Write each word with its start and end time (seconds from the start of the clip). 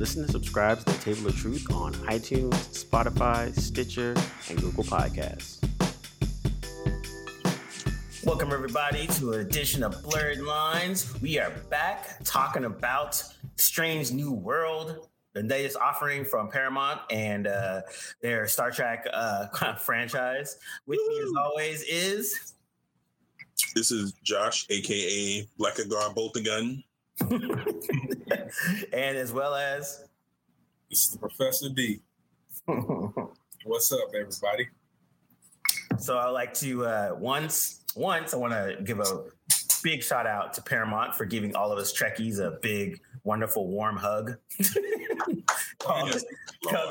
Listen 0.00 0.22
and 0.22 0.30
subscribe 0.30 0.78
to 0.78 0.84
the 0.86 0.92
Table 0.94 1.28
of 1.28 1.36
Truth 1.36 1.70
on 1.70 1.92
iTunes, 2.06 2.54
Spotify, 2.72 3.54
Stitcher, 3.54 4.16
and 4.48 4.58
Google 4.58 4.82
Podcasts. 4.82 5.62
Welcome, 8.24 8.50
everybody, 8.50 9.08
to 9.08 9.34
an 9.34 9.40
edition 9.40 9.82
of 9.82 10.02
Blurred 10.02 10.40
Lines. 10.40 11.12
We 11.20 11.38
are 11.38 11.50
back 11.68 12.16
talking 12.24 12.64
about 12.64 13.22
Strange 13.56 14.10
New 14.10 14.32
World, 14.32 15.06
the 15.34 15.42
latest 15.42 15.76
offering 15.76 16.24
from 16.24 16.48
Paramount 16.48 17.00
and 17.10 17.46
uh, 17.46 17.82
their 18.22 18.48
Star 18.48 18.70
Trek 18.70 19.06
uh, 19.12 19.74
franchise. 19.78 20.56
With 20.86 21.00
me, 21.08 21.20
as 21.20 21.30
always, 21.38 21.82
is. 21.82 22.54
This 23.74 23.90
is 23.90 24.14
Josh, 24.22 24.64
aka 24.70 25.46
Blackagar 25.58 26.14
Boltagon. 26.14 26.84
and 28.92 29.16
as 29.16 29.32
well 29.32 29.54
as. 29.54 30.04
This 30.90 31.06
is 31.06 31.10
the 31.12 31.18
Professor 31.18 31.68
D. 31.68 32.00
What's 33.64 33.92
up, 33.92 34.08
everybody? 34.08 34.68
So 35.98 36.18
I 36.18 36.28
like 36.28 36.54
to 36.54 36.86
uh, 36.86 37.16
once 37.18 37.80
once 37.94 38.34
I 38.34 38.36
want 38.36 38.52
to 38.52 38.82
give 38.82 39.00
a 39.00 39.24
big 39.82 40.02
shout 40.02 40.26
out 40.26 40.54
to 40.54 40.62
Paramount 40.62 41.14
for 41.14 41.24
giving 41.24 41.54
all 41.54 41.72
of 41.72 41.78
us 41.78 41.92
Trekkies 41.92 42.38
a 42.38 42.58
big, 42.62 43.00
wonderful, 43.24 43.68
warm 43.68 43.96
hug. 43.96 44.36
called, 45.78 46.24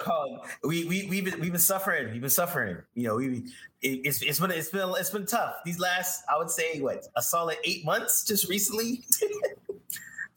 called, 0.03 0.39
we 0.63 0.85
we 0.85 1.07
we've 1.07 1.25
been, 1.25 1.39
we've 1.39 1.51
been 1.51 1.59
suffering. 1.59 2.11
We've 2.11 2.21
been 2.21 2.29
suffering. 2.29 2.77
You 2.93 3.07
know, 3.07 3.15
we 3.15 3.43
it, 3.81 4.01
it's 4.03 4.21
it's 4.21 4.39
been 4.39 4.51
it's 4.51 4.69
been 4.69 4.93
it's 4.97 5.09
been 5.09 5.25
tough. 5.25 5.55
These 5.65 5.79
last 5.79 6.23
I 6.31 6.37
would 6.37 6.49
say 6.49 6.79
what 6.79 7.05
a 7.15 7.21
solid 7.21 7.57
eight 7.63 7.85
months 7.85 8.23
just 8.23 8.49
recently. 8.49 9.03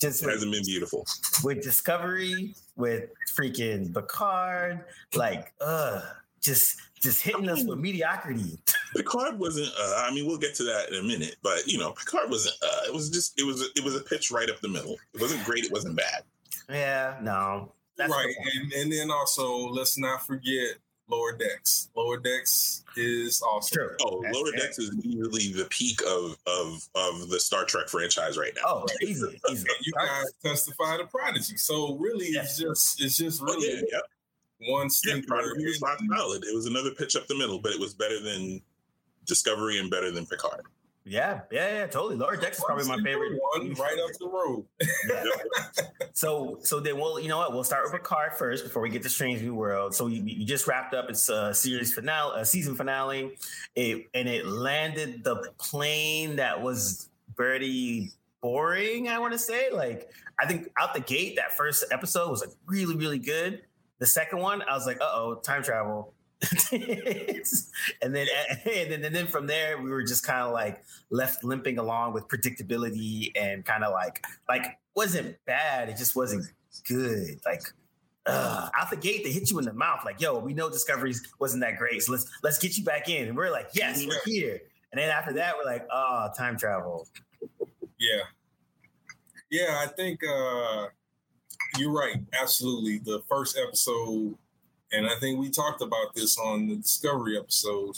Just 0.02 0.22
it 0.22 0.28
hasn't 0.28 0.52
been 0.52 0.64
beautiful 0.64 1.06
with 1.42 1.62
Discovery, 1.62 2.54
with 2.76 3.04
freaking 3.34 3.94
Picard, 3.94 4.84
like 5.14 5.52
uh 5.60 6.02
just 6.42 6.76
just 7.00 7.22
hitting 7.22 7.48
us 7.48 7.64
with 7.64 7.78
mediocrity. 7.78 8.58
Picard 8.96 9.38
wasn't. 9.38 9.68
Uh, 9.78 10.04
I 10.06 10.12
mean, 10.12 10.26
we'll 10.26 10.38
get 10.38 10.54
to 10.56 10.64
that 10.64 10.90
in 10.90 10.96
a 10.96 11.02
minute, 11.02 11.36
but 11.42 11.66
you 11.66 11.78
know, 11.78 11.92
Picard 11.92 12.30
wasn't. 12.30 12.54
Uh, 12.62 12.80
it 12.86 12.92
was 12.94 13.10
just. 13.10 13.40
It 13.40 13.44
was. 13.44 13.62
It 13.74 13.82
was 13.82 13.96
a 13.96 14.00
pitch 14.00 14.30
right 14.30 14.50
up 14.50 14.60
the 14.60 14.68
middle. 14.68 14.96
It 15.14 15.20
wasn't 15.20 15.44
great. 15.44 15.64
It 15.64 15.72
wasn't 15.72 15.96
bad. 15.96 16.22
Yeah. 16.68 17.16
No. 17.22 17.72
right, 17.98 18.34
and 18.54 18.72
and 18.72 18.92
then 18.92 19.10
also 19.10 19.68
let's 19.68 19.98
not 19.98 20.26
forget 20.26 20.76
Lower 21.12 21.36
Decks. 21.36 21.90
Lower 21.94 22.16
Decks 22.16 22.84
is 22.96 23.42
also 23.42 23.74
True. 23.74 23.96
Oh, 24.04 24.22
That's 24.22 24.34
Lower 24.34 24.52
Decks 24.52 24.78
is 24.78 24.94
usually 25.04 25.52
the 25.52 25.66
peak 25.66 26.00
of 26.02 26.38
of 26.46 26.88
of 26.94 27.28
the 27.28 27.38
Star 27.38 27.64
Trek 27.64 27.88
franchise 27.88 28.38
right 28.38 28.52
now. 28.56 28.62
Oh, 28.66 28.86
easy, 29.02 29.38
easy. 29.50 29.68
you 29.82 29.92
guys 29.92 30.32
testify 30.42 30.96
to 30.96 31.06
Prodigy, 31.06 31.56
so 31.56 31.96
really, 31.96 32.26
it's 32.26 32.58
just 32.58 33.00
it's 33.02 33.18
just 33.18 33.42
really. 33.42 33.68
Oh, 33.68 33.74
yeah, 33.74 33.82
yeah 33.92 34.00
one 34.72 34.88
stinker. 34.90 35.54
Yeah, 35.58 35.66
was 35.66 35.82
not 35.82 35.98
valid. 36.08 36.44
It 36.44 36.54
was 36.54 36.66
another 36.66 36.92
pitch 36.92 37.16
up 37.16 37.26
the 37.26 37.36
middle, 37.36 37.58
but 37.58 37.72
it 37.72 37.80
was 37.80 37.94
better 37.94 38.20
than 38.20 38.62
Discovery 39.26 39.78
and 39.78 39.90
better 39.90 40.10
than 40.10 40.26
Picard. 40.26 40.62
Yeah, 41.04 41.40
yeah, 41.50 41.78
yeah, 41.78 41.86
totally. 41.86 42.16
Lower 42.16 42.36
Decks 42.36 42.58
is 42.58 42.64
probably 42.64 42.86
my 42.86 42.96
favorite 43.02 43.38
one, 43.54 43.74
right 43.74 43.98
up 43.98 44.10
the 44.18 44.28
road. 44.28 44.64
Yeah. 45.08 45.24
so, 46.12 46.58
so 46.62 46.78
then 46.78 46.96
we'll, 46.96 47.18
you 47.18 47.28
know 47.28 47.38
what? 47.38 47.52
We'll 47.52 47.64
start 47.64 47.82
with 47.84 47.92
Picard 47.92 48.34
first 48.34 48.62
before 48.62 48.82
we 48.82 48.88
get 48.90 49.02
to 49.02 49.08
Strange 49.08 49.42
New 49.42 49.54
World. 49.54 49.94
So 49.94 50.06
you, 50.06 50.22
you 50.24 50.46
just 50.46 50.68
wrapped 50.68 50.94
up 50.94 51.10
its 51.10 51.28
uh, 51.28 51.52
series 51.52 51.92
finale, 51.92 52.40
uh, 52.40 52.44
season 52.44 52.76
finale, 52.76 53.36
it, 53.74 54.06
and 54.14 54.28
it 54.28 54.46
landed 54.46 55.24
the 55.24 55.50
plane 55.58 56.36
that 56.36 56.60
was 56.62 57.08
very 57.36 58.10
boring. 58.40 59.08
I 59.08 59.18
want 59.18 59.32
to 59.32 59.38
say, 59.38 59.70
like, 59.72 60.10
I 60.38 60.46
think 60.46 60.70
out 60.80 60.94
the 60.94 61.00
gate, 61.00 61.36
that 61.36 61.56
first 61.56 61.84
episode 61.90 62.30
was 62.30 62.40
like 62.40 62.54
really, 62.66 62.96
really 62.96 63.18
good. 63.18 63.62
The 63.98 64.06
second 64.06 64.38
one, 64.38 64.62
I 64.62 64.74
was 64.74 64.86
like, 64.86 65.00
uh 65.00 65.10
oh, 65.12 65.40
time 65.42 65.62
travel. 65.62 66.12
and 66.72 68.14
then 68.14 68.26
and 68.50 68.60
then 68.64 69.04
and 69.04 69.14
then 69.14 69.26
from 69.26 69.46
there 69.46 69.80
we 69.80 69.90
were 69.90 70.02
just 70.02 70.24
kind 70.26 70.40
of 70.42 70.52
like 70.52 70.82
left 71.10 71.44
limping 71.44 71.78
along 71.78 72.12
with 72.12 72.26
predictability 72.28 73.30
and 73.36 73.64
kind 73.64 73.84
of 73.84 73.92
like 73.92 74.24
like 74.48 74.78
wasn't 74.96 75.36
bad 75.46 75.88
it 75.88 75.96
just 75.96 76.16
wasn't 76.16 76.44
good 76.88 77.40
like 77.44 77.62
uh, 78.26 78.68
out 78.78 78.88
the 78.90 78.96
gate 78.96 79.24
they 79.24 79.32
hit 79.32 79.50
you 79.50 79.58
in 79.58 79.64
the 79.64 79.72
mouth 79.72 80.00
like 80.04 80.20
yo 80.20 80.38
we 80.38 80.54
know 80.54 80.70
discoveries 80.70 81.26
wasn't 81.38 81.60
that 81.60 81.76
great 81.76 82.02
so 82.02 82.12
let's 82.12 82.30
let's 82.42 82.58
get 82.58 82.76
you 82.76 82.84
back 82.84 83.08
in 83.08 83.28
and 83.28 83.36
we're 83.36 83.50
like 83.50 83.68
yes 83.72 84.04
we're 84.06 84.20
here 84.24 84.60
and 84.92 85.00
then 85.00 85.10
after 85.10 85.32
that 85.32 85.54
we're 85.56 85.64
like 85.64 85.86
oh 85.92 86.28
time 86.36 86.56
travel 86.56 87.06
yeah 87.98 88.22
yeah 89.50 89.80
i 89.82 89.86
think 89.86 90.20
uh 90.24 90.86
you're 91.78 91.92
right. 91.92 92.16
Absolutely. 92.40 92.98
The 92.98 93.22
first 93.28 93.58
episode, 93.58 94.34
and 94.92 95.06
I 95.06 95.14
think 95.16 95.38
we 95.38 95.50
talked 95.50 95.82
about 95.82 96.14
this 96.14 96.38
on 96.38 96.68
the 96.68 96.76
Discovery 96.76 97.38
episode. 97.38 97.96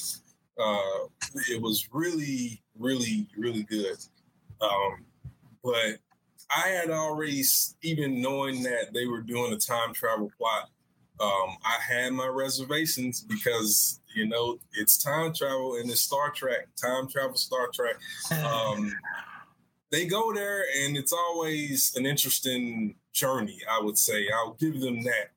Uh, 0.58 1.08
it 1.50 1.60
was 1.60 1.88
really, 1.92 2.62
really, 2.78 3.26
really 3.36 3.64
good. 3.64 3.96
Um, 4.60 5.04
but 5.62 5.98
I 6.50 6.68
had 6.68 6.90
already, 6.90 7.42
even 7.82 8.22
knowing 8.22 8.62
that 8.62 8.92
they 8.92 9.06
were 9.06 9.20
doing 9.20 9.52
a 9.52 9.56
time 9.56 9.92
travel 9.92 10.30
plot, 10.38 10.70
um, 11.20 11.56
I 11.64 11.78
had 11.80 12.12
my 12.12 12.26
reservations 12.26 13.20
because 13.20 14.00
you 14.14 14.26
know 14.26 14.58
it's 14.72 15.02
time 15.02 15.32
travel 15.32 15.76
and 15.76 15.90
it's 15.90 16.00
Star 16.00 16.30
Trek, 16.30 16.68
time 16.76 17.08
travel 17.08 17.36
Star 17.36 17.68
Trek. 17.72 17.96
Um, 18.44 18.92
they 19.90 20.06
go 20.06 20.32
there 20.32 20.64
and 20.82 20.96
it's 20.96 21.12
always 21.12 21.92
an 21.96 22.04
interesting 22.04 22.96
journey, 23.12 23.60
I 23.70 23.80
would 23.80 23.96
say. 23.96 24.28
I'll 24.34 24.54
give 24.54 24.80
them 24.80 25.02
that. 25.02 25.30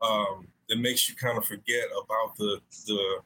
Um, 0.00 0.48
that 0.68 0.78
makes 0.78 1.08
you 1.08 1.14
kind 1.16 1.38
of 1.38 1.44
forget 1.44 1.86
about 1.90 2.36
the 2.36 2.60
the 2.86 3.20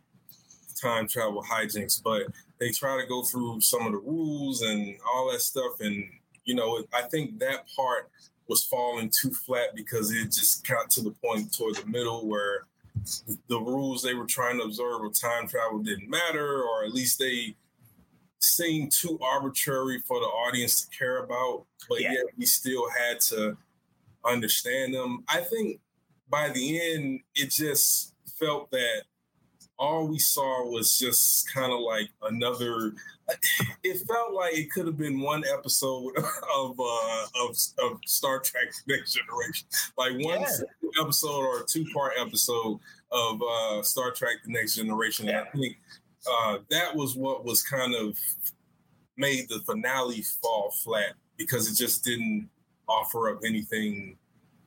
time 0.81 1.07
travel 1.07 1.43
hijinks, 1.43 2.03
but 2.03 2.23
they 2.59 2.71
try 2.71 3.01
to 3.01 3.07
go 3.07 3.23
through 3.23 3.61
some 3.61 3.87
of 3.87 3.93
the 3.93 3.99
rules 3.99 4.63
and 4.63 4.97
all 5.13 5.31
that 5.31 5.41
stuff. 5.41 5.81
And 5.81 6.05
you 6.45 6.55
know, 6.55 6.85
I 6.93 7.03
think 7.03 7.39
that 7.39 7.67
part 7.75 8.11
was 8.49 8.65
falling 8.65 9.11
too 9.11 9.31
flat 9.31 9.75
because 9.75 10.11
it 10.11 10.25
just 10.25 10.67
got 10.67 10.91
to 10.91 11.01
the 11.01 11.13
point 11.25 11.55
toward 11.57 11.77
the 11.77 11.87
middle 11.87 12.27
where 12.27 12.67
the 13.49 13.59
rules 13.59 14.03
they 14.03 14.15
were 14.15 14.27
trying 14.27 14.59
to 14.59 14.65
observe 14.65 15.05
of 15.05 15.19
time 15.19 15.49
travel 15.49 15.79
didn't 15.79 16.11
matter, 16.11 16.63
or 16.63 16.85
at 16.85 16.93
least 16.93 17.19
they 17.19 17.57
seemed 18.41 18.93
too 18.93 19.19
arbitrary 19.23 20.01
for 20.01 20.19
the 20.19 20.27
audience 20.27 20.83
to 20.83 20.97
care 20.97 21.19
about, 21.19 21.65
but 21.89 22.01
yeah. 22.01 22.13
yet 22.13 22.25
we 22.37 22.45
still 22.45 22.89
had 22.91 23.21
to 23.21 23.57
understand 24.25 24.95
them. 24.95 25.25
I 25.29 25.41
think 25.41 25.81
by 26.33 26.49
the 26.49 26.95
end, 26.95 27.21
it 27.35 27.51
just 27.51 28.15
felt 28.41 28.71
that 28.71 29.03
all 29.79 30.09
we 30.09 30.19
saw 30.19 30.67
was 30.67 30.99
just 30.99 31.53
kind 31.53 31.73
of 31.73 31.81
like 31.81 32.09
another. 32.23 32.95
It 33.85 33.99
felt 34.07 34.35
like 34.35 34.55
it 34.55 34.71
could 34.71 34.87
have 34.87 34.99
been 34.99 35.21
one 35.21 35.43
episode 35.51 36.13
of 36.57 36.79
uh, 36.79 37.27
of, 37.45 37.57
of 37.79 38.01
Star 38.05 38.41
Trek: 38.41 38.73
the 38.87 38.97
Next 38.97 39.15
Generation, 39.15 39.67
like 39.97 40.13
one 40.13 40.41
yeah. 40.41 41.01
episode 41.01 41.31
or 41.31 41.61
a 41.61 41.65
two 41.65 41.87
part 41.95 42.15
episode 42.19 42.79
of 43.11 43.41
uh, 43.43 43.83
Star 43.83 44.11
Trek: 44.11 44.37
The 44.45 44.53
Next 44.53 44.75
Generation. 44.75 45.27
Yeah. 45.27 45.39
And 45.39 45.49
I 45.49 45.59
think 45.59 45.77
uh, 46.31 46.59
that 46.71 46.95
was 46.95 47.17
what 47.17 47.45
was 47.45 47.63
kind 47.63 47.95
of 47.95 48.19
made 49.17 49.49
the 49.49 49.61
finale 49.61 50.23
fall 50.43 50.73
flat 50.83 51.15
because 51.39 51.71
it 51.71 51.77
just 51.77 52.05
didn't 52.05 52.51
offer 52.89 53.31
up 53.31 53.41
anything 53.47 54.19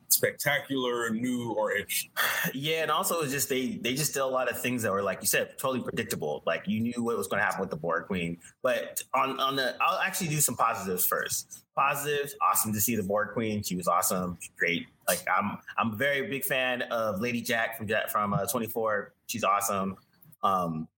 spectacular, 0.08 1.10
new, 1.10 1.52
or 1.52 1.72
interesting. 1.72 2.10
Yeah, 2.54 2.82
and 2.82 2.90
also 2.90 3.20
it's 3.20 3.32
just 3.32 3.48
they 3.48 3.76
they 3.76 3.94
just 3.94 4.14
did 4.14 4.20
a 4.20 4.26
lot 4.26 4.50
of 4.50 4.60
things 4.60 4.82
that 4.82 4.92
were 4.92 5.02
like 5.02 5.18
you 5.20 5.26
said, 5.26 5.58
totally 5.58 5.82
predictable. 5.82 6.42
Like 6.46 6.64
you 6.66 6.80
knew 6.80 7.02
what 7.02 7.16
was 7.16 7.26
going 7.26 7.40
to 7.40 7.44
happen 7.44 7.60
with 7.60 7.70
the 7.70 7.76
Borg 7.76 8.06
Queen. 8.06 8.38
But 8.62 9.02
on 9.14 9.38
on 9.40 9.56
the, 9.56 9.76
I'll 9.80 10.00
actually 10.00 10.28
do 10.28 10.40
some 10.40 10.56
positives 10.56 11.06
first. 11.06 11.64
Positives, 11.76 12.34
awesome 12.40 12.72
to 12.72 12.80
see 12.80 12.96
the 12.96 13.02
Borg 13.02 13.32
Queen. 13.34 13.62
She 13.62 13.76
was 13.76 13.86
awesome, 13.88 14.38
great. 14.58 14.86
Like 15.08 15.22
I'm 15.32 15.58
I'm 15.76 15.92
a 15.92 15.96
very 15.96 16.28
big 16.28 16.44
fan 16.44 16.82
of 16.82 17.20
Lady 17.20 17.40
Jack 17.42 17.78
from 17.78 17.88
from 18.10 18.34
uh, 18.34 18.46
24. 18.46 19.12
She's 19.26 19.44
awesome. 19.44 19.96
Um, 20.42 20.88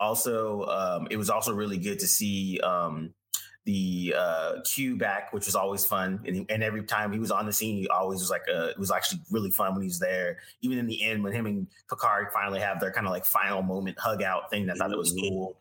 also, 0.00 0.64
um, 0.64 1.08
it 1.10 1.16
was 1.16 1.30
also 1.30 1.54
really 1.54 1.78
good 1.78 2.00
to 2.00 2.08
see 2.08 2.58
um, 2.60 3.14
the 3.64 4.14
uh, 4.16 4.52
Q 4.64 4.96
back, 4.96 5.32
which 5.32 5.46
was 5.46 5.54
always 5.54 5.84
fun. 5.84 6.20
And, 6.26 6.46
and, 6.50 6.62
every 6.62 6.82
time 6.82 7.12
he 7.12 7.18
was 7.18 7.30
on 7.30 7.46
the 7.46 7.52
scene, 7.52 7.76
he 7.76 7.88
always 7.88 8.20
was 8.20 8.30
like, 8.30 8.42
a, 8.48 8.70
it 8.70 8.78
was 8.78 8.90
actually 8.90 9.20
really 9.30 9.50
fun 9.50 9.72
when 9.74 9.82
he 9.82 9.88
was 9.88 10.00
there. 10.00 10.38
Even 10.62 10.78
in 10.78 10.86
the 10.86 11.02
end, 11.04 11.22
when 11.22 11.32
him 11.32 11.46
and 11.46 11.66
Picard 11.88 12.28
finally 12.32 12.60
have 12.60 12.80
their 12.80 12.90
kind 12.90 13.06
of 13.06 13.12
like 13.12 13.24
final 13.24 13.62
moment 13.62 13.98
hug 14.00 14.22
out 14.22 14.50
thing, 14.50 14.68
I 14.68 14.74
thought 14.74 14.90
it 14.90 14.98
was 14.98 15.12
cool. 15.12 15.58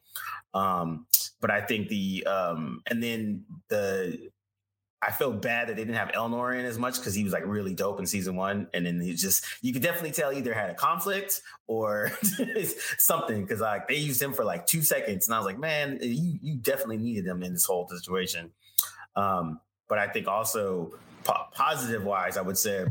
Um, 0.54 1.06
but 1.42 1.52
I 1.52 1.62
think 1.62 1.90
the, 1.90 2.26
um, 2.26 2.82
and 2.90 3.04
then 3.04 3.46
the, 3.70 4.30
I 5.04 5.12
felt 5.12 5.42
bad 5.42 5.68
that 5.68 5.76
they 5.76 5.82
didn't 5.84 5.96
have 5.96 6.10
Elnor 6.10 6.58
in 6.60 6.66
as 6.66 6.78
much 6.78 6.98
because 6.98 7.16
he 7.16 7.24
was 7.24 7.34
like 7.34 7.44
really 7.46 7.74
dope 7.74 8.00
in 8.00 8.06
season 8.06 8.36
one, 8.36 8.68
and 8.74 8.86
then 8.86 9.00
he 9.02 9.14
just 9.16 9.46
you 9.62 9.74
could 9.74 9.82
definitely 9.82 10.12
tell 10.12 10.32
either 10.32 10.54
had 10.54 10.70
a 10.70 10.76
conflict 10.76 11.42
or 11.68 12.12
something 12.98 13.42
because 13.42 13.62
like 13.62 13.88
they 13.88 13.96
used 13.96 14.22
him 14.22 14.32
for 14.32 14.44
like 14.44 14.68
two 14.68 14.84
seconds, 14.84 15.28
and 15.28 15.34
I 15.34 15.40
was 15.40 15.46
like, 15.46 15.58
man, 15.58 15.98
you 16.02 16.38
you 16.42 16.56
definitely 16.56 16.98
needed 16.98 17.26
him 17.26 17.42
in 17.42 17.54
this 17.54 17.66
whole 17.66 17.88
situation. 17.88 18.52
Um, 19.16 19.60
but 19.88 19.98
I 19.98 20.08
think 20.08 20.28
also 20.28 20.94
po- 21.24 21.48
positive 21.52 22.04
wise, 22.04 22.38
I 22.38 22.42
would 22.42 22.58
say 22.58 22.86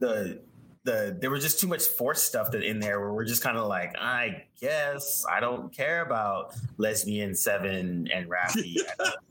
the 0.00 0.40
the 0.84 1.16
there 1.20 1.30
was 1.30 1.42
just 1.42 1.60
too 1.60 1.68
much 1.68 1.84
force 1.84 2.22
stuff 2.22 2.50
that 2.50 2.62
in 2.62 2.80
there 2.80 3.00
where 3.00 3.12
we're 3.12 3.24
just 3.24 3.42
kind 3.42 3.56
of 3.56 3.66
like, 3.68 3.94
I 3.98 4.44
guess 4.60 5.24
I 5.30 5.40
don't 5.40 5.72
care 5.72 6.02
about 6.02 6.54
lesbian 6.78 7.34
seven 7.34 8.08
and 8.12 8.28
Raffi. 8.28 8.76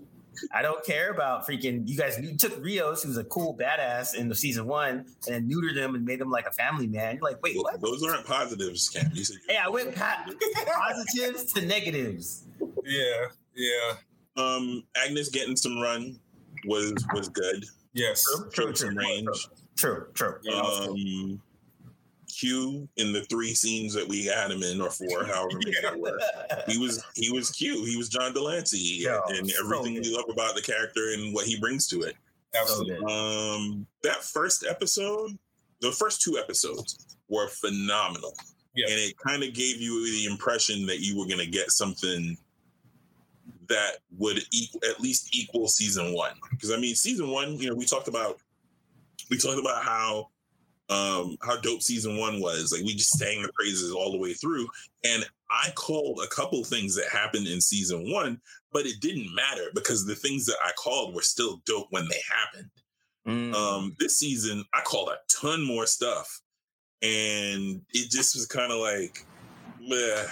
I 0.54 0.62
don't, 0.62 0.84
care 0.86 1.12
about 1.12 1.46
freaking 1.48 1.88
you 1.88 1.98
guys. 1.98 2.18
You 2.22 2.36
took 2.38 2.64
Rios, 2.64 3.04
who's 3.04 3.18
a 3.18 3.24
cool 3.26 3.56
badass 3.58 4.16
in 4.16 4.28
the 4.30 4.36
season 4.36 4.66
one, 4.66 5.06
and 5.28 5.36
then 5.36 5.50
neutered 5.50 5.76
him 5.76 5.94
and 5.96 6.06
made 6.06 6.20
him 6.22 6.30
like 6.32 6.48
a 6.48 6.52
family 6.52 6.88
man. 6.88 7.16
You're 7.16 7.24
like, 7.30 7.42
wait, 7.44 7.56
Well, 7.56 7.64
what? 7.66 7.82
Those 7.82 8.02
aren't 8.04 8.26
positives, 8.26 8.90
Cam. 8.90 9.12
You 9.14 9.24
said 9.24 9.38
Hey, 9.48 9.58
I 9.58 9.68
went 9.70 9.94
pa- 9.96 10.26
positives 10.76 11.52
to 11.54 11.66
negatives. 11.66 12.46
Yeah, 12.86 13.26
yeah, 13.56 13.94
um, 14.38 14.84
Agnes 14.96 15.30
getting 15.30 15.56
some 15.56 15.80
run 15.80 16.20
was 16.66 16.94
was 17.14 17.30
good. 17.30 17.66
yes. 17.94 18.24
True, 18.24 18.50
true, 18.52 18.66
Showed 18.68 18.78
some 18.78 18.90
true, 18.96 18.98
range. 19.04 19.48
true, 19.78 20.08
true. 20.14 20.36
Um, 20.54 21.42
Q 22.40 22.88
in 22.98 23.12
the 23.12 23.22
three 23.26 23.54
scenes 23.54 23.94
that 23.94 24.08
we 24.08 24.26
had 24.26 24.52
him 24.52 24.64
in, 24.64 24.80
or 24.82 24.90
four, 24.90 25.26
however 25.26 25.50
many 25.54 25.74
there 25.82 25.98
were. 25.98 26.18
He 26.68 26.78
was 26.78 27.04
he 27.16 27.32
was 27.32 27.50
Q. 27.52 27.84
He 27.86 27.98
was 27.98 28.10
John 28.10 28.34
de 28.34 28.42
Lancie, 28.42 28.78
Yo, 29.04 29.20
and 29.30 29.52
everything 29.60 29.96
good. 29.96 30.06
we 30.06 30.16
love 30.16 30.26
about 30.30 30.56
the 30.56 30.62
character 30.62 31.12
and 31.14 31.34
what 31.34 31.46
he 31.46 31.60
brings 31.60 31.88
to 31.88 32.02
it. 32.02 32.16
Absolutely. 32.60 32.98
So. 33.00 33.08
Um, 33.08 33.88
that 34.04 34.24
first 34.24 34.66
episode, 34.68 35.38
the 35.82 35.92
first 35.92 36.22
two 36.22 36.38
episodes 36.38 37.18
were 37.28 37.48
phenomenal, 37.48 38.34
Yeah. 38.76 38.88
and 38.90 38.96
it 39.00 39.16
kind 39.18 39.44
of 39.44 39.54
gave 39.54 39.80
you 39.82 40.06
the 40.12 40.26
impression 40.32 40.86
that 40.88 41.00
you 41.02 41.18
were 41.20 41.26
going 41.26 41.40
to 41.40 41.46
get 41.52 41.72
something 41.72 42.38
that 43.68 43.98
would 44.18 44.40
equal, 44.52 44.82
at 44.90 45.00
least 45.00 45.36
equal 45.36 45.68
season 45.68 46.14
one. 46.14 46.34
Because 46.52 46.72
I 46.72 46.78
mean, 46.78 46.96
season 46.96 47.30
one, 47.30 47.58
you 47.58 47.70
know, 47.70 47.76
we 47.76 47.86
talked 47.86 48.08
about 48.08 48.40
we 49.30 49.38
talked 49.38 49.60
about 49.60 49.84
how 49.84 50.30
um 50.90 51.38
how 51.44 51.58
dope 51.58 51.82
season 51.82 52.18
one 52.18 52.42
was. 52.42 52.72
Like 52.72 52.86
we 52.86 52.94
just 52.94 53.18
sang 53.18 53.42
the 53.42 53.52
praises 53.54 53.92
all 53.92 54.12
the 54.12 54.18
way 54.18 54.34
through, 54.34 54.68
and 55.04 55.26
I 55.50 55.72
called 55.76 56.22
a 56.24 56.28
couple 56.28 56.64
things 56.64 56.96
that 56.96 57.10
happened 57.10 57.48
in 57.48 57.60
season 57.62 58.12
one, 58.12 58.40
but 58.72 58.86
it 58.86 59.00
didn't 59.00 59.34
matter 59.34 59.70
because 59.74 60.06
the 60.06 60.16
things 60.16 60.46
that 60.46 60.58
I 60.64 60.72
called 60.74 61.16
were 61.16 61.22
still 61.22 61.62
dope 61.66 61.88
when 61.90 62.08
they 62.08 62.22
happened. 62.30 62.70
Mm. 63.28 63.54
Um, 63.54 63.96
this 64.00 64.18
season, 64.18 64.64
I 64.74 64.82
called 64.82 65.10
a 65.10 65.18
ton 65.28 65.64
more 65.64 65.86
stuff, 65.86 66.42
and 67.02 67.82
it 67.92 68.10
just 68.10 68.36
was 68.36 68.46
kind 68.46 68.72
of 68.72 68.80
like, 68.80 69.26
meh. 69.82 70.26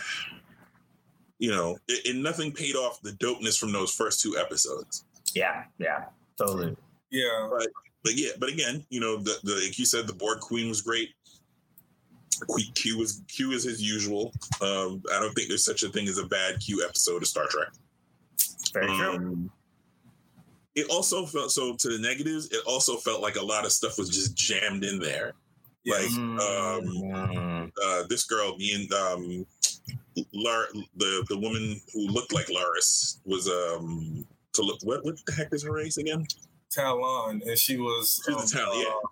you 1.40 1.52
know, 1.52 1.78
it, 1.88 2.14
and 2.14 2.24
nothing 2.24 2.52
paid 2.52 2.76
off 2.76 3.02
the 3.02 3.12
dopeness 3.12 3.58
from 3.58 3.72
those 3.72 3.92
first 3.92 4.22
two 4.22 4.38
episodes. 4.38 5.06
yeah, 5.34 5.64
yeah, 5.80 6.06
totally. 6.38 6.76
Yeah. 7.12 7.48
But 7.50 7.68
but 8.04 8.14
yeah, 8.16 8.32
but 8.40 8.50
again, 8.50 8.86
you 8.90 9.00
know, 9.00 9.18
the, 9.18 9.38
the 9.44 9.56
like 9.56 9.78
you 9.80 9.86
said, 9.86 10.08
the 10.08 10.14
Borg 10.14 10.40
Queen 10.40 10.70
was 10.70 10.82
great. 10.82 11.10
Q, 12.56 12.66
Q 12.76 13.02
is 13.02 13.22
Q 13.28 13.52
is 13.52 13.64
his 13.64 13.82
usual. 13.82 14.32
Um, 14.62 15.02
I 15.14 15.20
don't 15.20 15.34
think 15.34 15.48
there's 15.50 15.66
such 15.66 15.84
a 15.84 15.90
thing 15.90 16.08
as 16.08 16.18
a 16.20 16.26
bad 16.28 16.60
Q 16.60 16.84
episode 16.88 17.22
of 17.24 17.28
Star 17.28 17.48
Trek. 17.50 17.70
Very 18.74 18.88
true. 18.88 19.16
Um, 19.16 19.52
it 20.76 20.88
also 20.92 21.26
felt 21.26 21.52
so 21.52 21.76
to 21.76 21.90
the 21.90 21.98
negatives. 21.98 22.52
It 22.52 22.62
also 22.68 22.98
felt 22.98 23.22
like 23.22 23.36
a 23.38 23.44
lot 23.44 23.66
of 23.66 23.72
stuff 23.72 23.98
was 23.98 24.10
just 24.10 24.36
jammed 24.36 24.84
in 24.84 25.00
there. 25.00 25.34
Like 25.88 26.12
um, 26.12 26.38
Mm. 26.86 27.72
uh, 27.84 28.04
this 28.10 28.26
girl 28.26 28.56
being 28.58 28.88
um, 28.94 29.46
Lar- 30.34 30.68
the 30.98 31.26
the 31.30 31.38
woman 31.38 31.80
who 31.94 32.08
looked 32.08 32.34
like 32.34 32.48
Laris 32.48 33.20
was 33.26 33.48
um 33.48 34.26
to 34.54 34.62
look 34.62 34.80
what 34.84 35.04
what 35.06 35.16
the 35.26 35.32
heck 35.34 35.48
is 35.54 35.64
her 35.64 35.72
race 35.72 35.98
again? 35.98 36.26
Talon, 36.70 37.42
and 37.46 37.58
she 37.58 37.78
was. 37.78 38.22
She's 38.26 38.54
a 38.54 38.58
Talon, 38.58 38.80
yeah. 38.80 38.88
uh, 38.90 39.08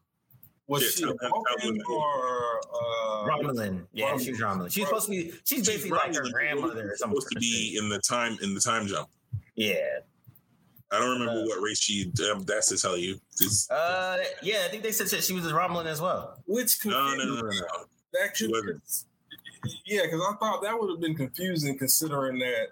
Was 0.68 0.84
Yeah, 0.84 0.90
she 0.90 1.04
a 1.04 1.08
Talon- 1.18 1.44
Talon. 1.60 1.82
or 1.90 2.60
uh, 2.74 3.28
Romulan. 3.30 3.86
Yeah, 3.94 4.18
she's 4.18 4.40
Romulan. 4.40 4.72
She's 4.72 4.86
supposed 4.86 5.06
to 5.06 5.12
be. 5.12 5.34
She's 5.46 5.66
basically 5.66 5.92
like 5.92 6.16
her 6.16 6.30
grandmother 6.32 6.92
or 6.92 6.98
something. 6.98 7.20
supposed 7.22 7.34
to 7.34 7.40
be 7.40 7.78
in 7.82 7.90
the 7.90 8.00
time 8.00 8.38
in 8.42 8.54
the 8.54 8.62
time 8.62 8.88
jump. 8.88 9.10
Yeah. 9.56 9.76
I 10.92 11.00
don't 11.00 11.20
remember 11.20 11.42
Uh, 11.42 11.46
what 11.46 11.62
race 11.62 11.80
she. 11.80 12.12
Um, 12.32 12.44
that's 12.44 12.70
to 12.70 12.78
tell 12.78 12.96
you. 12.98 13.20
It's, 13.42 13.70
Uh, 13.72 14.18
yeah, 14.44 14.64
I 14.66 14.70
think 14.70 14.84
they 14.84 14.92
said 14.92 15.08
that 15.08 15.24
she 15.24 15.34
was 15.34 15.46
a 15.48 15.52
Romulan 15.52 15.86
as 15.88 16.00
well. 16.00 16.42
which 16.46 16.86
no, 16.86 17.16
no, 17.16 17.24
no, 17.26 17.36
no, 17.36 17.42
no. 17.42 17.50
That 18.14 18.34
could, 18.36 18.52
yeah, 19.86 20.02
because 20.04 20.22
I 20.22 20.36
thought 20.38 20.62
that 20.62 20.80
would 20.80 20.90
have 20.92 21.02
been 21.02 21.16
confusing 21.16 21.78
considering 21.78 22.40
that 22.40 22.68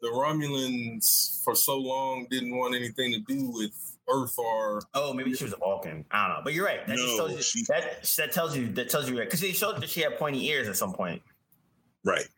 the 0.00 0.08
Romulans 0.08 1.42
for 1.42 1.54
so 1.56 1.76
long 1.76 2.26
didn't 2.30 2.56
want 2.56 2.74
anything 2.76 3.12
to 3.12 3.18
do 3.20 3.50
with 3.50 3.72
Earth 4.10 4.38
or 4.38 4.82
Oh, 4.94 5.12
maybe 5.12 5.34
she 5.34 5.44
was 5.44 5.52
a 5.52 5.56
Vulcan. 5.56 6.04
I 6.10 6.26
don't 6.28 6.36
know, 6.38 6.40
but 6.44 6.52
you're 6.54 6.64
right. 6.66 6.86
That 6.86 6.96
No, 6.96 7.16
tells 7.16 7.32
you 7.32 7.42
she- 7.42 7.64
that 7.68 8.02
that 8.16 8.32
tells 8.32 8.56
you 8.56 8.68
that 8.72 8.88
tells 8.90 9.08
you 9.08 9.18
right 9.18 9.26
because 9.26 9.40
they 9.40 9.52
showed 9.52 9.80
that 9.80 9.88
she 9.90 10.00
had 10.00 10.18
pointy 10.18 10.46
ears 10.48 10.68
at 10.68 10.76
some 10.76 10.92
point. 10.92 11.22
Right. 12.04 12.28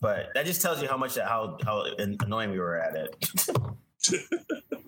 But 0.00 0.30
that 0.34 0.46
just 0.46 0.62
tells 0.62 0.80
you 0.82 0.88
how 0.88 0.96
much 0.96 1.16
how 1.18 1.58
how 1.64 1.84
annoying 1.98 2.50
we 2.50 2.58
were 2.58 2.78
at 2.80 2.94
it. 2.94 3.30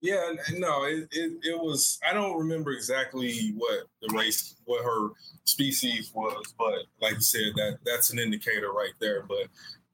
Yeah, 0.00 0.30
no, 0.52 0.84
it, 0.84 1.08
it, 1.10 1.32
it 1.42 1.58
was. 1.60 1.98
I 2.08 2.14
don't 2.14 2.38
remember 2.38 2.70
exactly 2.70 3.52
what 3.56 3.86
the 4.00 4.16
race, 4.16 4.54
what 4.64 4.84
her 4.84 5.08
species 5.42 6.12
was, 6.14 6.54
but 6.56 6.84
like 7.02 7.14
you 7.14 7.20
said, 7.20 7.52
that 7.56 7.78
that's 7.84 8.12
an 8.12 8.20
indicator 8.20 8.70
right 8.70 8.92
there. 9.00 9.24
But 9.24 9.48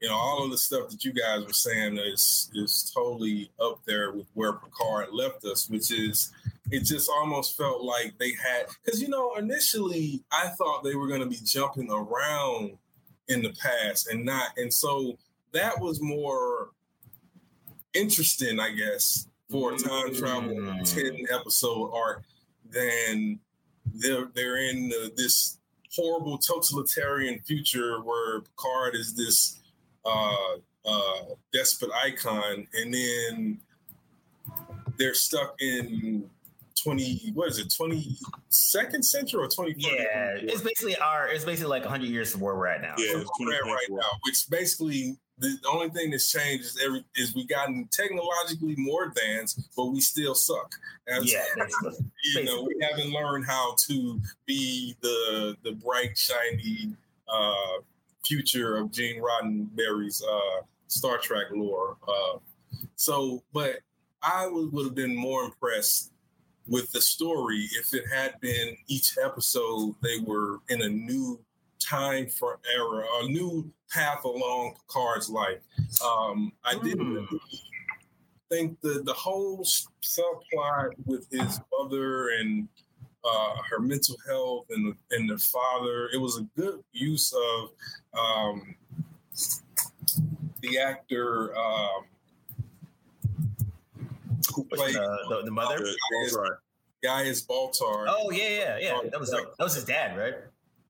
you 0.04 0.10
know, 0.10 0.16
all 0.16 0.44
of 0.44 0.50
the 0.50 0.58
stuff 0.58 0.90
that 0.90 1.02
you 1.02 1.14
guys 1.14 1.46
were 1.46 1.52
saying 1.54 1.96
is 1.96 2.50
is 2.54 2.92
totally 2.94 3.50
up 3.58 3.80
there 3.86 4.12
with 4.12 4.26
where 4.34 4.52
Picard 4.52 5.06
left 5.12 5.46
us, 5.46 5.66
which 5.70 5.90
is 5.90 6.30
it 6.70 6.84
just 6.84 7.08
almost 7.08 7.56
felt 7.56 7.82
like 7.82 8.12
they 8.18 8.32
had 8.32 8.66
because 8.84 9.00
you 9.00 9.08
know 9.08 9.34
initially 9.36 10.22
I 10.30 10.48
thought 10.58 10.84
they 10.84 10.94
were 10.94 11.08
going 11.08 11.22
to 11.22 11.26
be 11.26 11.38
jumping 11.42 11.90
around 11.90 12.76
in 13.28 13.40
the 13.40 13.54
past 13.54 14.08
and 14.08 14.26
not, 14.26 14.48
and 14.58 14.70
so 14.70 15.16
that 15.52 15.80
was 15.80 16.02
more 16.02 16.68
interesting, 17.94 18.60
I 18.60 18.72
guess, 18.72 19.26
for 19.50 19.72
a 19.72 19.78
time 19.78 20.14
travel 20.14 20.50
Mm. 20.54 20.94
ten 20.94 21.26
episode 21.32 21.92
arc 21.94 22.24
than 22.68 23.40
they're 23.86 24.28
they're 24.34 24.58
in 24.58 24.92
uh, 25.02 25.08
this 25.16 25.58
horrible 25.94 26.36
totalitarian 26.36 27.38
future 27.46 28.02
where 28.02 28.42
Picard 28.42 28.96
is 28.96 29.14
this 29.14 29.60
uh, 30.04 30.56
uh, 30.84 31.34
despot 31.52 31.90
icon, 32.04 32.66
and 32.74 32.94
then 32.94 33.60
they're 34.98 35.14
stuck 35.14 35.54
in 35.60 36.28
twenty. 36.82 37.30
What 37.34 37.48
is 37.48 37.58
it? 37.58 37.72
Twenty 37.76 38.16
second 38.48 39.02
century 39.04 39.40
or 39.42 39.48
twenty? 39.48 39.74
Yeah, 39.76 40.36
it's 40.36 40.62
basically 40.62 40.96
our 40.96 41.28
it's 41.28 41.44
basically 41.44 41.70
like 41.70 41.82
100 41.82 42.06
years 42.06 42.30
from 42.30 42.40
where 42.40 42.54
we're 42.54 42.66
at 42.66 42.82
now. 42.82 42.94
Yeah. 42.98 43.14
where 43.14 43.22
it's 43.22 43.30
we're 43.40 43.54
at 43.54 43.62
right 43.62 43.86
now, 43.90 44.10
which 44.24 44.44
basically 44.50 45.16
the 45.38 45.56
only 45.68 45.88
thing 45.90 46.10
that's 46.10 46.30
changed 46.30 46.64
is 46.64 46.80
every 46.84 47.04
is 47.16 47.34
we 47.34 47.46
gotten 47.46 47.88
technologically 47.90 48.74
more 48.76 49.04
advanced, 49.04 49.68
but 49.76 49.86
we 49.86 50.00
still 50.00 50.34
suck. 50.34 50.74
As, 51.08 51.30
Yeah, 51.30 51.42
basically. 51.56 52.06
you 52.34 52.44
know, 52.44 52.62
we 52.62 52.76
haven't 52.80 53.10
learned 53.10 53.46
how 53.46 53.74
to 53.88 54.20
be 54.46 54.94
the 55.00 55.56
the 55.64 55.72
bright, 55.72 56.16
shiny 56.16 56.94
uh, 57.28 57.78
future 58.26 58.76
of 58.76 58.90
Gene 58.90 59.22
Roddenberry's 59.22 60.22
uh, 60.22 60.62
Star 60.88 61.18
Trek 61.18 61.46
lore. 61.52 61.96
Uh, 62.06 62.38
so, 62.96 63.42
but 63.52 63.76
I 64.22 64.46
would, 64.46 64.72
would 64.72 64.86
have 64.86 64.94
been 64.94 65.16
more 65.16 65.44
impressed 65.44 66.12
with 66.66 66.90
the 66.92 67.00
story 67.00 67.68
if 67.72 67.92
it 67.92 68.04
had 68.12 68.40
been 68.40 68.76
each 68.88 69.18
episode 69.22 69.94
they 70.02 70.18
were 70.24 70.60
in 70.68 70.80
a 70.82 70.88
new 70.88 71.38
time 71.78 72.26
for 72.28 72.58
era, 72.74 73.04
a 73.22 73.28
new 73.28 73.70
path 73.90 74.24
along 74.24 74.74
Picard's 74.74 75.28
life. 75.28 75.60
Um, 76.04 76.52
I 76.64 76.74
didn't 76.82 77.14
really 77.14 77.40
think 78.50 78.80
the 78.80 79.02
the 79.04 79.12
whole 79.12 79.64
subplot 80.02 80.90
with 81.04 81.26
his 81.30 81.60
mother 81.72 82.30
and 82.30 82.68
uh, 83.24 83.56
her 83.70 83.80
mental 83.80 84.16
health 84.26 84.66
and 84.70 84.94
and 85.10 85.30
the 85.30 85.38
father. 85.38 86.08
It 86.12 86.18
was 86.18 86.38
a 86.38 86.42
good 86.60 86.82
use 86.92 87.32
of 87.32 87.70
um, 88.18 88.74
the 90.60 90.78
actor 90.78 91.56
um, 91.56 92.04
who 94.54 94.64
played 94.64 94.94
the, 94.94 95.18
the, 95.28 95.42
the 95.44 95.50
mother. 95.50 95.84
Sorry. 96.28 96.50
Gaius 97.02 97.44
Baltar. 97.44 98.06
Oh 98.08 98.30
yeah, 98.30 98.48
yeah, 98.48 98.78
yeah. 98.78 98.98
That 99.10 99.20
was 99.20 99.30
that 99.30 99.46
was 99.58 99.74
his 99.74 99.84
dad, 99.84 100.16
right? 100.16 100.34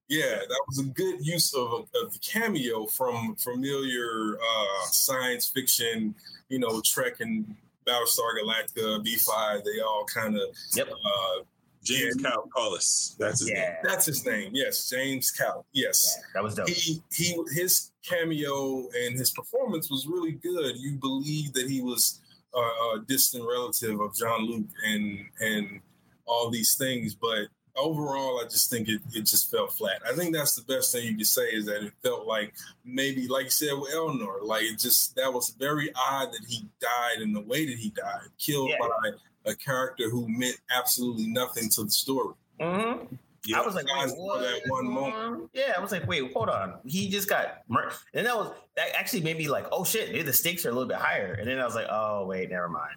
Yeah, 0.09 0.37
that 0.37 0.63
was 0.69 0.79
a 0.81 0.85
good 0.85 1.27
use 1.27 1.55
of 1.55 1.73
a, 1.73 2.05
of 2.05 2.13
the 2.13 2.19
cameo 2.21 2.87
from 2.87 3.35
familiar 3.37 4.37
uh, 4.37 4.87
science 4.91 5.49
fiction, 5.49 6.15
you 6.51 6.59
know, 6.59 6.81
Trek 6.85 7.21
and 7.21 7.57
Battlestar 7.87 8.39
Galactica, 8.39 9.05
B5. 9.05 9.65
They 9.65 9.81
all 9.81 10.05
kind 10.05 10.37
of 10.37 10.43
Yep. 10.77 10.89
uh, 10.91 11.43
James 11.85 12.17
Cal 12.17 12.49
Callis. 12.57 13.15
That's 13.19 13.41
his 13.41 13.49
name. 13.51 13.57
Yeah. 13.59 13.77
That's 13.85 14.07
his 14.07 14.25
name. 14.27 14.51
Yes, 14.55 14.89
James 14.89 15.31
Cal. 15.31 15.65
Yes, 15.73 16.17
Yeah, 16.17 16.23
that 16.35 16.43
was 16.43 16.55
dope. 16.55 16.69
he 16.69 17.03
he 17.13 17.37
his 17.55 17.93
cameo 18.03 18.89
and 19.05 19.17
his 19.19 19.31
performance 19.31 19.91
was 19.91 20.07
really 20.07 20.33
good. 20.33 20.77
You 20.77 20.93
believe 20.97 21.53
that 21.55 21.69
he 21.69 21.81
was 21.83 22.21
uh, 22.57 22.61
a 22.61 23.01
distant 23.07 23.45
relative 23.49 24.01
of 24.01 24.15
Jean-Luc, 24.15 24.67
and 24.87 25.19
and 25.41 25.81
all 26.27 26.51
these 26.51 26.77
things, 26.77 27.15
but 27.15 27.49
overall, 27.77 28.41
I 28.41 28.45
just 28.45 28.71
think 28.71 28.89
it, 28.89 29.01
it 29.13 29.23
just 29.23 29.51
felt 29.51 29.73
flat. 29.73 30.01
I 30.09 30.15
think 30.15 30.33
that's 30.33 30.55
the 30.55 30.63
best 30.73 30.93
thing 30.93 31.05
you 31.07 31.17
could 31.17 31.27
say 31.27 31.49
is 31.49 31.67
that 31.67 31.83
it 31.83 31.93
felt 32.05 32.25
like 32.27 32.55
maybe, 32.85 33.27
like 33.27 33.45
you 33.45 33.51
said 33.51 33.73
with 33.75 33.93
Elnor, 33.93 34.43
like 34.43 34.63
it 34.63 34.79
just 34.79 35.17
that 35.17 35.33
was 35.33 35.51
very 35.59 35.91
odd 35.97 36.29
that 36.33 36.45
he 36.49 36.65
died 36.81 37.21
in 37.21 37.33
the 37.33 37.41
way 37.41 37.67
that 37.67 37.77
he 37.77 37.91
died, 37.91 38.29
killed 38.39 38.71
Yeah. 38.71 38.77
by 38.81 39.11
a 39.47 39.55
character 39.55 40.09
who 40.11 40.27
meant 40.29 40.57
absolutely 40.71 41.27
nothing 41.27 41.69
to 41.71 41.85
the 41.85 41.91
story. 41.91 42.35
Mhm. 42.61 43.19
Yeah. 43.47 43.61
I 43.61 43.67
was 43.67 43.75
like, 43.75 43.85
wait, 43.85 44.09
For 44.09 44.17
what? 44.25 44.41
that 44.41 44.63
one 44.69 44.87
moment. 44.87 45.51
Yeah, 45.53 45.75
I 45.77 45.81
was 45.81 45.93
like, 45.93 46.07
wait, 46.07 46.33
hold 46.33 46.49
on. 46.49 46.79
He 46.87 47.11
just 47.11 47.29
got 47.29 47.59
mur- 47.69 47.93
and 48.15 48.27
that 48.27 48.35
was 48.35 48.53
that 48.77 48.89
actually 48.97 49.21
made 49.21 49.37
me 49.37 49.49
like, 49.49 49.67
oh 49.71 49.85
shit, 49.85 50.09
maybe 50.13 50.23
the 50.23 50.33
stakes 50.33 50.65
are 50.65 50.71
a 50.71 50.73
little 50.73 50.89
bit 50.89 50.97
higher. 50.97 51.35
And 51.35 51.47
then 51.47 51.59
I 51.59 51.65
was 51.67 51.75
like, 51.75 51.87
oh 51.91 52.25
wait, 52.27 52.51
never 52.51 52.69
mind. 52.71 52.97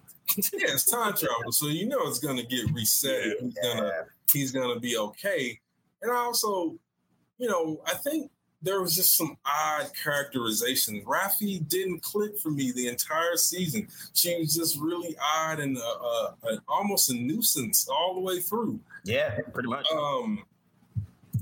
Yeah, 0.54 0.68
it's 0.72 0.90
time 0.90 1.12
travel, 1.14 1.52
so 1.52 1.66
you 1.68 1.86
know 1.86 1.98
it's 2.06 2.18
gonna 2.18 2.42
get 2.44 2.70
reset. 2.72 3.38
and 3.40 3.52
He's 3.52 3.58
gonna 3.62 3.92
he's 4.32 4.52
gonna 4.52 4.80
be 4.80 4.96
okay. 4.96 5.58
And 6.00 6.10
I 6.12 6.16
also, 6.16 6.76
you 7.38 7.48
know, 7.48 7.82
I 7.86 7.94
think 7.94 8.30
there 8.62 8.80
was 8.80 8.94
just 8.94 9.16
some 9.16 9.36
odd 9.46 9.90
characterization. 10.02 11.02
Raffi 11.04 11.66
didn't 11.68 12.02
click 12.02 12.38
for 12.38 12.50
me 12.50 12.72
the 12.72 12.88
entire 12.88 13.36
season. 13.36 13.88
She 14.14 14.36
was 14.38 14.54
just 14.54 14.78
really 14.80 15.16
odd 15.36 15.60
and 15.60 15.78
uh, 15.78 16.32
uh, 16.42 16.56
almost 16.66 17.10
a 17.10 17.14
nuisance 17.14 17.88
all 17.88 18.14
the 18.14 18.20
way 18.20 18.40
through. 18.40 18.80
Yeah, 19.04 19.38
pretty 19.52 19.68
much. 19.68 19.86
Um, 19.92 20.44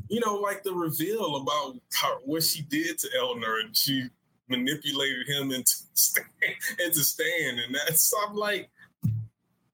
you 0.09 0.21
know, 0.25 0.37
like 0.37 0.63
the 0.63 0.73
reveal 0.73 1.37
about 1.37 1.81
how, 1.95 2.19
what 2.25 2.43
she 2.43 2.63
did 2.63 2.99
to 2.99 3.09
Elnor, 3.19 3.65
and 3.65 3.77
she 3.77 4.09
manipulated 4.49 5.27
him 5.27 5.51
into 5.53 5.77
stand, 5.95 6.27
into 6.85 7.01
Stan, 7.01 7.59
and 7.59 7.75
that's 7.75 8.13
I'm 8.27 8.37
like, 8.37 8.71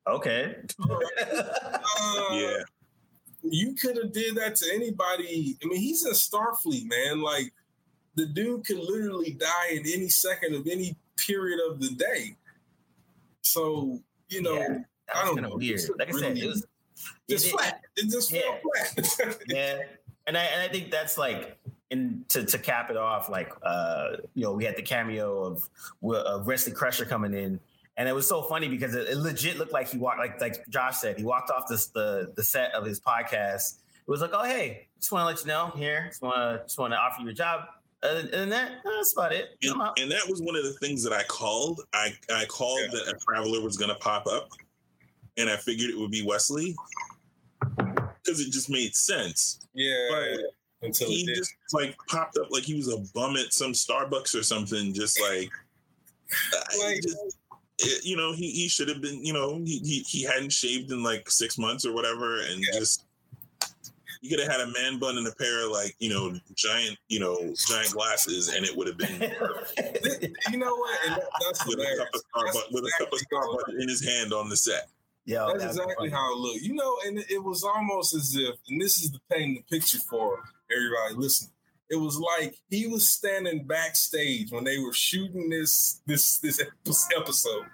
Okay. 0.06 0.56
uh, 0.88 1.78
yeah. 2.32 2.56
You 3.42 3.74
could 3.74 3.96
have 3.96 4.12
did 4.12 4.36
that 4.36 4.56
to 4.56 4.66
anybody. 4.74 5.56
I 5.62 5.66
mean, 5.66 5.80
he's 5.80 6.04
in 6.06 6.12
Starfleet, 6.12 6.88
man. 6.88 7.20
Like 7.22 7.52
the 8.14 8.26
dude 8.26 8.64
could 8.66 8.78
literally 8.78 9.32
die 9.32 9.74
at 9.76 9.80
any 9.80 10.08
second 10.08 10.54
of 10.54 10.66
any 10.66 10.96
period 11.16 11.60
of 11.70 11.80
the 11.80 11.90
day. 11.90 12.36
So 13.42 14.00
you 14.28 14.42
know, 14.42 14.54
Yeah, 14.54 14.78
I 15.14 15.24
don't 15.24 15.40
know. 15.42 15.56
weird. 15.56 15.80
Like 15.98 16.08
I 16.14 16.18
said, 16.18 16.38
it 16.38 16.46
was 16.46 16.66
just 17.28 17.46
it- 17.46 17.50
flat. 17.50 17.80
It 17.96 18.10
just 18.10 18.30
fell 18.30 18.58
flat. 18.62 19.38
yeah 19.48 19.78
and 20.26 20.36
I, 20.38 20.42
and 20.44 20.62
I 20.62 20.68
think 20.68 20.90
that's 20.90 21.18
like 21.18 21.58
and 21.90 22.26
to, 22.30 22.44
to 22.44 22.58
cap 22.58 22.90
it 22.90 22.96
off 22.96 23.28
like 23.28 23.52
uh 23.64 24.12
you 24.34 24.44
know 24.44 24.52
we 24.52 24.64
had 24.64 24.76
the 24.76 24.82
cameo 24.82 25.42
of 25.42 25.68
of 26.14 26.46
Wesley 26.46 26.72
Crusher 26.72 27.04
coming 27.04 27.34
in 27.34 27.58
and 27.96 28.08
it 28.08 28.14
was 28.14 28.26
so 28.28 28.42
funny 28.42 28.68
because 28.68 28.94
it, 28.94 29.08
it 29.08 29.16
legit 29.18 29.58
looked 29.58 29.72
like 29.72 29.88
he 29.90 29.98
walked 29.98 30.18
like 30.18 30.40
like 30.40 30.66
Josh 30.68 30.96
said 30.98 31.16
he 31.18 31.24
walked 31.24 31.50
off 31.50 31.68
this 31.68 31.86
the 31.88 32.32
the 32.36 32.42
set 32.42 32.72
of 32.74 32.84
his 32.86 33.00
podcast 33.00 33.78
it 34.06 34.10
was 34.10 34.20
like 34.20 34.30
oh 34.32 34.44
hey 34.44 34.88
just 34.98 35.12
want 35.12 35.22
to 35.22 35.26
let 35.26 35.40
you 35.40 35.46
know 35.48 35.72
here 35.76 36.06
just 36.08 36.22
want 36.22 36.36
to 36.36 36.60
just 36.64 36.78
want 36.78 36.92
to 36.92 36.96
offer 36.98 37.20
you 37.22 37.28
a 37.28 37.32
job 37.32 37.62
other 38.02 38.22
than 38.22 38.48
that 38.48 38.72
that's 38.84 39.12
about 39.12 39.32
it 39.32 39.50
And, 39.62 39.74
and 40.00 40.10
that 40.10 40.26
was 40.28 40.40
one 40.42 40.56
of 40.56 40.64
the 40.64 40.72
things 40.74 41.04
that 41.04 41.12
I 41.12 41.22
called. 41.24 41.82
I, 41.94 42.12
I 42.34 42.44
called 42.46 42.80
Yeah. 42.92 42.98
that 43.04 43.14
a 43.14 43.18
traveler 43.24 43.60
was 43.60 43.76
going 43.76 43.90
to 43.90 43.94
pop 43.94 44.26
up, 44.26 44.48
and 45.36 45.48
I 45.48 45.56
figured 45.56 45.88
it 45.90 45.96
would 45.96 46.10
be 46.10 46.22
Wesley 46.26 46.74
because 47.60 48.40
it 48.40 48.50
just 48.50 48.68
made 48.70 48.96
sense. 48.96 49.60
yeah. 49.74 50.08
But 50.10 50.86
Until 50.88 51.08
he 51.10 51.24
just 51.26 51.54
like 51.72 51.94
popped 52.08 52.36
up 52.38 52.50
like 52.50 52.64
he 52.64 52.74
was 52.74 52.88
a 52.92 52.98
bum 53.14 53.36
at 53.36 53.52
some 53.52 53.70
Starbucks 53.72 54.34
or 54.34 54.42
something. 54.42 54.92
Just 54.92 55.20
like, 55.20 55.48
I 56.52 56.78
Like- 56.84 57.02
just, 57.02 57.38
it- 57.86 58.04
you 58.04 58.16
know, 58.16 58.32
he, 58.32 58.50
he 58.50 58.68
should 58.68 58.88
have 58.88 59.00
been. 59.00 59.24
You 59.24 59.32
know, 59.32 59.58
he, 59.64 59.78
he 59.80 59.98
he 60.00 60.22
hadn't 60.24 60.50
shaved 60.52 60.90
in 60.92 61.02
like 61.02 61.30
six 61.30 61.58
months 61.58 61.84
or 61.84 61.92
whatever, 61.92 62.40
and 62.40 62.60
Yeah. 62.60 62.78
just. 62.78 63.04
You 64.24 64.30
could 64.30 64.38
have 64.46 64.52
had 64.52 64.60
a 64.60 64.70
man 64.70 65.00
bun 65.00 65.18
and 65.18 65.26
a 65.26 65.32
pair 65.34 65.64
of 65.66 65.72
like 65.72 65.96
you 65.98 66.08
know 66.08 66.38
giant 66.54 66.96
you 67.08 67.18
know 67.18 67.36
giant 67.68 67.90
glasses, 67.92 68.54
and 68.54 68.64
it 68.64 68.76
would 68.76 68.86
have 68.86 68.96
been 68.96 69.20
you 70.52 70.58
know 70.58 70.76
what? 70.76 70.98
And 71.06 71.16
that, 71.16 71.24
that's 71.44 71.66
with 71.66 71.80
a 71.80 71.82
hilarious. 71.82 71.98
cup 71.98 72.14
of 72.14 72.22
Starbucks, 72.54 72.72
with 72.72 72.84
a 72.84 72.92
cup 72.98 73.12
of 73.12 73.18
Starbucks 73.18 73.80
in 73.82 73.88
his 73.88 74.04
hand 74.06 74.32
on 74.32 74.48
the 74.48 74.56
set. 74.56 74.88
Yeah, 75.24 75.46
That's 75.58 75.64
that 75.64 75.70
exactly 75.70 75.94
funny. 75.96 76.10
how 76.10 76.32
it 76.34 76.38
looked. 76.38 76.60
You 76.62 76.74
know, 76.74 76.96
and 77.06 77.18
it 77.28 77.42
was 77.42 77.64
almost 77.64 78.14
as 78.14 78.36
if, 78.36 78.54
and 78.68 78.80
this 78.80 78.98
is 79.02 79.10
the 79.10 79.18
painting 79.28 79.54
the 79.68 79.76
picture 79.76 79.98
for 80.08 80.38
everybody 80.70 81.14
listening. 81.16 81.51
It 81.92 81.96
was 82.00 82.18
like 82.18 82.56
he 82.70 82.86
was 82.86 83.10
standing 83.10 83.64
backstage 83.66 84.50
when 84.50 84.64
they 84.64 84.78
were 84.78 84.94
shooting 84.94 85.50
this 85.50 86.00
this 86.06 86.38
this 86.38 86.58
episode, 87.16 87.66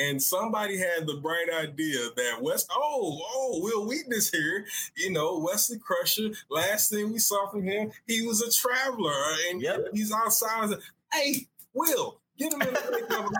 and 0.00 0.20
somebody 0.22 0.78
had 0.78 1.06
the 1.06 1.18
bright 1.22 1.48
idea 1.52 2.08
that 2.16 2.38
West, 2.40 2.68
oh, 2.72 3.20
oh, 3.34 3.60
Wil 3.62 3.86
Wheaton 3.86 4.12
is 4.14 4.30
here. 4.30 4.64
You 4.96 5.12
know, 5.12 5.38
Wesley 5.38 5.78
Crusher. 5.78 6.30
Last 6.48 6.90
thing 6.90 7.12
we 7.12 7.18
saw 7.18 7.48
from 7.50 7.64
him, 7.64 7.92
he 8.06 8.26
was 8.26 8.40
a 8.40 8.50
traveler, 8.50 9.12
and 9.50 9.60
Yep. 9.60 9.88
he's 9.92 10.10
outside. 10.10 10.70
Hey, 11.12 11.46
Wil, 11.74 12.18
get 12.38 12.52
him 12.52 12.62
in 12.62 12.68
the 12.74 12.80
pickup. 12.80 13.30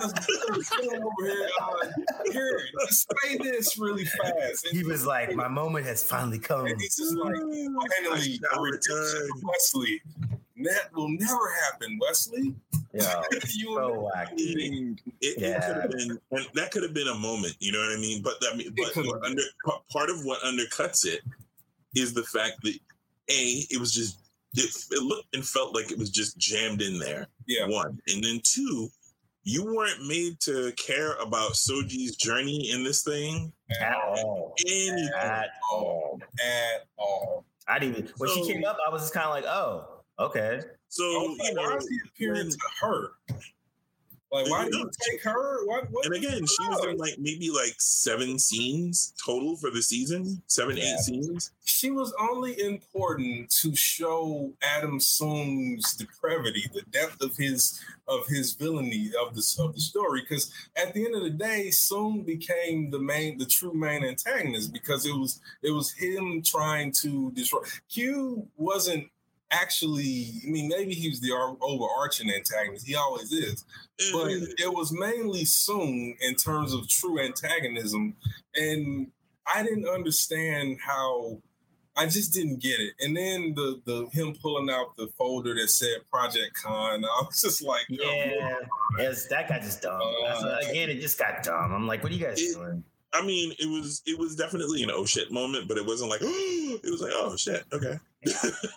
Let's 0.51 0.71
get 0.71 0.93
him 0.93 1.03
over 1.03 1.27
here. 1.27 1.49
Uh, 1.61 1.87
here, 2.33 2.61
say 2.91 3.37
this 3.39 3.79
really 3.79 4.05
fast. 4.05 4.67
And 4.67 4.77
he 4.77 4.85
was 4.85 5.07
like 5.07 5.35
my 5.35 5.49
moment 5.49 5.87
has 5.87 6.03
finally 6.03 6.39
come 6.39 6.67
and 6.67 6.81
he's 6.81 6.97
just 6.97 7.17
like, 7.17 7.35
finally, 7.35 7.69
I 8.53 8.57
a 8.57 8.61
redemption 8.61 9.29
for 9.41 9.51
Wesley. 9.51 10.03
That 10.65 10.91
will 10.95 11.11
never 11.11 11.53
happen, 11.71 11.99
Wesley. 12.01 12.55
Yeah, 12.95 13.23
you 13.55 13.71
will 13.73 13.77
so 13.77 14.11
I 14.17 14.25
wacky. 14.25 14.55
mean, 14.55 14.99
it, 15.21 15.39
Yeah. 15.39 15.49
it 15.59 15.63
could 15.67 15.83
have 15.83 15.91
been, 15.91 16.19
and 16.33 16.47
that 16.55 16.71
could 16.71 16.83
have 16.83 16.95
been 16.95 17.09
a 17.09 17.15
moment. 17.15 17.55
You 17.61 17.73
know 17.73 17.79
what 17.81 17.93
I 17.93 18.01
mean? 18.01 18.23
But 18.23 18.35
I 18.51 18.57
mean, 18.57 18.75
but 18.75 18.97
under 19.25 19.43
part 19.93 20.09
of 20.09 20.25
what 20.25 20.41
undercuts 20.43 21.05
it 21.05 21.21
is 21.95 22.15
the 22.15 22.23
fact 22.25 22.63
that 22.63 22.75
a 23.29 23.67
it 23.71 23.79
was 23.79 23.93
just 23.93 24.19
it, 24.57 24.71
it 24.91 25.03
looked 25.03 25.35
and 25.35 25.45
felt 25.45 25.75
like 25.75 25.91
it 25.93 25.99
was 25.99 26.11
just 26.11 26.39
jammed 26.39 26.83
in 26.83 26.99
there. 26.99 27.27
Yeah. 27.47 27.67
One, 27.69 27.99
and 28.09 28.23
then 28.25 28.41
two, 28.43 28.89
you 29.45 29.65
weren't 29.65 30.07
made 30.07 30.41
to 30.41 30.73
care 30.73 31.15
about 31.15 31.53
Soji's 31.53 32.17
journey 32.17 32.71
in 32.73 32.83
this 32.85 33.03
thing. 33.03 33.53
At 33.81 33.95
all. 33.97 34.55
Anything. 34.67 35.09
At 35.19 35.51
all. 35.71 36.19
at 36.45 36.87
all. 36.99 37.45
I 37.69 37.79
didn't 37.79 37.99
even 37.99 38.11
when 38.19 38.31
she 38.31 38.47
came 38.53 38.65
up, 38.65 38.77
I 38.87 38.93
was 38.93 39.03
just 39.03 39.15
kind 39.15 39.27
of 39.27 39.31
like, 39.33 39.45
oh, 39.45 40.03
okay. 40.19 40.61
So 40.89 41.03
Oh, 41.05 41.23
you 41.29 41.37
why 41.57 41.69
know, 41.71 41.77
is 41.77 41.89
he 41.89 41.99
appearing 42.09 42.47
when- 42.47 42.51
to 42.51 42.59
her? 42.81 43.09
Like, 44.33 44.51
why 44.51 44.65
did 44.65 44.75
you 44.75 44.91
take 45.09 45.23
her? 45.23 45.65
What? 45.67 45.89
what 45.91 46.07
and 46.07 46.15
again, 46.17 46.45
she 46.47 46.69
was 46.69 46.85
in 46.85 46.97
like 46.97 47.17
maybe 47.19 47.51
like 47.51 47.75
seven 47.79 48.39
scenes 48.39 49.15
total 49.25 49.57
for 49.57 49.71
the 49.71 49.81
season, 49.83 50.43
seven, 50.49 50.77
Yeah. 50.77 50.95
eight 50.95 50.99
scenes. 51.01 51.53
she 51.65 51.91
was 51.91 52.13
only 52.19 52.61
important 52.61 53.51
to 53.63 53.75
show 53.77 54.53
Adam 54.63 54.99
Soong's 54.99 55.95
depravity, 55.95 56.65
the 56.75 56.83
depth 56.91 57.23
of 57.23 57.37
his 57.37 57.81
of 58.09 58.27
his 58.27 58.53
villainy 58.55 59.11
of 59.21 59.35
the 59.35 59.43
of 59.61 59.75
the 59.75 59.81
story. 59.81 60.23
Because 60.23 60.53
at 60.77 60.93
the 60.93 61.05
end 61.05 61.15
of 61.15 61.23
the 61.23 61.31
day, 61.31 61.69
Soong 61.71 62.27
became 62.27 62.91
the 62.91 62.99
main, 63.01 63.39
the 63.39 63.47
true 63.47 63.75
main 63.75 64.05
antagonist 64.05 64.73
because 64.73 65.07
it 65.07 65.15
was 65.15 65.41
it 65.63 65.71
was 65.71 65.93
him 65.93 66.43
trying 66.43 66.91
to 67.03 67.31
destroy. 67.33 67.61
Q 67.89 68.49
wasn't 68.57 69.09
actually. 69.61 70.33
I 70.47 70.51
mean, 70.51 70.69
maybe 70.69 70.95
he 70.95 71.09
was 71.09 71.21
the 71.21 71.33
overarching 71.61 72.31
antagonist. 72.31 72.87
He 72.87 72.95
always 72.95 73.33
is, 73.33 73.65
but 74.13 74.29
it 74.31 74.73
was 74.73 74.93
mainly 74.93 75.45
Soong 75.45 76.17
in 76.21 76.35
terms 76.37 76.73
of 76.73 76.89
true 76.89 77.19
antagonism, 77.21 78.15
and 78.55 79.09
I 79.53 79.63
didn't 79.63 79.89
understand 79.89 80.79
how. 80.85 81.41
I 81.99 82.05
just 82.05 82.35
didn't 82.35 82.61
get 82.61 82.79
it. 82.79 82.93
And 83.01 83.17
then 83.17 83.55
the 83.57 83.81
the 83.87 84.07
him 84.13 84.35
pulling 84.43 84.69
out 84.69 84.95
the 84.99 85.09
folder 85.17 85.55
that 85.55 85.69
said 85.71 85.97
Project 86.11 86.53
Khan, 86.63 87.03
I 87.07 87.23
was 87.25 87.41
just 87.41 87.63
like, 87.63 87.87
Yeah, 87.89 88.57
yes, 88.99 89.27
that 89.29 89.49
got 89.49 89.63
just 89.63 89.81
dumb. 89.81 89.99
Uh, 90.03 90.57
again, 90.69 90.91
it 90.91 91.01
just 91.01 91.19
got 91.19 91.43
dumb. 91.43 91.73
I'm 91.73 91.87
like, 91.87 92.03
what 92.03 92.13
are 92.13 92.15
you 92.15 92.27
guys 92.27 92.39
It- 92.39 92.55
doing? 92.55 92.85
I 93.15 93.25
mean, 93.25 93.55
it 93.59 93.67
was 93.71 94.03
it 94.05 94.19
was 94.19 94.37
definitely 94.37 94.83
an 94.83 94.91
oh 94.93 95.07
shit 95.07 95.33
moment, 95.33 95.69
but 95.69 95.79
it 95.79 95.87
wasn't 95.87 96.11
like 96.11 96.21
it 96.23 96.91
was 96.91 97.01
like 97.01 97.13
oh 97.15 97.35
shit, 97.35 97.63
okay. 97.73 97.99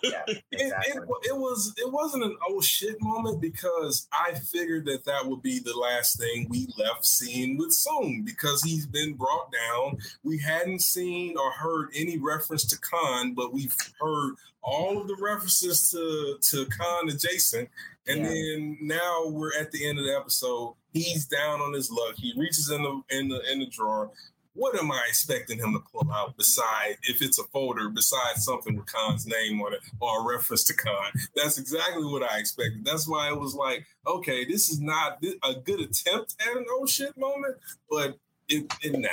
Yeah, 0.02 0.22
It, 0.28 0.42
exactly. 0.52 0.92
it, 1.02 1.28
it 1.30 1.36
was 1.36 1.74
it 1.76 1.90
wasn't 1.92 2.24
an 2.24 2.36
oh 2.48 2.60
shit 2.60 2.96
moment 3.00 3.40
because 3.40 4.08
I 4.12 4.34
figured 4.34 4.84
that 4.86 5.04
that 5.06 5.26
would 5.26 5.42
be 5.42 5.58
the 5.58 5.76
last 5.76 6.18
thing 6.18 6.46
we 6.48 6.68
left 6.78 7.04
seeing 7.04 7.56
with 7.58 7.70
Soong 7.70 8.24
because 8.24 8.62
he's 8.62 8.86
been 8.86 9.14
brought 9.14 9.52
down. 9.52 9.98
We 10.22 10.38
hadn't 10.38 10.80
seen 10.82 11.36
or 11.38 11.50
heard 11.52 11.88
any 11.94 12.18
reference 12.18 12.64
to 12.66 12.78
Khan, 12.78 13.34
but 13.34 13.52
we've 13.52 13.74
heard 14.00 14.34
all 14.62 15.00
of 15.00 15.08
the 15.08 15.16
references 15.20 15.90
to 15.90 16.36
to 16.50 16.66
Khan 16.66 17.08
adjacent. 17.08 17.68
And 18.06 18.20
Yeah. 18.20 18.28
then 18.28 18.78
now 18.80 19.26
we're 19.28 19.52
at 19.58 19.70
the 19.72 19.86
end 19.88 19.98
of 19.98 20.04
the 20.04 20.16
episode. 20.16 20.74
He's 20.92 21.26
down 21.26 21.60
on 21.60 21.72
his 21.72 21.90
luck. 21.90 22.14
He 22.16 22.32
reaches 22.36 22.70
in 22.70 22.82
the 22.82 23.02
in 23.10 23.28
the 23.28 23.40
in 23.52 23.60
the 23.60 23.66
drawer. 23.66 24.10
What 24.54 24.76
am 24.78 24.90
I 24.90 25.00
expecting 25.08 25.58
him 25.58 25.72
to 25.74 25.80
pull 25.92 26.12
out 26.12 26.36
beside 26.36 26.96
if 27.04 27.22
it's 27.22 27.38
a 27.38 27.44
folder 27.44 27.88
besides 27.88 28.44
something 28.44 28.76
with 28.76 28.86
Khan's 28.86 29.26
name 29.26 29.60
on 29.60 29.74
it 29.74 29.80
or 30.00 30.20
a 30.20 30.34
reference 30.34 30.64
to 30.64 30.74
Khan? 30.74 31.12
That's 31.36 31.58
exactly 31.58 32.04
what 32.04 32.22
I 32.22 32.38
expected. 32.38 32.84
That's 32.84 33.08
why 33.08 33.28
it 33.28 33.38
was 33.38 33.54
like, 33.54 33.86
okay, 34.06 34.44
this 34.44 34.68
is 34.68 34.80
not 34.80 35.22
a 35.44 35.54
good 35.54 35.80
attempt 35.80 36.34
at 36.40 36.56
an 36.56 36.66
oh 36.68 36.84
shit 36.86 37.16
moment, 37.16 37.56
but 37.88 38.18
it, 38.48 38.72
it 38.82 38.98
nah. 38.98 39.08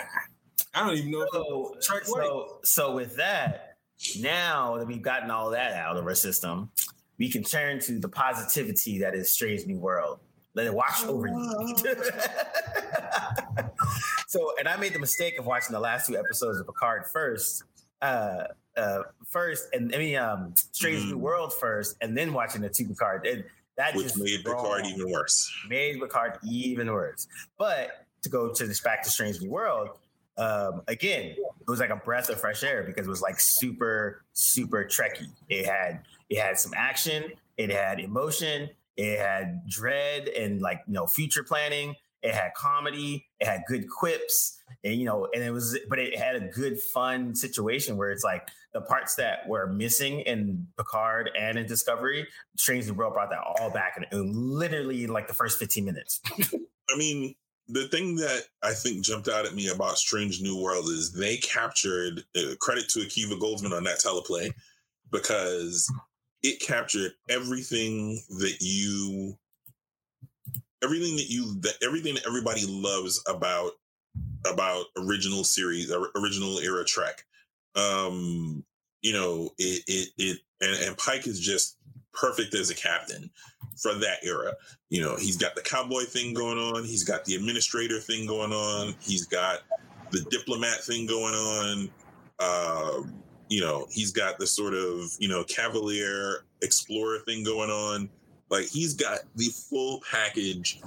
I 0.74 0.86
don't 0.86 0.98
even 0.98 1.12
know 1.12 1.28
So, 1.32 1.72
it's 1.78 2.08
so, 2.08 2.60
so 2.64 2.96
with 2.96 3.16
that, 3.18 3.78
now 4.20 4.78
that 4.78 4.88
we've 4.88 5.02
gotten 5.02 5.30
all 5.30 5.52
that 5.52 5.74
out 5.74 5.98
of 5.98 6.06
our 6.06 6.16
system, 6.16 6.72
we 7.18 7.30
can 7.30 7.44
turn 7.44 7.80
to 7.82 8.00
the 8.00 8.10
positivity 8.10 9.00
that 9.00 9.16
is 9.16 9.32
Strange 9.32 9.66
New 9.66 9.78
World. 9.78 10.20
Let 10.54 10.66
it 10.66 10.74
wash 10.74 11.04
oh, 11.04 11.10
over 11.10 11.28
you. 11.28 11.76
so, 14.28 14.54
and 14.60 14.68
I 14.68 14.78
made 14.78 14.94
the 14.94 15.00
mistake 15.00 15.40
of 15.40 15.46
watching 15.46 15.74
the 15.74 15.80
last 15.80 16.06
two 16.08 16.18
episodes 16.18 16.60
of 16.60 16.68
Picard 16.68 17.08
first, 17.08 17.64
uh, 18.02 18.44
uh, 18.76 19.00
first, 19.28 19.70
and 19.74 19.94
I 19.96 19.98
mean, 19.98 20.18
um, 20.18 20.54
Strange 20.72 21.04
New 21.06 21.16
Mhm. 21.18 21.22
World 21.22 21.54
first, 21.54 21.98
and 22.02 22.16
then 22.16 22.32
watching 22.34 22.62
the 22.62 22.70
two 22.70 22.88
Picard. 22.88 23.26
And 23.26 23.44
that 23.78 23.96
which 23.96 24.04
just 24.08 24.18
made 24.18 24.44
Picard 24.46 24.86
even 24.86 25.12
worse. 25.12 25.52
made 25.68 26.00
Picard 26.00 26.38
even 26.44 26.92
worse. 26.92 27.28
But 27.58 28.06
to 28.22 28.30
go 28.30 28.54
to 28.54 28.68
this 28.68 28.80
back 28.82 29.02
to 29.04 29.10
Strange 29.10 29.42
New 29.42 29.50
World, 29.50 29.90
um, 30.38 30.84
again, 30.88 31.32
it 31.32 31.68
was 31.68 31.80
like 31.80 31.90
a 31.90 31.96
breath 31.96 32.30
of 32.30 32.40
fresh 32.40 32.64
air 32.64 32.84
because 32.84 33.08
it 33.08 33.10
was 33.10 33.22
like 33.22 33.40
super, 33.40 34.24
super 34.34 34.84
trekky. 34.86 35.30
It 35.50 35.66
had 35.66 36.02
it 36.30 36.40
had 36.40 36.60
some 36.60 36.74
action, 36.76 37.32
it 37.58 37.72
had 37.72 38.00
emotion, 38.00 38.70
it 38.98 39.18
had 39.20 39.68
dread 39.68 40.28
and 40.28 40.62
like 40.62 40.84
you 40.86 40.94
know 40.94 41.08
future 41.08 41.44
planning. 41.44 41.96
It 42.24 42.34
had 42.34 42.54
comedy, 42.56 43.28
it 43.40 43.48
had 43.48 43.62
good 43.68 43.88
quips, 43.90 44.60
and 44.84 44.96
you 44.96 45.06
know, 45.06 45.28
and 45.34 45.44
it 45.44 45.52
was, 45.52 45.78
but 45.90 46.00
it 46.00 46.18
had 46.18 46.36
a 46.36 46.48
good, 46.48 46.80
fun 46.80 47.36
situation 47.36 47.98
where 47.98 48.10
it's 48.10 48.24
like 48.24 48.48
the 48.74 48.82
parts 48.82 49.16
that 49.16 49.48
were 49.48 49.68
missing 49.68 50.22
in 50.22 50.68
Picard 50.78 51.30
and 51.38 51.58
in 51.58 51.68
Discovery, 51.68 52.28
Strange 52.58 52.88
New 52.88 52.94
World 52.94 53.14
brought 53.14 53.30
that 53.30 53.40
all 53.40 53.70
back 53.70 53.98
in, 53.98 54.06
in 54.18 54.32
literally 54.34 55.08
like 55.08 55.28
the 55.28 55.34
first 55.34 55.60
15 55.60 55.86
minutes. 55.86 56.22
I 56.90 56.98
mean, 56.98 57.36
the 57.68 57.88
thing 57.88 58.16
that 58.16 58.44
I 58.64 58.74
think 58.74 59.04
jumped 59.04 59.28
out 59.28 59.46
at 59.46 59.56
me 59.56 59.70
about 59.70 59.98
Strange 59.98 60.42
New 60.42 60.62
World 60.62 60.86
is 60.86 61.12
they 61.12 61.38
captured 61.38 62.24
uh, 62.38 62.56
credit 62.60 62.88
to 62.90 63.00
Akiva 63.00 63.40
Goldsman 63.40 63.76
on 63.76 63.84
that 63.84 64.00
teleplay 64.00 64.52
because 65.12 65.92
it 66.44 66.60
captured 66.62 67.12
everything 67.30 68.22
that 68.40 68.58
you 68.60 69.38
everything 70.84 71.16
that 71.16 71.30
you 71.30 71.60
that 71.62 71.76
everything 71.84 72.16
that 72.16 72.28
everybody 72.28 72.66
loves 72.68 73.22
about 73.28 73.72
about 74.46 74.86
original 74.98 75.44
series 75.44 75.92
or 75.92 76.10
original 76.16 76.60
era 76.60 76.86
Trek. 76.86 77.24
Um, 77.76 78.64
you 79.02 79.14
know, 79.14 79.52
it 79.58 79.84
it 79.88 80.10
it 80.18 80.38
and, 80.62 80.88
and 80.88 80.98
Pike 80.98 81.28
is 81.28 81.40
just 81.40 81.78
perfect 82.14 82.56
as 82.56 82.70
a 82.70 82.76
captain 82.76 83.30
for 83.78 83.94
that 83.94 84.18
era. 84.24 84.54
You 84.90 85.02
know, 85.02 85.16
he's 85.16 85.38
got 85.38 85.56
the 85.56 85.62
cowboy 85.62 86.04
thing 86.04 86.34
going 86.34 86.58
on, 86.58 86.84
he's 86.84 87.04
got 87.04 87.26
the 87.26 87.36
administrator 87.36 88.00
thing 88.00 88.26
going 88.26 88.52
on, 88.52 88.96
he's 89.00 89.26
got 89.26 89.60
the 90.12 90.22
diplomat 90.30 90.84
thing 90.84 91.06
going 91.06 91.34
on. 91.34 91.90
Um, 92.40 93.14
you 93.50 93.62
know, 93.62 93.88
he's 93.90 94.12
got 94.12 94.38
the 94.40 94.48
sort 94.48 94.74
of, 94.74 95.12
you 95.20 95.28
know, 95.28 95.44
cavalier 95.44 96.46
explorer 96.62 97.20
thing 97.20 97.44
going 97.44 97.70
on. 97.70 98.10
Like 98.50 98.68
he's 98.68 98.94
got 98.94 99.20
the 99.36 99.46
full 99.70 100.02
package 100.10 100.80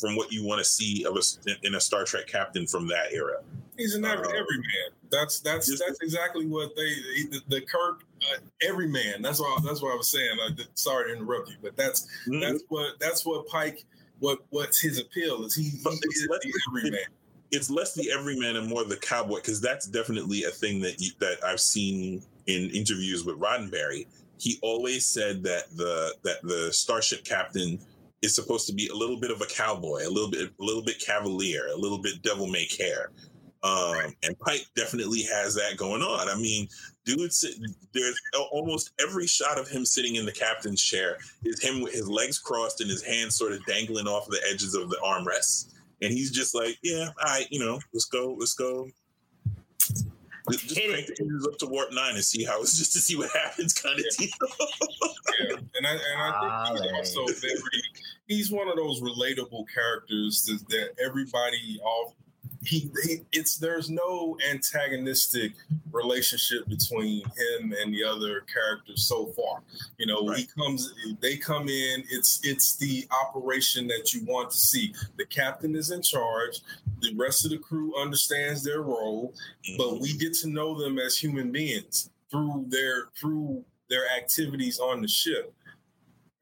from 0.00 0.16
what 0.16 0.32
you 0.32 0.44
want 0.44 0.58
to 0.60 0.64
see 0.64 1.04
of 1.04 1.16
a 1.16 1.66
in 1.66 1.74
a 1.74 1.80
Star 1.80 2.04
Trek 2.04 2.26
captain 2.26 2.66
from 2.66 2.88
that 2.88 3.12
era. 3.12 3.42
He's 3.76 3.94
an 3.94 4.04
every, 4.04 4.26
Uh, 4.26 4.30
everyman. 4.30 4.88
That's 5.10 5.40
that's 5.40 5.66
just- 5.66 5.82
that's 5.86 6.00
exactly 6.00 6.46
what 6.46 6.74
they 6.74 6.94
the, 7.30 7.40
the 7.48 7.60
Kirk 7.62 8.04
uh, 8.22 8.38
everyman. 8.62 9.20
That's 9.20 9.40
what 9.40 9.62
that's 9.62 9.82
what 9.82 9.92
I 9.92 9.96
was 9.96 10.10
saying. 10.10 10.38
I 10.42 10.52
did, 10.54 10.68
sorry 10.74 11.10
to 11.12 11.18
interrupt 11.18 11.50
you, 11.50 11.56
but 11.62 11.76
that's 11.76 12.06
Mm-hmm. 12.26 12.40
that's 12.40 12.62
what 12.68 12.98
that's 12.98 13.26
what 13.26 13.46
Pike. 13.46 13.84
What 14.20 14.38
what's 14.50 14.80
his 14.80 14.98
appeal 14.98 15.44
is 15.44 15.54
he, 15.54 15.64
he 15.64 15.68
it's 15.84 16.16
is 16.16 16.28
less- 16.30 16.40
the 16.42 16.52
everyman. 16.68 17.00
it's 17.50 17.70
less 17.70 17.92
the 17.94 18.10
everyman 18.10 18.56
and 18.56 18.68
more 18.68 18.84
the 18.84 18.96
cowboy 18.96 19.36
because 19.36 19.60
that's 19.60 19.86
definitely 19.86 20.44
a 20.44 20.50
thing 20.50 20.80
that 20.80 21.00
you, 21.00 21.10
that 21.18 21.44
I've 21.44 21.60
seen 21.60 22.22
in 22.46 22.70
interviews 22.70 23.24
with 23.24 23.38
Roddenberry. 23.38 24.06
He 24.42 24.58
always 24.62 25.06
said 25.06 25.42
that 25.44 25.64
the 25.76 26.14
that 26.24 26.42
the 26.42 26.72
starship 26.72 27.24
captain 27.24 27.78
is 28.22 28.34
supposed 28.34 28.66
to 28.66 28.74
be 28.74 28.88
a 28.88 28.94
little 28.94 29.20
bit 29.20 29.30
of 29.30 29.40
a 29.40 29.46
cowboy, 29.46 30.06
a 30.06 30.10
little 30.10 30.30
bit 30.30 30.48
a 30.48 30.64
little 30.64 30.82
bit 30.82 30.98
cavalier, 30.98 31.68
a 31.68 31.76
little 31.76 32.02
bit 32.02 32.22
devil 32.22 32.48
may 32.48 32.66
care. 32.66 33.10
Um, 33.64 33.94
and 34.24 34.36
Pike 34.40 34.66
definitely 34.74 35.22
has 35.32 35.54
that 35.54 35.76
going 35.76 36.02
on. 36.02 36.28
I 36.28 36.34
mean, 36.34 36.66
dude, 37.04 37.30
there's 37.92 38.20
almost 38.50 38.90
every 39.00 39.28
shot 39.28 39.56
of 39.56 39.68
him 39.68 39.84
sitting 39.84 40.16
in 40.16 40.26
the 40.26 40.32
captain's 40.32 40.82
chair 40.82 41.16
is 41.44 41.62
him 41.62 41.80
with 41.80 41.92
his 41.92 42.08
legs 42.08 42.40
crossed 42.40 42.80
and 42.80 42.90
his 42.90 43.04
hands 43.04 43.36
sort 43.36 43.52
of 43.52 43.64
dangling 43.66 44.08
off 44.08 44.26
the 44.26 44.42
edges 44.50 44.74
of 44.74 44.90
the 44.90 44.98
armrests 45.04 45.72
and 46.02 46.12
he's 46.12 46.30
just 46.30 46.54
like, 46.54 46.76
yeah, 46.82 47.08
all 47.24 47.32
right, 47.32 47.46
you 47.50 47.60
know, 47.60 47.78
let's 47.94 48.06
go, 48.06 48.36
let's 48.38 48.54
go. 48.54 48.88
Just 50.50 50.64
just 50.68 50.78
Hit 50.78 50.90
crank 50.90 51.06
the 51.06 51.16
engines 51.20 51.46
up 51.46 51.58
to 51.58 51.66
warp 51.66 51.92
nine 51.92 52.14
and 52.14 52.24
see 52.24 52.44
how 52.44 52.60
it's 52.60 52.76
just 52.76 52.92
to 52.94 52.98
see 52.98 53.16
what 53.16 53.30
happens, 53.34 53.72
kind 53.72 53.98
of 53.98 54.04
deal. 54.16 54.28
Yeah, 55.40 55.56
and 55.76 55.86
I 55.86 55.92
and 55.92 56.20
I 56.20 56.40
think 56.40 56.52
ah, 56.52 56.72
he's 56.74 57.16
also 57.16 57.32
very. 57.40 57.56
He's 58.26 58.50
one 58.50 58.68
of 58.68 58.76
those 58.76 59.00
relatable 59.00 59.64
characters 59.72 60.44
that, 60.44 60.68
that 60.68 60.90
everybody 61.02 61.80
all. 61.82 62.16
He, 62.64 62.90
he 63.04 63.22
it's 63.32 63.56
there's 63.56 63.90
no 63.90 64.36
antagonistic 64.50 65.52
relationship 65.90 66.66
between 66.68 67.24
him 67.24 67.74
and 67.80 67.92
the 67.92 68.04
other 68.04 68.42
characters 68.52 69.08
so 69.08 69.26
far. 69.26 69.62
You 69.98 70.06
know, 70.06 70.30
he 70.32 70.46
comes 70.46 70.92
they 71.20 71.36
come 71.36 71.68
in, 71.68 72.04
it's 72.10 72.40
it's 72.44 72.76
the 72.76 73.06
operation 73.26 73.86
that 73.88 74.14
you 74.14 74.24
want 74.24 74.50
to 74.50 74.56
see. 74.56 74.94
The 75.16 75.26
captain 75.26 75.74
is 75.74 75.90
in 75.90 76.02
charge, 76.02 76.60
the 77.00 77.14
rest 77.16 77.44
of 77.44 77.50
the 77.50 77.58
crew 77.58 77.94
understands 78.00 78.62
their 78.62 78.82
role, 78.82 79.34
but 79.76 80.00
we 80.00 80.10
mm-hmm. 80.10 80.18
get 80.18 80.34
to 80.34 80.48
know 80.48 80.78
them 80.80 80.98
as 80.98 81.16
human 81.16 81.50
beings 81.50 82.10
through 82.30 82.66
their 82.68 83.08
through 83.20 83.64
their 83.90 84.04
activities 84.16 84.78
on 84.78 85.02
the 85.02 85.08
ship. 85.08 85.52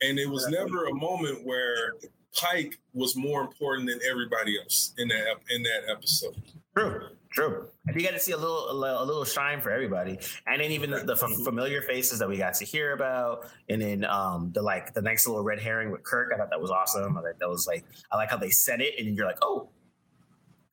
And 0.02 0.18
it 0.18 0.28
was 0.28 0.48
never 0.48 0.87
a 0.87 0.94
moment 0.94 1.44
where 1.44 1.94
Pike 2.34 2.78
was 2.92 3.16
more 3.16 3.40
important 3.42 3.88
than 3.88 3.98
everybody 4.08 4.58
else 4.62 4.94
in 4.98 5.08
that 5.08 5.36
in 5.50 5.62
that 5.64 5.90
episode. 5.90 6.36
True, 6.76 7.08
true. 7.32 7.66
And 7.86 7.96
you 8.00 8.06
got 8.06 8.12
to 8.14 8.20
see 8.20 8.30
a 8.32 8.36
little, 8.36 8.70
a 8.70 9.04
little, 9.04 9.24
shine 9.24 9.60
for 9.60 9.72
everybody, 9.72 10.18
and 10.46 10.60
then 10.60 10.70
even 10.70 10.90
the, 10.90 11.00
the 11.00 11.14
f- 11.14 11.44
familiar 11.44 11.82
faces 11.82 12.20
that 12.20 12.28
we 12.28 12.36
got 12.36 12.54
to 12.54 12.64
hear 12.64 12.92
about, 12.92 13.46
and 13.68 13.82
then 13.82 14.04
um, 14.04 14.52
the 14.54 14.62
like 14.62 14.94
the 14.94 15.02
next 15.02 15.26
little 15.26 15.42
red 15.42 15.58
herring 15.58 15.90
with 15.90 16.04
Kirk. 16.04 16.30
I 16.32 16.38
thought 16.38 16.50
that 16.50 16.60
was 16.60 16.70
awesome. 16.70 17.18
I 17.18 17.22
thought 17.22 17.38
that 17.40 17.48
was 17.48 17.66
like, 17.66 17.84
I 18.12 18.16
like 18.16 18.30
how 18.30 18.36
they 18.36 18.50
said 18.50 18.80
it, 18.80 18.94
and 18.98 19.08
then 19.08 19.16
you're 19.16 19.26
like, 19.26 19.38
oh, 19.42 19.68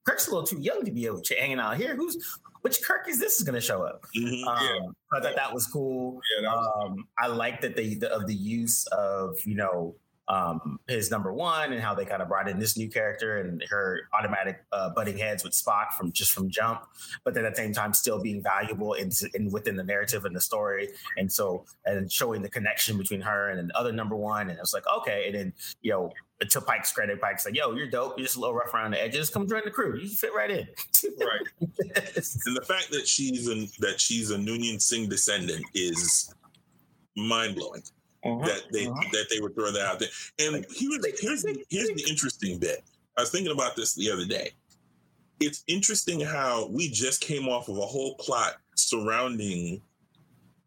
Kirk's 0.06 0.28
a 0.28 0.32
little 0.32 0.46
too 0.46 0.60
young 0.60 0.86
to 0.86 0.92
be 0.92 1.06
able 1.08 1.22
to 1.22 1.36
hanging 1.36 1.60
out 1.60 1.78
here. 1.78 1.96
Who's 1.96 2.18
which 2.62 2.82
Kirk 2.84 3.08
is 3.10 3.20
this 3.20 3.38
is 3.38 3.44
going 3.44 3.56
to 3.56 3.62
show 3.62 3.82
up? 3.84 4.04
Mhm. 4.16 4.46
Um, 4.46 4.58
Yeah. 4.64 4.80
I 5.14 5.22
thought 5.22 5.36
that 5.36 5.54
was 5.54 5.66
cool. 5.68 6.20
Yeah, 6.36 6.50
that 6.50 6.56
was, 6.56 6.86
Um, 6.92 7.08
I 7.18 7.28
like 7.28 7.62
that 7.62 7.76
they 7.76 7.96
the, 7.96 8.14
of 8.14 8.28
the 8.28 8.36
use 8.36 8.86
of 8.88 9.38
you 9.46 9.56
know 9.56 9.96
um, 10.28 10.80
his 10.88 11.10
number 11.10 11.32
one 11.32 11.72
and 11.72 11.82
how 11.82 11.94
they 11.96 12.06
kind 12.06 12.22
of 12.22 12.28
brought 12.28 12.50
in 12.50 12.60
this 12.60 12.78
new 12.78 12.90
character 12.90 13.38
and 13.38 13.64
her 13.70 14.02
automatic 14.18 14.64
uh, 14.72 14.90
butting 14.90 15.18
heads 15.18 15.44
with 15.44 15.54
Spock 15.54 15.94
from 15.94 16.12
just 16.12 16.32
from 16.32 16.50
jump, 16.50 16.82
but 17.24 17.34
then 17.34 17.46
at 17.46 17.56
the 17.56 17.62
same 17.62 17.74
time 17.74 17.94
still 17.94 18.22
being 18.22 18.42
valuable 18.42 18.94
in, 18.94 19.12
in 19.34 19.50
within 19.52 19.76
the 19.76 19.84
narrative 19.84 20.26
and 20.26 20.36
the 20.36 20.42
story, 20.42 20.90
and 21.18 21.32
so 21.32 21.66
and 21.86 22.12
showing 22.12 22.42
the 22.42 22.50
connection 22.50 22.98
between 22.98 23.22
her 23.22 23.50
and 23.50 23.70
the 23.70 23.78
other 23.78 23.92
number 23.92 24.16
one, 24.16 24.50
and 24.50 24.58
it 24.58 24.62
was 24.62 24.74
like 24.74 24.84
okay, 24.98 25.28
and 25.28 25.36
then 25.36 25.54
you 25.82 25.92
know 25.92 26.12
to 26.40 26.62
Pike's 26.62 26.92
credit, 26.92 27.20
Pike's 27.20 27.46
like, 27.46 27.56
yo, 27.56 27.74
you're 27.74 27.90
dope, 27.90 28.18
you're 28.18 28.26
just 28.26 28.38
a 28.38 28.40
little 28.40 28.56
rough 28.56 28.74
around 28.74 28.92
the 28.92 29.02
edges, 29.02 29.30
come 29.30 29.48
join 29.48 29.62
the 29.66 29.72
crew, 29.72 29.98
you 29.98 30.08
fit 30.08 30.32
right 30.36 30.52
in. 30.52 30.68
right. 31.20 31.42
and 31.62 32.56
the 32.56 32.64
fact 32.68 32.92
that 32.92 33.08
she's 33.08 33.48
an 33.48 33.68
that 33.80 34.00
she's 34.00 34.32
a 34.32 34.38
Noonien 34.38 34.82
Singh 34.82 35.10
descendant 35.10 35.66
is 35.74 36.34
mind 37.16 37.56
blowing. 37.56 37.82
That 38.46 38.62
they 38.72 38.86
that 38.86 39.28
they 39.30 39.40
would 39.40 39.56
throw 39.56 39.72
that 39.72 39.86
out 39.86 40.00
there. 40.00 40.10
And 40.40 40.66
here's 40.76 41.06
here's 41.20 41.44
the, 41.44 41.64
here's 41.70 41.88
the 41.90 42.06
interesting 42.10 42.60
bit. 42.60 42.84
I 43.18 43.22
was 43.22 43.32
thinking 43.32 43.52
about 43.54 43.76
this 43.76 43.96
the 43.96 44.12
other 44.12 44.26
day. 44.26 44.52
It's 45.40 45.64
interesting 45.68 46.20
how 46.20 46.68
we 46.68 46.90
just 46.90 47.22
came 47.22 47.48
off 47.48 47.68
of 47.70 47.78
a 47.78 47.82
whole 47.82 48.16
plot 48.16 48.56
surrounding 48.76 49.82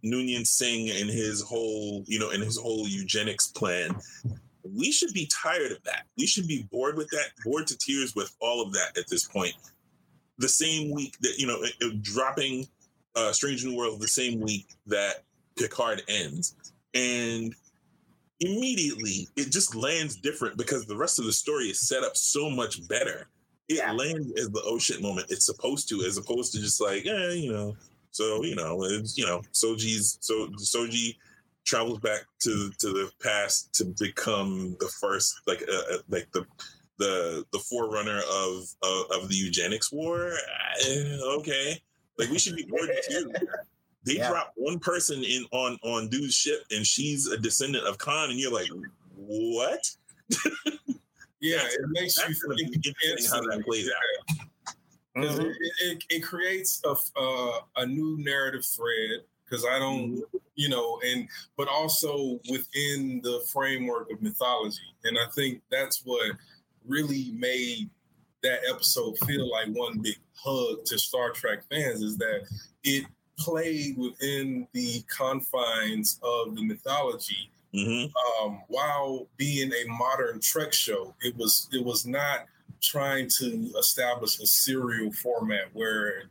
Noonien 0.04 0.46
Singh 0.46 0.90
and 0.90 1.10
his 1.10 1.42
whole, 1.42 2.04
you 2.06 2.18
know, 2.18 2.30
and 2.30 2.42
his 2.42 2.56
whole 2.56 2.86
eugenics 2.88 3.48
plan. 3.48 3.96
We 4.62 4.92
should 4.92 5.12
be 5.12 5.26
tired 5.26 5.72
of 5.72 5.82
that. 5.84 6.04
We 6.16 6.26
should 6.26 6.46
be 6.46 6.66
bored 6.70 6.96
with 6.96 7.08
that, 7.10 7.30
bored 7.44 7.66
to 7.68 7.76
tears 7.76 8.14
with 8.14 8.34
all 8.40 8.62
of 8.64 8.72
that 8.74 8.96
at 8.96 9.08
this 9.08 9.26
point. 9.26 9.54
The 10.38 10.48
same 10.48 10.90
week 10.94 11.18
that, 11.20 11.34
you 11.38 11.46
know, 11.46 11.62
it- 11.62 11.74
it- 11.80 12.02
dropping 12.02 12.66
uh, 13.16 13.32
Strange 13.32 13.64
New 13.64 13.76
World 13.76 14.00
the 14.00 14.06
same 14.08 14.38
week 14.40 14.68
that 14.86 15.24
Picard 15.58 16.02
ends. 16.08 16.54
And 16.94 17.54
immediately 18.40 19.28
it 19.36 19.50
just 19.50 19.74
lands 19.74 20.16
different 20.16 20.56
because 20.56 20.86
the 20.86 20.96
rest 20.96 21.18
of 21.18 21.24
the 21.26 21.32
story 21.32 21.66
is 21.66 21.86
set 21.86 22.02
up 22.02 22.16
so 22.16 22.48
much 22.50 22.86
better. 22.88 23.28
It 23.68 23.76
Yeah. 23.76 23.92
lands 23.92 24.32
as 24.40 24.48
the 24.50 24.62
oh 24.64 24.78
shit 24.78 25.00
moment 25.02 25.30
it's 25.30 25.46
supposed 25.46 25.88
to, 25.90 26.02
as 26.04 26.16
opposed 26.16 26.52
to 26.54 26.60
just 26.60 26.80
like, 26.80 27.06
eh, 27.06 27.32
you 27.34 27.52
know, 27.52 27.76
so 28.10 28.42
you 28.42 28.56
know, 28.56 28.82
it's 28.84 29.16
you 29.16 29.26
know, 29.26 29.42
Soji's 29.52 30.18
so 30.20 30.48
Soji 30.58 31.16
travels 31.64 32.00
back 32.00 32.22
to 32.40 32.70
to 32.78 32.88
the 32.88 33.10
past 33.22 33.72
to 33.74 33.84
become 34.00 34.76
the 34.80 34.88
first 35.00 35.40
like 35.46 35.62
uh, 35.68 35.94
uh, 35.94 35.98
like 36.08 36.28
the 36.32 36.44
the 36.98 37.44
the 37.52 37.58
forerunner 37.60 38.20
of 38.32 38.64
of, 38.82 39.22
of 39.22 39.28
the 39.28 39.36
eugenics 39.36 39.92
war. 39.92 40.32
Uh, 40.84 41.36
okay, 41.38 41.80
like 42.18 42.30
we 42.30 42.38
should 42.38 42.56
be 42.56 42.64
bored 42.64 42.90
too. 43.08 43.32
They 44.04 44.14
Yeah. 44.16 44.30
drop 44.30 44.52
one 44.56 44.78
person 44.78 45.22
in 45.22 45.44
on 45.52 45.78
on 45.82 46.08
dude's 46.08 46.34
ship, 46.34 46.64
and 46.70 46.86
she's 46.86 47.26
a 47.26 47.36
descendant 47.36 47.86
of 47.86 47.98
Khan, 47.98 48.30
and 48.30 48.38
you're 48.38 48.52
like, 48.52 48.70
what? 49.14 49.82
Yeah, 51.42 51.62
it 51.64 51.80
makes 51.88 52.18
you 52.18 52.24
That's 52.26 52.42
gonna 52.42 52.54
be 52.54 52.64
think 52.64 52.86
interesting 52.86 53.30
how 53.30 53.40
that 53.56 53.64
plays 53.64 53.88
out. 53.88 54.36
'Cause 55.16 55.38
Mhm. 55.38 55.50
it, 55.50 55.56
it, 55.80 56.04
it 56.10 56.20
creates 56.20 56.82
a 56.84 56.94
uh, 57.18 57.60
a 57.76 57.86
new 57.86 58.18
narrative 58.18 58.62
thread 58.64 59.24
because 59.44 59.64
I 59.64 59.78
don't, 59.78 60.22
you 60.54 60.68
know, 60.68 61.00
and 61.02 61.26
but 61.56 61.66
also 61.66 62.38
within 62.50 63.22
the 63.22 63.40
framework 63.50 64.10
of 64.12 64.20
mythology, 64.20 64.94
and 65.04 65.18
I 65.18 65.30
think 65.30 65.62
that's 65.70 66.02
what 66.04 66.36
really 66.86 67.30
made 67.32 67.88
that 68.42 68.60
episode 68.68 69.16
feel 69.26 69.50
like 69.50 69.68
one 69.68 69.98
big 70.00 70.18
hug 70.34 70.84
to 70.86 70.98
Star 70.98 71.30
Trek 71.30 71.64
fans 71.70 72.02
is 72.02 72.18
that 72.18 72.46
it 72.84 73.06
played 73.40 73.96
within 73.98 74.68
the 74.72 75.02
confines 75.08 76.20
of 76.22 76.54
the 76.54 76.62
mythology 76.62 77.50
hmm 77.72 78.04
um, 78.42 78.62
while 78.68 79.28
being 79.36 79.70
a 79.72 79.88
modern 79.88 80.40
Trek 80.40 80.72
show, 80.72 81.14
it 81.20 81.36
was 81.36 81.68
it 81.72 81.84
was 81.84 82.06
not 82.06 82.46
trying 82.80 83.28
to 83.38 83.70
establish 83.78 84.40
a 84.40 84.46
serial 84.46 85.12
format 85.12 85.66
where 85.72 86.24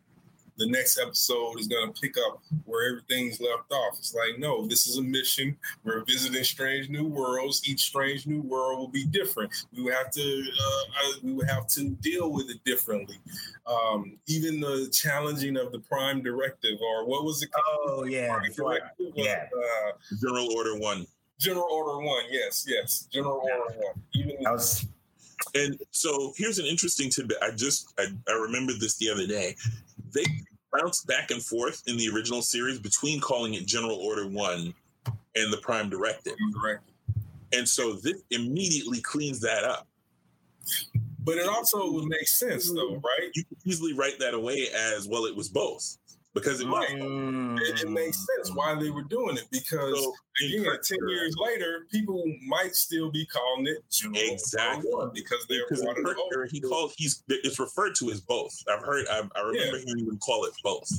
the 0.60 0.68
next 0.70 1.00
episode 1.00 1.60
is 1.60 1.68
going 1.68 1.92
to 1.92 2.00
pick 2.00 2.16
up 2.28 2.44
where 2.66 2.88
everything's 2.90 3.40
left 3.42 3.72
off. 3.72 3.98
It's 3.98 4.14
like, 4.14 4.38
no, 4.38 4.68
this 4.68 4.86
is 4.86 4.98
a 4.98 5.02
mission. 5.02 5.58
We're 5.84 6.04
visiting 6.06 6.44
strange 6.44 6.90
new 6.90 7.06
worlds. 7.08 7.68
Each 7.68 7.80
strange 7.82 8.28
new 8.28 8.42
world 8.42 8.78
will 8.80 8.88
be 8.90 9.06
different. 9.06 9.52
We 9.76 9.82
would 9.84 9.94
have 9.96 10.12
to 10.12 10.22
uh, 10.62 11.12
we 11.24 11.34
would 11.34 11.50
have 11.50 11.68
to 11.70 11.90
deal 12.02 12.32
with 12.32 12.50
it 12.50 12.64
differently. 12.66 13.18
Um, 13.66 14.18
even 14.28 14.60
the 14.60 14.90
challenging 14.94 15.58
of 15.58 15.72
the 15.72 15.80
Prime 15.80 16.22
Directive, 16.22 16.80
or 16.82 17.06
what 17.08 17.24
was 17.24 17.42
it? 17.42 17.50
called? 17.52 17.66
Oh 18.02 18.04
yeah, 18.04 18.28
Prime 18.34 18.44
before- 18.48 18.74
Directive 18.78 19.16
was, 19.16 19.26
yeah. 19.26 19.46
uh, 19.58 19.92
General 20.22 20.52
Order 20.56 20.78
One. 20.78 21.08
General 21.40 21.68
Order 21.72 22.06
One, 22.06 22.24
yes, 22.30 22.66
yes, 22.68 23.08
General 23.12 23.42
Order 23.42 23.78
One. 23.78 23.94
Even 24.14 24.46
I 24.46 24.52
was 24.52 24.86
And 25.56 25.80
so 25.92 26.34
here's 26.36 26.60
an 26.60 26.66
interesting 26.66 27.10
tidbit. 27.10 27.38
I 27.42 27.52
just 27.52 27.94
I, 27.98 28.08
I 28.28 28.34
remembered 28.34 28.80
this 28.82 28.98
the 28.98 29.10
other 29.10 29.26
day. 29.26 29.56
They 30.14 30.26
bounced 30.72 31.08
back 31.08 31.32
and 31.32 31.42
forth 31.44 31.84
in 31.88 31.98
the 31.98 32.10
original 32.10 32.42
series 32.42 32.80
between 32.80 33.20
calling 33.20 33.54
it 33.54 33.66
General 33.66 33.96
Order 33.98 34.28
One 34.28 34.74
and 35.36 35.54
the 35.54 35.58
Prime 35.58 35.90
Directive. 35.90 36.36
Directive. 36.54 36.94
And 37.54 37.68
so 37.68 37.94
this 37.94 38.22
immediately 38.32 39.02
cleans 39.02 39.40
that 39.42 39.64
up. 39.64 39.88
But 41.24 41.38
it 41.38 41.48
also 41.48 41.92
would 41.92 42.06
make 42.06 42.28
sense, 42.28 42.72
though, 42.72 42.96
right? 42.96 43.30
You 43.34 43.44
can 43.44 43.58
easily 43.66 43.94
write 43.94 44.20
that 44.20 44.34
away 44.34 44.68
as 44.96 45.08
well. 45.08 45.26
It 45.26 45.36
was 45.36 45.50
both 45.50 45.98
because 46.34 46.62
it 46.62 46.68
was. 46.68 46.86
Right. 46.92 47.62
It, 47.62 47.84
it 47.84 47.90
makes 47.90 48.18
mm. 48.18 48.26
sense 48.36 48.56
why 48.56 48.76
they 48.76 48.90
were 48.90 49.04
doing 49.04 49.38
it 49.38 49.46
because 49.52 50.02
So, 50.02 50.14
in 50.42 50.62
again, 50.62 50.78
ten 50.84 51.00
Kirk- 51.00 51.10
years 51.10 51.36
later, 51.38 51.88
people 51.92 52.24
might 52.48 52.76
still 52.76 53.12
be 53.12 53.26
calling 53.26 53.68
it 53.68 53.78
General 53.90 54.22
Exactly. 54.34 54.92
One 54.92 55.12
because 55.14 55.46
they're 55.50 55.66
because 55.68 55.82
in 55.82 55.86
part 55.88 56.00
of 56.00 56.06
the 56.06 56.30
Kirk 56.34 56.50
he 56.52 56.62
called 56.62 56.94
he's 56.98 57.24
it's 57.28 57.60
referred 57.60 57.96
to 57.96 58.12
as 58.12 58.22
both. 58.22 58.56
I've 58.72 58.84
heard 58.84 59.06
I, 59.10 59.24
I 59.36 59.42
remember 59.42 59.78
hearing 59.78 60.06
him 60.06 60.18
call 60.20 60.46
it 60.46 60.54
both. 60.64 60.90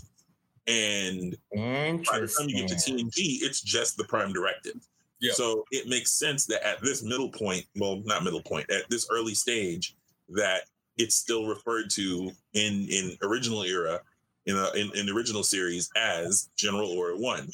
And 0.67 1.37
by 1.53 2.21
the 2.21 2.35
time 2.39 2.49
you 2.49 2.67
get 2.67 2.69
to 2.69 2.93
interesting. 2.93 3.11
TNG, 3.11 3.43
it's 3.43 3.61
just 3.61 3.97
the 3.97 4.05
Prime 4.05 4.33
Directive. 4.33 4.77
Yeah. 5.21 5.33
So 5.35 5.65
it 5.71 5.89
makes 5.89 6.13
sense 6.13 6.47
that 6.47 6.67
at 6.67 6.81
this 6.83 7.03
middle 7.03 7.29
point, 7.29 7.65
well, 7.77 8.03
not 8.05 8.25
middle 8.25 8.43
point, 8.43 8.71
at 8.71 8.89
this 8.89 9.07
early 9.11 9.35
stage, 9.35 9.97
that 10.31 10.63
it's 10.97 11.17
still 11.17 11.47
referred 11.47 11.91
to 11.91 12.31
in 12.55 12.87
in 12.89 13.17
original 13.23 13.63
era, 13.63 14.01
in 14.47 14.57
a, 14.57 14.71
in, 14.73 14.91
in 14.97 15.07
the 15.07 15.13
original 15.13 15.43
series 15.43 15.91
as 15.97 16.49
General 16.57 16.91
Order 16.91 17.17
One. 17.17 17.51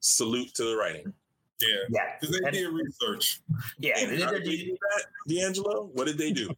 Salute 0.00 0.52
to 0.54 0.64
the 0.64 0.76
writing. 0.76 1.12
Yeah, 1.60 1.68
Yeah, 1.88 2.00
because 2.20 2.36
they 2.38 2.44
And- 2.46 2.54
did 2.54 2.68
research. 2.68 3.40
yeah. 3.78 3.94
And 3.98 4.10
did 4.10 4.28
they 4.44 4.56
do 4.56 4.76
that, 4.96 5.04
D'Angelo? 5.28 5.88
What 5.94 6.06
did 6.06 6.18
they 6.18 6.32
do? 6.32 6.50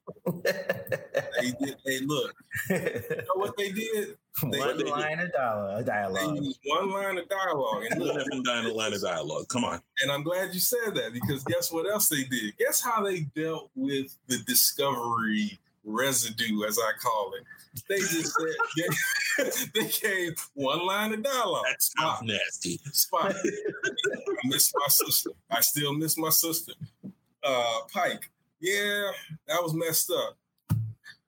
They 0.42 1.52
did. 1.60 1.76
They 1.84 2.00
look. 2.00 2.34
You 2.70 2.76
know 2.78 3.34
what 3.34 3.56
they 3.56 3.70
did? 3.70 4.16
They- 4.50 4.58
One 4.58 4.76
they- 4.78 4.84
line 4.84 5.20
of 5.20 5.32
dialogue. 5.32 5.84
They 5.84 5.92
dialogue. 5.92 6.36
used 6.44 6.58
one 6.64 6.90
line 6.90 7.18
of 7.18 7.28
dialogue, 7.28 7.84
and 7.90 8.00
One 8.00 8.08
look, 8.08 8.26
effing 8.26 8.42
dying 8.44 8.74
line 8.74 8.92
of 8.94 9.02
dialogue. 9.02 9.48
Come 9.48 9.64
on. 9.64 9.80
And 10.02 10.10
I'm 10.10 10.22
glad 10.22 10.52
you 10.54 10.60
said 10.60 10.94
that 10.94 11.12
because 11.12 11.44
guess 11.44 11.70
what 11.70 11.88
else 11.88 12.08
they 12.08 12.24
did? 12.24 12.56
Guess 12.58 12.80
how 12.80 13.02
they 13.04 13.20
dealt 13.36 13.70
with 13.74 14.16
the 14.28 14.38
discovery 14.46 15.58
residue, 15.84 16.64
as 16.64 16.78
I 16.78 16.92
call 17.00 17.32
it. 17.38 17.44
They 17.88 17.98
just 17.98 18.34
said 18.34 19.50
they, 19.74 19.80
they 19.82 19.88
gave 19.88 20.34
one 20.54 20.84
line 20.86 21.12
of 21.12 21.22
dialogue. 21.22 21.64
That 21.68 21.82
sounds 21.82 22.22
nasty. 22.22 22.80
Spot. 22.92 23.34
I 23.34 24.32
miss 24.44 24.72
my 24.74 24.86
sister. 24.88 25.30
I 25.50 25.60
still 25.60 25.94
miss 25.94 26.16
my 26.16 26.30
sister. 26.30 26.72
Uh, 27.42 27.78
Pike. 27.92 28.30
Yeah, 28.60 29.10
that 29.48 29.62
was 29.62 29.74
messed 29.74 30.10
up. 30.10 30.36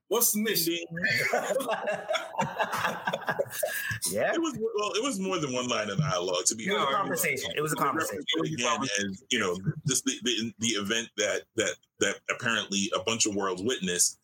What's 0.09 0.33
the 0.33 0.41
mission? 0.41 0.75
yeah. 4.11 4.33
It 4.33 4.41
was 4.41 4.55
well. 4.59 4.93
It 4.95 5.03
was 5.03 5.21
more 5.21 5.39
than 5.39 5.53
one 5.53 5.69
line 5.69 5.91
of 5.91 5.99
dialogue. 5.99 6.47
To 6.47 6.55
be 6.55 6.65
It 6.65 6.73
was 6.73 6.83
a 6.83 6.87
conversation. 6.87 7.51
It 7.55 7.61
was 7.61 7.75
a 7.75 7.77
conversation. 7.77 8.25
Again, 8.43 8.81
as 9.01 9.23
you 9.31 9.39
know, 9.39 9.55
just 9.87 10.07
the, 10.07 10.15
the 10.23 10.55
the 10.61 10.69
event 10.69 11.11
that 11.19 11.43
that 11.57 11.75
that 12.01 12.17
apparently 12.31 12.91
a 12.97 13.01
bunch 13.01 13.27
of 13.27 13.35
worlds 13.35 13.63
witnessed, 13.63 14.19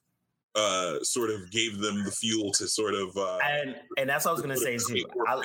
uh, 0.54 1.02
sort 1.02 1.30
of 1.30 1.50
gave 1.50 1.78
them 1.78 2.04
the 2.04 2.10
fuel 2.10 2.52
to 2.52 2.68
sort 2.68 2.94
of 2.94 3.16
uh, 3.16 3.38
And 3.42 3.76
and 3.98 4.08
that's 4.08 4.24
what 4.24 4.30
I 4.30 4.34
was 4.34 4.42
gonna 4.42 4.56
say 4.56 4.78
too. 4.78 5.04
I. 5.26 5.42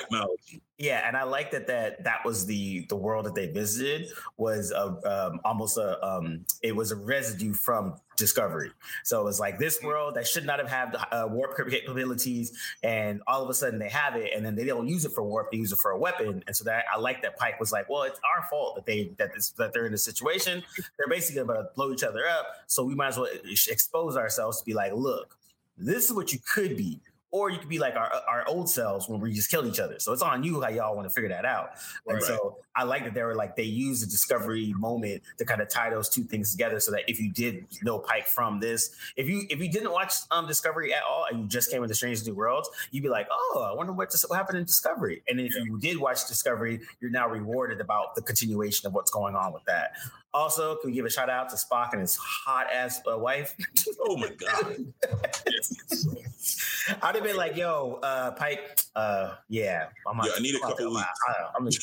yeah, 0.80 1.06
and 1.06 1.14
I 1.14 1.24
like 1.24 1.50
that 1.50 1.66
that 1.66 2.04
that 2.04 2.24
was 2.24 2.46
the 2.46 2.86
the 2.88 2.96
world 2.96 3.26
that 3.26 3.34
they 3.34 3.48
visited 3.48 4.08
was 4.38 4.72
a 4.72 4.86
um, 5.04 5.38
almost 5.44 5.76
a 5.76 6.02
um 6.02 6.46
it 6.62 6.74
was 6.74 6.90
a 6.90 6.96
residue 6.96 7.52
from 7.52 7.96
Discovery. 8.16 8.70
So 9.04 9.20
it 9.20 9.24
was 9.24 9.38
like 9.38 9.58
this 9.58 9.82
world 9.82 10.14
that 10.14 10.26
should 10.26 10.46
not 10.46 10.58
have 10.58 10.70
had 10.70 10.96
uh, 11.12 11.28
warp 11.30 11.54
capabilities, 11.68 12.56
and 12.82 13.20
all 13.26 13.42
of 13.42 13.50
a 13.50 13.54
sudden 13.54 13.78
they 13.78 13.90
have 13.90 14.16
it, 14.16 14.32
and 14.34 14.44
then 14.44 14.54
they 14.54 14.64
don't 14.64 14.88
use 14.88 15.04
it 15.04 15.12
for 15.12 15.22
warp; 15.22 15.50
they 15.50 15.58
use 15.58 15.70
it 15.70 15.78
for 15.82 15.90
a 15.90 15.98
weapon. 15.98 16.42
And 16.46 16.56
so 16.56 16.64
that 16.64 16.86
I 16.90 16.98
like 16.98 17.20
that 17.22 17.36
Pike 17.36 17.60
was 17.60 17.72
like, 17.72 17.90
"Well, 17.90 18.04
it's 18.04 18.20
our 18.34 18.46
fault 18.48 18.76
that 18.76 18.86
they 18.86 19.12
that 19.18 19.34
this 19.34 19.50
that 19.58 19.74
they're 19.74 19.84
in 19.84 19.92
this 19.92 20.04
situation. 20.04 20.62
They're 20.76 21.08
basically 21.10 21.42
about 21.42 21.54
to 21.54 21.68
blow 21.76 21.92
each 21.92 22.04
other 22.04 22.26
up, 22.26 22.46
so 22.66 22.84
we 22.84 22.94
might 22.94 23.08
as 23.08 23.18
well 23.18 23.28
expose 23.68 24.16
ourselves 24.16 24.60
to 24.60 24.64
be 24.64 24.72
like, 24.72 24.94
look, 24.94 25.36
this 25.76 26.06
is 26.06 26.14
what 26.14 26.32
you 26.32 26.38
could 26.38 26.74
be." 26.74 27.00
Or 27.32 27.48
you 27.48 27.58
could 27.58 27.68
be 27.68 27.78
like 27.78 27.94
our 27.94 28.10
our 28.28 28.44
old 28.48 28.68
selves 28.68 29.08
when 29.08 29.20
we 29.20 29.32
just 29.32 29.50
killed 29.50 29.66
each 29.66 29.78
other. 29.78 30.00
So 30.00 30.12
it's 30.12 30.22
on 30.22 30.42
you 30.42 30.60
how 30.60 30.68
y'all 30.68 30.96
want 30.96 31.08
to 31.08 31.14
figure 31.14 31.28
that 31.28 31.44
out. 31.44 31.74
And 32.06 32.20
so 32.22 32.58
I 32.74 32.82
like 32.82 33.04
that 33.04 33.14
they 33.14 33.22
were 33.22 33.36
like 33.36 33.54
they 33.54 33.62
used 33.62 34.02
the 34.02 34.10
discovery 34.10 34.74
moment 34.76 35.22
to 35.38 35.44
kind 35.44 35.60
of 35.60 35.68
tie 35.68 35.90
those 35.90 36.08
two 36.08 36.24
things 36.24 36.50
together, 36.50 36.80
so 36.80 36.90
that 36.90 37.02
if 37.08 37.20
you 37.20 37.30
did 37.30 37.66
know 37.82 38.00
Pike 38.00 38.26
from 38.26 38.58
this, 38.58 38.90
if 39.16 39.28
you 39.28 39.44
if 39.48 39.60
you 39.60 39.70
didn't 39.70 39.92
watch 39.92 40.14
um 40.32 40.48
Discovery 40.48 40.92
at 40.92 41.02
all 41.08 41.26
and 41.30 41.40
you 41.40 41.46
just 41.46 41.70
came 41.70 41.82
into 41.82 41.94
Strange 41.94 42.26
New 42.26 42.34
Worlds, 42.34 42.68
you'd 42.90 43.02
be 43.02 43.08
like, 43.08 43.28
oh, 43.30 43.68
I 43.70 43.76
wonder 43.76 43.92
what, 43.92 44.10
just, 44.10 44.28
what 44.28 44.36
happened 44.36 44.58
in 44.58 44.64
Discovery. 44.64 45.22
And 45.28 45.38
then 45.38 45.46
if 45.46 45.54
you 45.54 45.78
did 45.78 45.98
watch 45.98 46.26
Discovery, 46.26 46.80
you're 47.00 47.12
now 47.12 47.28
rewarded 47.28 47.80
about 47.80 48.16
the 48.16 48.22
continuation 48.22 48.88
of 48.88 48.92
what's 48.92 49.10
going 49.10 49.36
on 49.36 49.52
with 49.52 49.64
that. 49.66 49.92
Also, 50.32 50.76
can 50.76 50.90
we 50.90 50.94
give 50.94 51.04
a 51.04 51.10
shout 51.10 51.28
out 51.28 51.48
to 51.48 51.56
Spock 51.56 51.88
and 51.92 52.00
his 52.00 52.16
hot 52.16 52.68
ass 52.72 53.00
uh, 53.10 53.18
wife? 53.18 53.54
Oh 54.02 54.16
my 54.16 54.30
god! 54.30 54.76
I'd 57.02 57.14
have 57.14 57.24
been 57.24 57.36
like, 57.36 57.56
"Yo, 57.56 57.98
uh, 58.02 58.32
Pike, 58.32 58.80
uh, 58.96 59.34
yeah, 59.48 59.88
I'm 60.06 60.18
Yeah, 60.24 60.32
I 60.36 60.40
need 60.40 60.54
a 60.54 60.58
I'm 60.64 60.70
couple 60.70 60.96
I, 60.96 61.02
I, 61.02 61.34
I'm 61.56 61.64
gonna, 61.64 61.76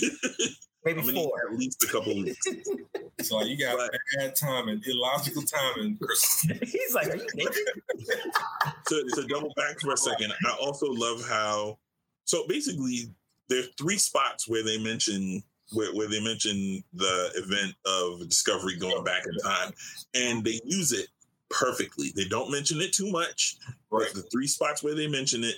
maybe 0.83 0.99
I'm 1.01 1.13
four. 1.13 1.31
at 1.51 1.57
least 1.57 1.83
a 1.83 1.87
couple 1.87 2.15
weeks. 2.15 2.45
So 3.21 3.41
you 3.43 3.57
got 3.57 3.79
bad 4.15 4.35
timing, 4.35 4.79
illogical 4.85 5.41
timing, 5.41 5.97
Chris. 5.97 6.41
He's 6.63 6.93
like, 6.93 7.07
"Are 7.07 7.15
you 7.15 7.27
naked?" 7.33 7.65
to, 8.87 9.03
to 9.15 9.27
double 9.27 9.51
back 9.55 9.79
for 9.79 9.93
a 9.93 9.97
second, 9.97 10.33
I 10.45 10.55
also 10.61 10.85
love 10.87 11.27
how 11.27 11.79
so 12.25 12.45
basically 12.47 13.09
there 13.49 13.61
are 13.61 13.67
three 13.77 13.97
spots 13.97 14.47
where 14.47 14.63
they 14.63 14.77
mention 14.77 15.41
where, 15.73 15.93
where 15.93 16.07
they 16.09 16.23
mention 16.23 16.83
the 16.93 17.31
event 17.35 17.73
of 17.85 18.27
discovery 18.27 18.77
going 18.77 19.03
back 19.03 19.23
in 19.25 19.37
time 19.39 19.71
and 20.13 20.43
they 20.43 20.59
use 20.65 20.91
it 20.91 21.07
perfectly. 21.49 22.11
They 22.15 22.25
don't 22.25 22.51
mention 22.51 22.79
it 22.81 22.93
too 22.93 23.11
much, 23.11 23.57
Right. 23.89 24.07
but 24.13 24.23
the 24.23 24.29
three 24.29 24.47
spots 24.47 24.83
where 24.83 24.95
they 24.95 25.07
mention 25.07 25.43
it 25.43 25.55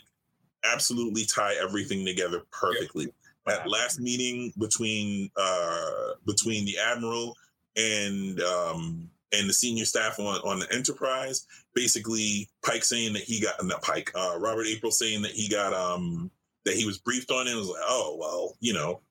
absolutely 0.63 1.25
tie 1.25 1.55
everything 1.61 2.05
together 2.05 2.41
perfectly. 2.51 3.07
That 3.45 3.67
last 3.67 3.99
meeting 3.99 4.53
between 4.59 5.31
uh 5.35 6.11
between 6.27 6.65
the 6.65 6.77
admiral 6.77 7.35
and 7.75 8.39
um 8.41 9.09
and 9.31 9.49
the 9.49 9.53
senior 9.53 9.85
staff 9.85 10.19
on 10.19 10.39
on 10.41 10.59
the 10.59 10.71
Enterprise, 10.71 11.47
basically 11.73 12.47
Pike 12.63 12.83
saying 12.83 13.13
that 13.13 13.23
he 13.23 13.39
got 13.41 13.63
not 13.65 13.81
Pike, 13.81 14.11
uh 14.13 14.37
Robert 14.39 14.67
April 14.67 14.91
saying 14.91 15.23
that 15.23 15.31
he 15.31 15.49
got 15.49 15.73
um 15.73 16.29
that 16.65 16.75
he 16.75 16.85
was 16.85 16.99
briefed 16.99 17.31
on 17.31 17.47
it 17.47 17.51
and 17.51 17.59
was 17.59 17.69
like, 17.69 17.81
oh 17.87 18.17
well, 18.19 18.55
you 18.59 18.73
know, 18.73 19.01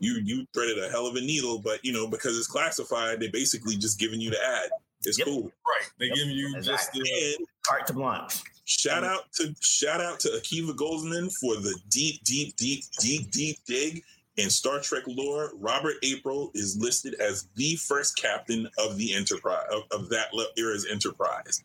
you 0.00 0.20
you 0.24 0.46
threaded 0.54 0.78
a 0.82 0.88
hell 0.90 1.06
of 1.06 1.16
a 1.16 1.20
needle, 1.20 1.58
but 1.58 1.84
you 1.84 1.92
know, 1.92 2.06
because 2.06 2.36
it's 2.38 2.46
classified, 2.46 3.20
they're 3.20 3.30
basically 3.30 3.76
just 3.76 3.98
giving 3.98 4.20
you 4.20 4.30
the 4.30 4.42
ad. 4.44 4.70
It's 5.04 5.18
Yep. 5.18 5.26
cool. 5.28 5.42
Right. 5.44 5.90
They 5.98 6.06
Yep. 6.06 6.14
give 6.16 6.28
you 6.28 6.54
just 6.56 6.68
Exactly. 6.68 7.02
the 7.02 7.34
And 7.38 7.46
Carte 7.62 7.94
blanche. 7.94 8.34
shout 8.64 9.04
out 9.04 9.32
to 9.34 9.54
shout 9.60 10.00
out 10.00 10.20
to 10.20 10.28
Akiva 10.30 10.74
Goldsman 10.74 11.32
for 11.40 11.56
the 11.56 11.78
deep, 11.88 12.22
deep, 12.24 12.56
deep, 12.56 12.84
deep, 13.00 13.30
deep 13.30 13.58
dig 13.66 14.02
in 14.36 14.50
Star 14.50 14.80
Trek 14.80 15.04
lore. 15.06 15.52
Robert 15.56 15.94
April 16.02 16.50
is 16.54 16.76
listed 16.76 17.14
as 17.20 17.46
the 17.54 17.76
first 17.76 18.16
captain 18.16 18.68
of 18.78 18.96
the 18.98 19.14
Enterprise 19.14 19.66
of, 19.70 19.82
of 19.90 20.08
that 20.08 20.28
era's 20.56 20.86
Enterprise. 20.86 21.62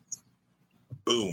Boom. 1.04 1.32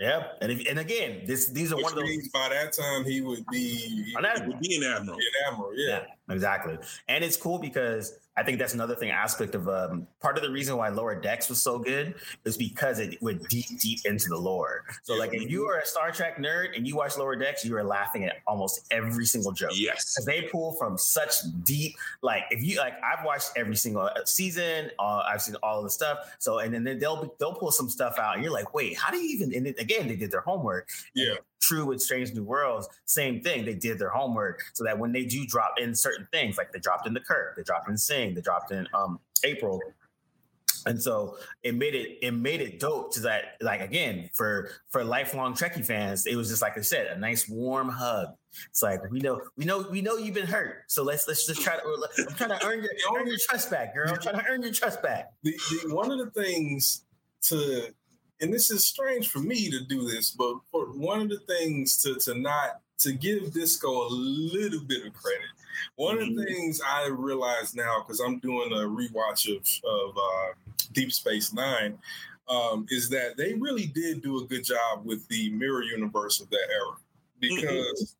Yep. 0.00 0.38
And 0.40 0.50
if, 0.52 0.66
and 0.68 0.78
again, 0.80 1.22
this 1.26 1.48
these 1.50 1.70
are 1.72 1.76
which 1.76 1.84
one 1.84 1.92
of 1.92 1.98
those. 2.00 2.08
means 2.08 2.28
by 2.30 2.48
that 2.48 2.72
time 2.72 3.04
he 3.04 3.20
would 3.20 3.44
be 3.52 4.12
An 4.16 4.24
admiral. 4.24 4.48
would 4.54 4.60
be 4.60 4.74
an 4.76 4.82
admiral. 4.82 5.16
an 5.18 5.24
admiral. 5.52 5.72
Yeah. 5.76 5.88
Yeah, 6.00 6.04
exactly. 6.32 6.78
And 7.08 7.24
it's 7.24 7.36
cool 7.36 7.58
because 7.58 8.18
I 8.36 8.42
think 8.42 8.58
that's 8.58 8.72
another 8.72 8.94
thing 8.94 9.10
aspect 9.10 9.54
of 9.54 9.68
um, 9.68 10.06
part 10.20 10.38
of 10.38 10.42
the 10.42 10.50
reason 10.50 10.76
why 10.78 10.88
Lower 10.88 11.14
Decks 11.14 11.50
was 11.50 11.60
so 11.60 11.78
good 11.78 12.14
is 12.46 12.56
because 12.56 12.98
it 12.98 13.20
went 13.20 13.46
deep, 13.48 13.66
deep 13.78 14.00
into 14.06 14.30
the 14.30 14.38
lore. 14.38 14.84
So, 15.02 15.14
like, 15.14 15.34
if 15.34 15.50
you 15.50 15.66
are 15.66 15.80
a 15.80 15.86
Star 15.86 16.10
Trek 16.10 16.38
nerd 16.38 16.74
and 16.74 16.86
you 16.86 16.96
watch 16.96 17.18
Lower 17.18 17.36
Decks, 17.36 17.62
you 17.62 17.76
are 17.76 17.84
laughing 17.84 18.24
at 18.24 18.36
almost 18.46 18.86
every 18.90 19.26
single 19.26 19.52
joke. 19.52 19.72
Yes. 19.74 20.14
Because 20.14 20.24
they 20.24 20.48
pull 20.50 20.72
from 20.78 20.96
such 20.96 21.34
deep, 21.64 21.94
like 22.22 22.44
if 22.50 22.62
you 22.62 22.78
like, 22.78 22.94
I've 23.04 23.24
watched 23.24 23.50
every 23.54 23.76
single 23.76 24.08
season. 24.24 24.90
Uh, 24.98 25.24
I've 25.26 25.42
seen 25.42 25.56
all 25.62 25.78
of 25.78 25.84
the 25.84 25.90
stuff. 25.90 26.34
So, 26.38 26.60
and 26.60 26.72
then 26.72 26.98
they'll 26.98 27.34
they'll 27.38 27.54
pull 27.54 27.70
some 27.70 27.90
stuff 27.90 28.18
out, 28.18 28.34
and 28.34 28.42
you're 28.42 28.52
like, 28.52 28.72
wait, 28.72 28.96
how 28.96 29.10
do 29.10 29.18
you 29.18 29.28
even? 29.34 29.54
And 29.54 29.66
again, 29.78 30.08
they 30.08 30.16
did 30.16 30.30
their 30.30 30.40
homework. 30.40 30.88
Yeah. 31.14 31.34
True 31.62 31.86
with 31.86 32.02
Strange 32.02 32.34
New 32.34 32.42
Worlds, 32.42 32.88
same 33.06 33.40
thing. 33.40 33.64
They 33.64 33.74
did 33.74 33.98
their 33.98 34.10
homework 34.10 34.64
so 34.74 34.82
that 34.82 34.98
when 34.98 35.12
they 35.12 35.24
do 35.24 35.46
drop 35.46 35.74
in 35.78 35.94
certain 35.94 36.26
things, 36.32 36.58
like 36.58 36.72
they 36.72 36.80
dropped 36.80 37.06
in 37.06 37.14
the 37.14 37.20
Kirk, 37.20 37.56
they 37.56 37.62
dropped 37.62 37.88
in 37.88 37.96
Singh, 37.96 38.34
they 38.34 38.40
dropped 38.40 38.72
in 38.72 38.86
um 38.94 39.20
April. 39.44 39.80
And 40.84 41.00
so 41.00 41.36
it 41.62 41.76
made 41.76 41.94
it 41.94 42.18
it 42.20 42.32
made 42.32 42.60
it 42.60 42.80
dope 42.80 43.14
to 43.14 43.20
that 43.20 43.56
like 43.60 43.80
again 43.80 44.28
for 44.34 44.70
for 44.90 45.04
lifelong 45.04 45.54
Trekkie 45.54 45.86
fans 45.86 46.26
it 46.26 46.34
was 46.34 46.48
just 46.48 46.60
like 46.60 46.76
I 46.76 46.80
said 46.80 47.06
a 47.06 47.18
nice 47.18 47.48
warm 47.48 47.88
hug. 47.88 48.34
It's 48.68 48.82
like 48.82 49.00
we 49.10 49.20
know 49.20 49.40
we 49.56 49.64
know 49.64 49.86
we 49.88 50.02
know 50.02 50.16
you've 50.16 50.34
been 50.34 50.48
hurt 50.48 50.82
so 50.88 51.04
let's 51.04 51.28
let's 51.28 51.46
just 51.46 51.62
try 51.62 51.76
to 51.76 52.08
I'm 52.28 52.34
trying 52.34 52.58
to 52.58 52.66
earn 52.66 52.82
your 52.82 52.92
earn 53.16 53.28
your 53.28 53.38
trust 53.38 53.70
back 53.70 53.94
girl 53.94 54.10
I'm 54.10 54.18
trying 54.18 54.40
to 54.40 54.44
earn 54.48 54.62
your 54.62 54.72
trust 54.72 55.00
back. 55.02 55.30
the, 55.44 55.52
the 55.86 55.94
one 55.94 56.10
of 56.10 56.18
the 56.18 56.30
things 56.32 57.04
to 57.42 57.94
and 58.42 58.52
this 58.52 58.70
is 58.70 58.86
strange 58.86 59.28
for 59.28 59.38
me 59.38 59.70
to 59.70 59.84
do 59.84 60.08
this 60.08 60.30
but 60.30 60.56
for 60.70 60.86
one 60.86 61.20
of 61.20 61.28
the 61.28 61.38
things 61.40 61.96
to 62.02 62.14
to 62.16 62.38
not 62.38 62.80
to 62.98 63.12
give 63.12 63.52
disco 63.52 64.06
a 64.06 64.10
little 64.10 64.80
bit 64.80 65.06
of 65.06 65.12
credit 65.14 65.40
one 65.96 66.20
of 66.20 66.34
the 66.34 66.44
things 66.44 66.80
i 66.86 67.06
realize 67.08 67.74
now 67.74 68.02
because 68.06 68.20
i'm 68.20 68.38
doing 68.40 68.70
a 68.72 68.86
rewatch 68.86 69.48
of 69.48 69.66
of 69.88 70.16
uh, 70.16 70.72
deep 70.92 71.12
space 71.12 71.52
nine 71.52 71.98
um, 72.48 72.86
is 72.90 73.08
that 73.08 73.36
they 73.36 73.54
really 73.54 73.86
did 73.86 74.20
do 74.20 74.42
a 74.42 74.46
good 74.46 74.64
job 74.64 75.04
with 75.04 75.26
the 75.28 75.50
mirror 75.50 75.82
universe 75.82 76.40
of 76.40 76.50
that 76.50 76.68
era 76.70 76.96
because 77.40 78.16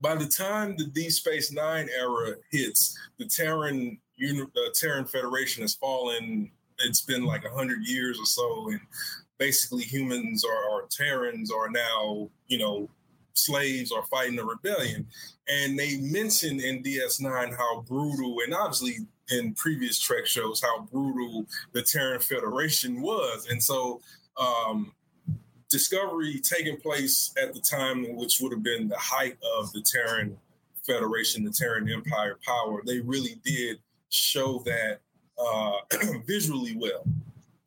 by 0.00 0.14
the 0.14 0.26
time 0.26 0.76
the 0.76 0.84
Deep 0.84 1.10
Space 1.10 1.50
Nine 1.50 1.88
era 1.98 2.34
hits, 2.50 2.98
the 3.18 3.24
Terran 3.24 3.98
uni- 4.16 4.42
uh, 4.42 4.70
Terran 4.74 5.06
Federation 5.06 5.62
has 5.62 5.74
fallen. 5.74 6.50
It's 6.80 7.00
been 7.00 7.24
like 7.24 7.44
a 7.44 7.50
hundred 7.50 7.86
years 7.86 8.20
or 8.20 8.26
so, 8.26 8.68
and 8.68 8.80
basically 9.38 9.84
humans 9.84 10.44
are, 10.44 10.70
or 10.70 10.86
Terrans 10.90 11.50
are 11.52 11.70
now, 11.70 12.30
you 12.48 12.58
know, 12.58 12.88
slaves 13.34 13.90
or 13.92 14.02
fighting 14.04 14.38
a 14.38 14.44
rebellion. 14.44 15.06
And 15.48 15.78
they 15.78 15.98
mention 15.98 16.60
in 16.60 16.82
DS9 16.82 17.56
how 17.56 17.82
brutal, 17.82 18.38
and 18.44 18.54
obviously 18.54 18.98
in 19.30 19.54
previous 19.54 19.98
Trek 19.98 20.26
shows 20.26 20.62
how 20.62 20.82
brutal 20.92 21.46
the 21.72 21.82
Terran 21.82 22.20
Federation 22.20 23.00
was, 23.00 23.48
and 23.50 23.62
so. 23.62 24.00
Um, 24.38 24.92
Discovery 25.68 26.38
taking 26.38 26.76
place 26.76 27.34
at 27.42 27.52
the 27.52 27.60
time, 27.60 28.14
which 28.14 28.38
would 28.40 28.52
have 28.52 28.62
been 28.62 28.88
the 28.88 28.98
height 28.98 29.36
of 29.58 29.72
the 29.72 29.82
Terran 29.82 30.38
Federation, 30.86 31.44
the 31.44 31.50
Terran 31.50 31.90
Empire 31.90 32.38
power, 32.46 32.82
they 32.86 33.00
really 33.00 33.40
did 33.44 33.78
show 34.08 34.62
that 34.64 35.00
uh, 35.38 36.20
visually 36.26 36.76
well. 36.76 37.04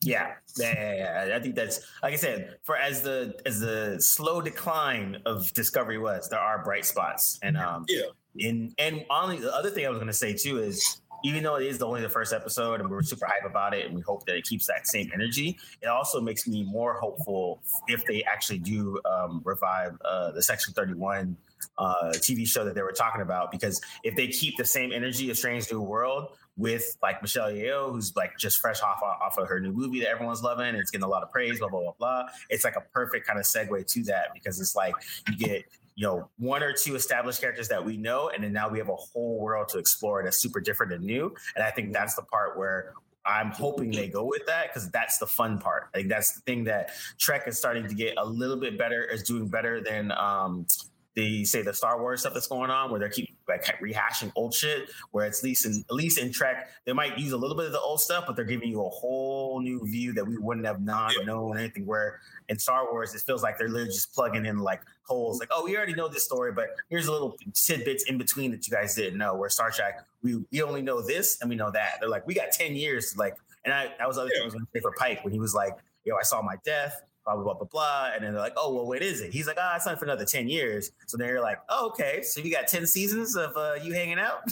Yeah, 0.01 0.31
yeah, 0.57 0.73
yeah, 0.73 1.25
yeah. 1.27 1.35
I 1.35 1.39
think 1.41 1.55
that's 1.55 1.81
like 2.01 2.13
I 2.13 2.17
said. 2.17 2.57
For 2.63 2.77
as 2.77 3.01
the 3.01 3.37
as 3.45 3.59
the 3.59 3.97
slow 3.99 4.39
decline 4.41 5.17
of 5.25 5.51
Discovery 5.53 5.97
was, 5.97 6.29
there 6.29 6.39
are 6.39 6.63
bright 6.63 6.85
spots, 6.85 7.37
and 7.41 7.57
um, 7.57 7.85
Yeah. 7.89 8.03
and 8.47 8.73
and 8.77 9.05
only 9.09 9.39
the 9.39 9.53
other 9.53 9.69
thing 9.69 9.85
I 9.85 9.89
was 9.89 9.97
going 9.97 10.07
to 10.07 10.13
say 10.13 10.33
too 10.33 10.59
is 10.59 11.01
even 11.25 11.43
though 11.43 11.55
it 11.57 11.65
is 11.67 11.77
the 11.79 11.85
only 11.85 12.01
the 12.01 12.07
first 12.07 12.31
episode, 12.31 12.79
and 12.79 12.89
we 12.89 12.95
were 12.95 13.03
super 13.03 13.25
hype 13.25 13.43
about 13.49 13.73
it, 13.73 13.85
and 13.85 13.93
we 13.93 14.01
hope 14.01 14.25
that 14.25 14.37
it 14.37 14.45
keeps 14.45 14.67
that 14.67 14.87
same 14.87 15.11
energy, 15.13 15.57
it 15.81 15.87
also 15.87 16.21
makes 16.21 16.47
me 16.47 16.63
more 16.63 16.93
hopeful 16.93 17.61
if 17.89 18.05
they 18.05 18.23
actually 18.23 18.59
do 18.59 18.97
um, 19.03 19.41
revive 19.43 19.97
uh, 20.05 20.31
the 20.31 20.41
Section 20.41 20.73
Thirty 20.73 20.93
One 20.93 21.35
uh, 21.77 22.11
TV 22.15 22.47
show 22.47 22.63
that 22.63 22.73
they 22.73 22.81
were 22.83 22.93
talking 22.93 23.21
about. 23.21 23.51
Because 23.51 23.81
if 24.05 24.15
they 24.15 24.27
keep 24.27 24.55
the 24.55 24.63
same 24.63 24.93
energy 24.93 25.29
of 25.29 25.37
Strange 25.37 25.69
New 25.69 25.81
World 25.81 26.37
with 26.59 26.97
like 27.01 27.21
Michelle 27.21 27.49
Yeoh, 27.49 27.91
who's 27.91 28.15
like 28.15 28.37
just 28.37 28.59
fresh 28.59 28.81
off 28.81 29.01
off 29.01 29.37
of 29.37 29.47
her 29.47 29.59
new 29.59 29.71
movie 29.71 30.01
that 30.01 30.09
everyone's 30.09 30.43
loving, 30.43 30.67
and 30.67 30.77
it's 30.77 30.91
getting 30.91 31.05
a 31.05 31.07
lot 31.07 31.23
of 31.23 31.31
praise, 31.31 31.59
blah 31.59 31.69
blah 31.69 31.81
blah 31.81 31.93
blah. 31.97 32.25
It's 32.49 32.65
like 32.65 32.75
a 32.75 32.81
perfect 32.93 33.25
kind 33.25 33.39
of 33.39 33.45
segue 33.45 33.87
to 33.87 34.03
that 34.03 34.33
because 34.33 34.59
it's 34.59 34.75
like 34.75 34.93
you 35.29 35.37
get 35.37 35.63
you 35.95 36.05
know 36.05 36.29
one 36.37 36.61
or 36.61 36.73
two 36.73 36.95
established 36.95 37.39
characters 37.39 37.69
that 37.69 37.83
we 37.83 37.95
know, 37.95 38.29
and 38.29 38.43
then 38.43 38.51
now 38.51 38.67
we 38.69 38.77
have 38.77 38.89
a 38.89 38.95
whole 38.95 39.39
world 39.39 39.69
to 39.69 39.79
explore 39.79 40.21
that's 40.21 40.37
super 40.37 40.59
different 40.59 40.91
and 40.91 41.03
new. 41.03 41.33
And 41.55 41.63
I 41.63 41.71
think 41.71 41.93
that's 41.93 42.15
the 42.15 42.23
part 42.23 42.57
where 42.57 42.93
I'm 43.25 43.51
hoping 43.51 43.91
they 43.91 44.09
go 44.09 44.25
with 44.25 44.45
that 44.47 44.67
because 44.67 44.89
that's 44.91 45.17
the 45.17 45.27
fun 45.27 45.59
part. 45.59 45.89
I 45.93 45.99
think 45.99 46.09
that's 46.09 46.33
the 46.33 46.41
thing 46.41 46.65
that 46.65 46.91
Trek 47.17 47.47
is 47.47 47.57
starting 47.57 47.87
to 47.87 47.95
get 47.95 48.15
a 48.17 48.25
little 48.25 48.57
bit 48.57 48.77
better, 48.77 49.03
is 49.03 49.23
doing 49.23 49.47
better 49.47 49.81
than 49.81 50.11
um, 50.11 50.67
the 51.15 51.43
say 51.45 51.61
the 51.61 51.73
Star 51.73 51.99
Wars 51.99 52.21
stuff 52.21 52.33
that's 52.33 52.47
going 52.47 52.69
on, 52.69 52.91
where 52.91 52.99
they 52.99 53.09
keep 53.09 53.37
like 53.47 53.63
rehashing 53.81 54.31
old 54.35 54.53
shit. 54.53 54.89
Where 55.11 55.25
it's 55.25 55.39
at 55.39 55.43
least 55.43 55.65
in 55.65 55.83
at 55.89 55.95
least 55.95 56.17
in 56.19 56.31
Trek, 56.31 56.69
they 56.85 56.93
might 56.93 57.17
use 57.17 57.31
a 57.31 57.37
little 57.37 57.57
bit 57.57 57.65
of 57.65 57.71
the 57.71 57.79
old 57.79 57.99
stuff, 57.99 58.25
but 58.27 58.35
they're 58.35 58.45
giving 58.45 58.69
you 58.69 58.81
a 58.85 58.89
whole 58.89 59.61
new 59.61 59.83
view 59.85 60.13
that 60.13 60.25
we 60.25 60.37
wouldn't 60.37 60.65
have 60.65 60.81
not 60.81 61.13
Yeah. 61.17 61.25
known 61.25 61.57
anything. 61.57 61.85
Where 61.85 62.19
in 62.47 62.57
Star 62.59 62.91
Wars, 62.91 63.13
it 63.15 63.21
feels 63.21 63.43
like 63.43 63.57
they're 63.57 63.67
literally 63.69 63.91
just 63.93 64.13
plugging 64.13 64.45
in 64.45 64.59
like 64.59 64.81
holes. 65.03 65.39
Like, 65.39 65.49
oh, 65.51 65.65
we 65.65 65.75
already 65.75 65.93
know 65.95 66.07
this 66.07 66.23
story, 66.25 66.51
but 66.51 66.67
here's 66.89 67.07
a 67.07 67.11
little 67.11 67.35
tidbits 67.53 68.03
in 68.03 68.17
between 68.17 68.51
that 68.51 68.67
you 68.67 68.71
guys 68.71 68.95
didn't 68.95 69.17
know. 69.17 69.35
Where 69.35 69.49
Star 69.49 69.71
Trek, 69.71 70.05
we 70.21 70.43
we 70.51 70.61
only 70.61 70.81
know 70.81 71.01
this 71.01 71.39
and 71.41 71.49
we 71.49 71.55
know 71.55 71.71
that. 71.71 71.95
They're 71.99 72.09
like, 72.09 72.25
we 72.27 72.33
got 72.35 72.51
ten 72.51 72.75
years. 72.75 73.15
Like, 73.17 73.35
and 73.65 73.73
I 73.73 73.89
that 73.97 74.07
was 74.07 74.15
the 74.17 74.21
other 74.23 74.29
thing 74.31 74.41
I 74.41 74.45
was 74.45 74.53
going 74.53 74.65
to 74.65 74.71
say 74.73 74.81
for 74.81 74.93
Pike 74.97 75.23
when 75.23 75.33
he 75.33 75.39
was 75.39 75.53
like, 75.53 75.73
yo, 76.05 76.15
I 76.15 76.23
saw 76.23 76.41
my 76.41 76.55
death. 76.63 77.01
Blah, 77.29 77.43
blah, 77.43 77.43
blah, 77.43 77.53
blah, 77.53 77.67
blah. 77.71 78.11
And 78.15 78.23
then 78.23 78.33
they're 78.33 78.41
like, 78.41 78.55
oh, 78.57 78.73
well, 78.73 78.87
what 78.87 79.01
is 79.03 79.21
it? 79.21 79.31
He's 79.31 79.45
like, 79.45 79.57
ah, 79.59 79.75
it's 79.75 79.85
not 79.85 79.99
for 79.99 80.05
another 80.05 80.25
10 80.25 80.47
years. 80.47 80.91
So 81.05 81.15
then 81.17 81.27
you're 81.27 81.41
like, 81.41 81.59
oh, 81.69 81.89
okay. 81.89 82.23
So 82.23 82.41
you 82.41 82.51
got 82.51 82.67
10 82.67 82.87
seasons 82.87 83.35
of 83.35 83.55
uh, 83.55 83.75
you 83.83 83.93
hanging 83.93 84.19
out? 84.19 84.41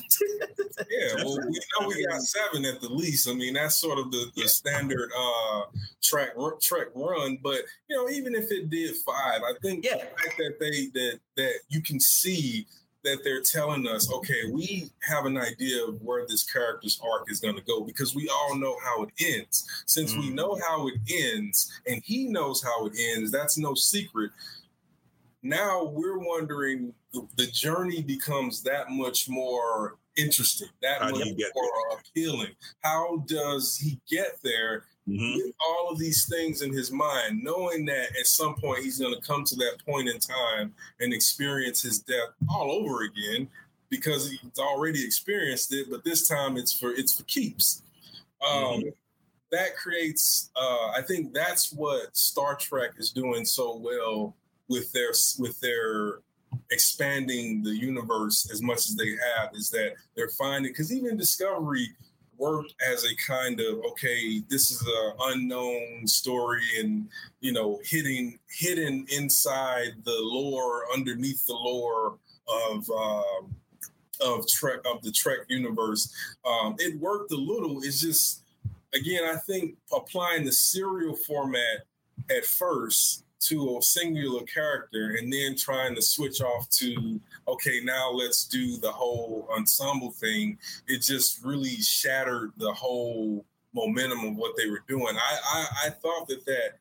Yeah, 0.92 1.16
well, 1.24 1.40
we 1.40 1.60
know 1.82 1.88
we 1.88 2.06
got 2.06 2.22
seven 2.22 2.63
at 2.66 2.80
the 2.82 2.90
least. 2.90 3.28
I 3.28 3.34
mean, 3.34 3.56
that's 3.56 3.76
sort 3.76 3.98
of 3.98 4.12
the, 4.12 4.28
the 4.36 4.48
standard 4.48 5.10
uh, 5.18 5.62
track 6.04 6.30
track 6.62 6.88
run. 6.94 7.40
But 7.42 7.62
you 7.90 7.98
know, 7.98 8.08
even 8.10 8.36
if 8.36 8.52
it 8.52 8.70
did 8.70 8.96
five, 8.98 9.42
I 9.42 9.54
think 9.63 9.84
Yeah. 9.84 9.96
the 9.96 10.02
fact 10.02 10.38
that 10.38 10.58
they 10.60 10.86
that 10.94 11.20
that 11.38 11.54
you 11.70 11.82
can 11.82 12.00
see 12.00 12.68
that 13.08 13.24
they're 13.24 13.41
telling 13.41 13.88
us, 13.88 14.12
okay, 14.12 14.50
we 14.52 14.89
have 15.00 15.26
an 15.26 15.38
idea 15.38 15.84
of 15.86 16.02
where 16.02 16.28
this 16.28 16.43
character's 16.43 17.00
arc 17.02 17.32
is 17.32 17.39
going 17.39 17.56
to 17.56 17.62
go 17.62 17.82
because 17.82 18.13
we 18.13 18.28
all 18.30 18.58
know 18.58 18.76
how 18.84 19.04
it 19.04 19.10
ends. 19.20 19.65
Since 19.86 20.13
we 20.13 20.30
Mm. 20.30 20.34
know 20.34 20.60
how 20.67 20.88
it 20.89 20.96
ends, 21.10 21.72
and 21.86 22.04
he 22.04 22.26
knows 22.28 22.62
how 22.62 22.86
it 22.88 22.93
ends, 23.00 23.32
that's 23.32 23.58
no 23.58 23.74
secret. 23.76 24.32
Now 25.41 25.86
we're 25.86 26.20
wondering 26.20 26.93
the, 27.13 27.26
the 27.38 27.48
journey 27.48 28.02
becomes 28.02 28.62
that 28.63 28.89
much 28.91 29.30
more 29.30 29.96
interesting, 30.17 30.67
that 30.82 31.02
How 31.02 31.10
much 31.12 31.28
more 31.56 32.00
appealing. 32.00 32.56
How 32.82 33.24
does 33.28 33.78
he 33.78 34.00
get 34.10 34.39
there 34.43 34.86
Mhm. 35.08 35.36
with 35.38 35.56
all 35.65 35.89
of 35.89 35.98
these 35.98 36.26
things 36.28 36.62
in 36.62 36.74
his 36.74 36.91
mind, 36.91 37.41
knowing 37.43 37.86
that 37.86 38.15
at 38.20 38.28
some 38.28 38.56
point 38.56 38.84
he's 38.84 39.00
going 39.00 39.13
to 39.15 39.22
come 39.22 39.43
to 39.46 39.56
that 39.56 39.78
point 39.86 40.10
in 40.10 40.20
time 40.20 40.74
and 41.00 41.13
experience 41.13 41.82
his 41.82 42.00
death 42.00 42.30
all 42.50 42.72
over 42.72 43.04
again 43.04 43.50
because 43.89 44.30
he's 44.30 44.60
already 44.60 45.04
experienced 45.06 45.74
it, 45.74 45.89
but 45.89 46.04
this 46.04 46.28
time 46.28 46.58
it's 46.58 46.74
for 46.78 46.91
it's 46.91 47.13
for 47.13 47.24
keeps. 47.24 47.82
Um, 48.46 48.84
That 49.50 49.78
creates, 49.78 50.50
uh, 50.58 50.88
I 50.89 51.02
think, 51.08 51.34
that's 51.34 51.72
what 51.72 52.15
Star 52.17 52.56
Trek 52.58 52.91
is 52.98 53.12
doing 53.12 53.46
so 53.46 53.78
well 53.78 54.36
with 54.67 54.91
their 54.91 55.13
with 55.39 55.58
their 55.62 56.20
expanding 56.70 57.63
the 57.63 57.72
universe 57.72 58.50
as 58.52 58.62
much 58.62 58.80
as 58.89 58.96
they 58.96 59.12
have 59.12 59.52
is 59.54 59.70
that 59.70 59.96
they're 60.15 60.30
finding 60.32 60.72
because 60.74 60.91
even 60.91 61.15
Discovery 61.15 61.96
worked 62.38 62.73
as 62.91 63.04
a 63.06 63.15
kind 63.15 63.60
of 63.60 63.80
okay 63.86 64.41
this 64.50 64.71
is 64.71 64.82
an 64.82 65.13
unknown 65.32 66.06
story 66.06 66.62
and 66.80 67.08
you 67.41 67.52
know 67.52 67.80
hidden 67.84 68.38
hidden 68.50 69.06
inside 69.10 69.91
the 70.04 70.17
lore 70.19 70.84
underneath 70.93 71.45
the 71.45 71.54
lore 71.54 72.17
of 72.47 72.89
um 72.91 73.56
of 74.21 74.47
trek 74.47 74.80
of 74.86 75.02
the 75.02 75.12
trek 75.12 75.39
universe. 75.47 76.13
Um 76.45 76.76
it 76.80 77.00
worked 77.00 77.32
a 77.32 77.36
little. 77.36 77.84
It's 77.84 78.02
just 78.02 78.43
again, 78.93 79.23
I 79.23 79.36
think 79.38 79.76
applying 79.93 80.45
the 80.45 80.52
serial 80.52 81.15
format 81.15 81.86
at 82.30 82.45
first 82.45 83.23
to 83.39 83.78
a 83.78 83.82
singular 83.82 84.43
character 84.43 85.17
and 85.19 85.32
then 85.32 85.56
trying 85.56 85.95
to 85.95 86.02
switch 86.02 86.41
off 86.41 86.69
to 86.69 87.19
okay 87.47 87.80
now 87.84 88.12
let's 88.12 88.45
do 88.47 88.78
the 88.78 88.91
whole 88.91 89.47
ensemble 89.56 90.12
thing. 90.12 90.58
It 90.88 91.02
just 91.02 91.43
really 91.43 91.76
shattered 91.78 92.52
the 92.58 92.73
whole 92.73 93.45
momentum 93.73 94.26
of 94.26 94.36
what 94.36 94.56
they 94.58 94.69
were 94.69 94.84
doing. 94.88 95.15
I 95.15 95.38
i, 95.54 95.88
I 95.88 95.89
thought 95.89 96.28
that 96.28 96.45
that 96.45 96.80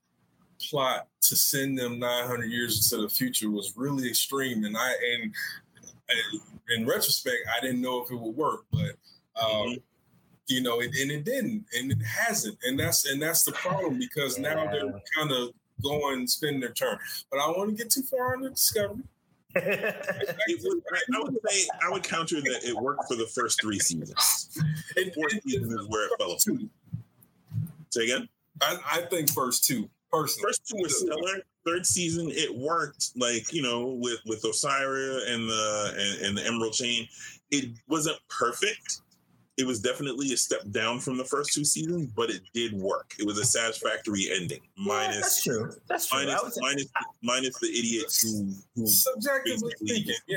plot 0.70 1.06
to 1.20 1.36
send 1.36 1.78
them 1.78 1.98
900 1.98 2.46
years 2.46 2.90
into 2.90 3.02
the 3.02 3.10
future 3.10 3.50
was 3.50 3.74
really 3.76 4.08
extreme. 4.08 4.64
And 4.64 4.76
i 4.76 4.90
and, 5.14 5.34
and 6.08 6.40
in 6.76 6.86
retrospect 6.86 7.36
i 7.56 7.60
didn't 7.60 7.82
know 7.82 8.02
if 8.02 8.10
it 8.10 8.18
would 8.18 8.36
work 8.36 8.64
but 8.72 8.96
um, 9.40 9.50
mm-hmm. 9.50 9.74
you 10.46 10.62
know, 10.62 10.80
and, 10.80 10.94
and, 10.94 11.10
it 11.10 11.24
didn't, 11.24 11.64
and 11.76 11.92
it 11.92 12.02
hasn't, 12.02 12.58
and 12.64 12.78
that's 12.78 13.06
and 13.06 13.20
that's 13.20 13.42
the 13.42 13.52
problem 13.52 13.98
because 13.98 14.38
now 14.38 14.70
they're 14.70 14.92
kind 15.16 15.32
of 15.32 15.50
go 15.82 16.12
and 16.12 16.28
spend 16.28 16.62
their 16.62 16.72
turn. 16.72 16.98
But 17.30 17.40
I 17.40 17.46
don't 17.46 17.58
want 17.58 17.70
to 17.70 17.76
get 17.76 17.90
too 17.90 18.02
far 18.02 18.34
on 18.34 18.42
the 18.42 18.50
discovery. 18.50 19.02
would, 19.56 19.64
I 19.64 21.20
would 21.22 21.38
say 21.48 21.68
I 21.82 21.90
would 21.90 22.02
counter 22.02 22.42
that 22.42 22.60
it 22.62 22.76
worked 22.76 23.08
for 23.08 23.16
the 23.16 23.26
first 23.26 23.60
three 23.60 23.78
seasons. 23.78 24.50
And 24.96 25.12
fourth 25.12 25.32
season 25.46 25.78
is 25.78 25.86
where 25.88 26.06
it 26.06 26.12
fell 26.18 26.32
apart. 26.32 26.70
Say 27.90 28.04
again. 28.04 28.28
I, 28.62 28.78
I, 28.90 29.00
think 29.02 29.30
first 29.30 29.64
two. 29.64 29.90
Personally. 30.10 30.48
First 30.48 30.66
two 30.66 30.82
were 30.82 30.88
stellar. 30.88 31.42
Third 31.66 31.84
season, 31.84 32.30
it 32.30 32.54
worked. 32.54 33.10
Like 33.14 33.52
you 33.52 33.60
know, 33.60 33.98
with 34.00 34.20
with 34.24 34.42
Osyraa 34.42 35.30
and 35.30 35.48
the 35.48 35.94
and, 35.98 36.26
and 36.26 36.38
the 36.38 36.46
Emerald 36.46 36.72
Chain, 36.72 37.06
it 37.50 37.76
wasn't 37.88 38.16
perfect 38.30 39.00
it 39.56 39.66
was 39.66 39.80
definitely 39.80 40.32
a 40.32 40.36
step 40.36 40.60
down 40.70 41.00
from 41.00 41.16
the 41.16 41.24
first 41.24 41.52
two 41.52 41.64
seasons, 41.64 42.08
but 42.14 42.28
it 42.30 42.42
did 42.52 42.74
work. 42.74 43.14
It 43.18 43.26
was 43.26 43.38
a 43.38 43.44
satisfactory 43.44 44.28
ending. 44.30 44.60
Minus 44.76 45.14
yeah, 45.14 45.20
that's 45.20 45.42
true. 45.42 45.72
That's 45.88 46.08
true. 46.08 46.26
Minus, 46.26 46.42
was, 46.42 46.58
minus, 46.60 46.86
minus 47.22 47.58
the 47.58 47.68
idiots 47.68 48.22
who, 48.22 48.52
who 48.74 48.86
subjectively 48.86 49.72
speaking, 49.76 50.14
yeah, 50.26 50.36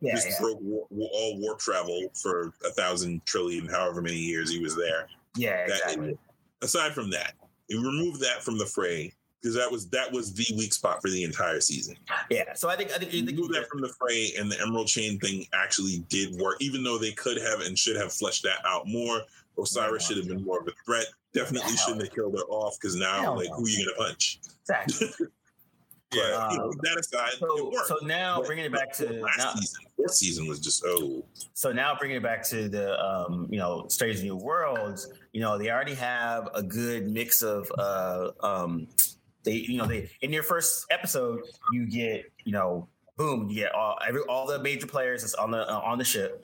yeah, 0.00 0.14
just 0.14 0.28
yeah. 0.28 0.36
broke 0.40 0.60
war, 0.60 0.86
all 0.90 1.40
warp 1.40 1.58
travel 1.58 2.08
for 2.14 2.52
a 2.64 2.70
thousand 2.70 3.24
trillion, 3.26 3.66
however 3.66 4.00
many 4.00 4.18
years 4.18 4.50
he 4.50 4.60
was 4.60 4.76
there. 4.76 5.08
Yeah, 5.36 5.64
exactly. 5.64 6.16
aside 6.62 6.92
from 6.92 7.10
that, 7.10 7.34
you 7.68 7.82
remove 7.82 8.20
that 8.20 8.42
from 8.42 8.58
the 8.58 8.66
fray 8.66 9.12
because 9.40 9.56
that 9.56 9.70
was 9.70 9.88
that 9.88 10.12
was 10.12 10.34
the 10.34 10.46
weak 10.56 10.72
spot 10.72 11.00
for 11.00 11.08
the 11.08 11.24
entire 11.24 11.60
season. 11.60 11.96
Yeah, 12.30 12.52
so 12.54 12.68
I 12.68 12.76
think 12.76 12.92
I 12.92 12.98
think 12.98 13.12
you 13.12 13.24
move 13.24 13.52
that 13.52 13.68
from 13.68 13.80
the 13.80 13.88
fray, 13.88 14.32
and 14.38 14.50
the 14.50 14.60
Emerald 14.60 14.86
Chain 14.86 15.18
thing 15.18 15.46
actually 15.54 16.04
did 16.08 16.38
work, 16.38 16.56
even 16.60 16.82
though 16.82 16.98
they 16.98 17.12
could 17.12 17.38
have 17.38 17.60
and 17.60 17.78
should 17.78 17.96
have 17.96 18.12
fleshed 18.12 18.42
that 18.42 18.58
out 18.66 18.86
more. 18.86 19.22
Osyraa 19.58 19.92
yeah, 19.92 19.98
should 19.98 20.16
have 20.16 20.28
been 20.28 20.44
more 20.44 20.60
of 20.60 20.68
a 20.68 20.72
threat. 20.84 21.06
Definitely 21.32 21.76
shouldn't 21.76 22.02
have 22.02 22.14
killed 22.14 22.34
her 22.34 22.44
off 22.44 22.76
because 22.80 22.96
now, 22.96 23.34
like, 23.34 23.48
who 23.48 23.64
are 23.64 23.68
you 23.68 23.86
gonna 23.86 24.08
punch? 24.08 24.40
Exactly. 24.62 25.08
but 26.10 26.32
um, 26.32 26.50
you 26.50 26.58
know, 26.58 26.72
that 26.82 26.98
aside, 26.98 27.32
so, 27.38 27.72
so 27.86 27.98
now 28.02 28.38
but, 28.38 28.46
bringing 28.46 28.64
it 28.64 28.72
back 28.72 28.92
to 28.94 29.04
last 29.22 29.38
now, 29.38 29.52
season, 29.52 29.84
fourth 29.96 30.14
season 30.14 30.46
was 30.48 30.60
just 30.60 30.82
oh. 30.84 31.24
So 31.54 31.72
now 31.72 31.94
bringing 31.98 32.16
it 32.16 32.22
back 32.22 32.42
to 32.48 32.68
the 32.68 32.98
um, 33.00 33.46
you 33.50 33.58
know 33.58 33.86
Strange 33.88 34.22
New 34.22 34.36
Worlds, 34.36 35.12
you 35.32 35.40
know 35.40 35.56
they 35.56 35.70
already 35.70 35.94
have 35.94 36.48
a 36.54 36.62
good 36.62 37.10
mix 37.10 37.42
of 37.42 37.70
uh, 37.78 38.30
um, 38.40 38.88
they 39.44 39.52
you 39.52 39.78
know 39.78 39.86
they 39.86 40.10
in 40.22 40.32
your 40.32 40.42
first 40.42 40.86
episode 40.90 41.40
you 41.72 41.86
get 41.86 42.30
you 42.44 42.52
know 42.52 42.88
boom 43.20 43.50
you 43.50 43.56
get 43.56 43.74
all 43.74 43.98
every 44.06 44.22
all 44.22 44.46
the 44.46 44.58
major 44.58 44.86
players 44.86 45.20
that's 45.20 45.34
on 45.34 45.50
the 45.50 45.70
uh, 45.70 45.78
on 45.80 45.98
the 45.98 46.04
ship. 46.04 46.42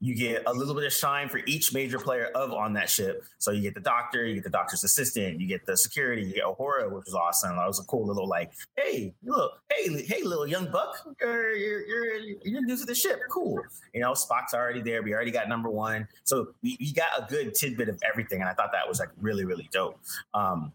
You 0.00 0.16
get 0.16 0.42
a 0.46 0.52
little 0.52 0.74
bit 0.74 0.84
of 0.84 0.92
shine 0.92 1.28
for 1.28 1.40
each 1.46 1.72
major 1.72 1.98
player 1.98 2.26
of 2.34 2.52
on 2.52 2.72
that 2.72 2.90
ship. 2.90 3.22
So 3.38 3.52
you 3.52 3.62
get 3.62 3.74
the 3.74 3.80
doctor 3.80 4.26
you 4.26 4.34
get 4.34 4.44
the 4.44 4.50
doctor's 4.50 4.82
assistant 4.82 5.40
you 5.40 5.46
get 5.46 5.64
the 5.64 5.76
security 5.76 6.22
you 6.22 6.34
get 6.34 6.44
Uhura 6.44 6.90
which 6.90 7.04
was 7.04 7.14
awesome. 7.14 7.56
That 7.56 7.66
was 7.68 7.78
a 7.78 7.84
cool 7.84 8.04
little 8.04 8.28
like 8.28 8.50
hey 8.76 9.14
look 9.22 9.52
hey 9.70 10.02
hey 10.02 10.22
little 10.24 10.46
young 10.46 10.70
buck 10.72 10.96
you're 11.20 11.54
you're 11.54 11.86
you're, 11.86 12.36
you're 12.42 12.64
new 12.64 12.76
to 12.76 12.84
the 12.84 12.96
ship. 12.96 13.20
Cool. 13.30 13.60
You 13.94 14.00
know 14.00 14.12
spock's 14.12 14.54
already 14.54 14.82
there. 14.82 15.04
We 15.04 15.14
already 15.14 15.30
got 15.30 15.48
number 15.48 15.70
one. 15.70 16.08
So 16.24 16.48
we, 16.62 16.76
we 16.80 16.92
got 16.92 17.10
a 17.16 17.26
good 17.28 17.54
tidbit 17.54 17.88
of 17.88 18.02
everything. 18.08 18.40
And 18.40 18.50
i 18.50 18.54
thought 18.54 18.72
that 18.72 18.88
was 18.88 18.98
like 18.98 19.10
really 19.20 19.44
really 19.44 19.68
dope. 19.72 20.00
Um 20.34 20.72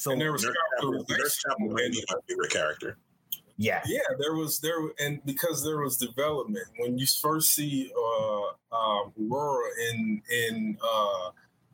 so 0.00 0.12
and 0.12 0.20
there 0.20 0.32
was 0.32 0.44
Nurse 0.44 0.56
Chapel, 0.78 1.04
Nurse 1.10 1.36
Chapel 1.36 1.68
my 1.68 1.90
favorite 2.26 2.50
character. 2.50 2.96
Yeah, 3.58 3.82
yeah. 3.84 4.00
There 4.18 4.34
was 4.34 4.58
there, 4.60 4.78
and 4.98 5.20
because 5.26 5.62
there 5.62 5.76
was 5.76 5.98
development 5.98 6.64
when 6.78 6.96
you 6.96 7.06
first 7.20 7.50
see 7.50 7.92
uh, 7.94 8.74
uh, 8.74 9.10
Aurora 9.20 9.68
in 9.90 10.22
in 10.30 10.78
uh, 10.82 11.30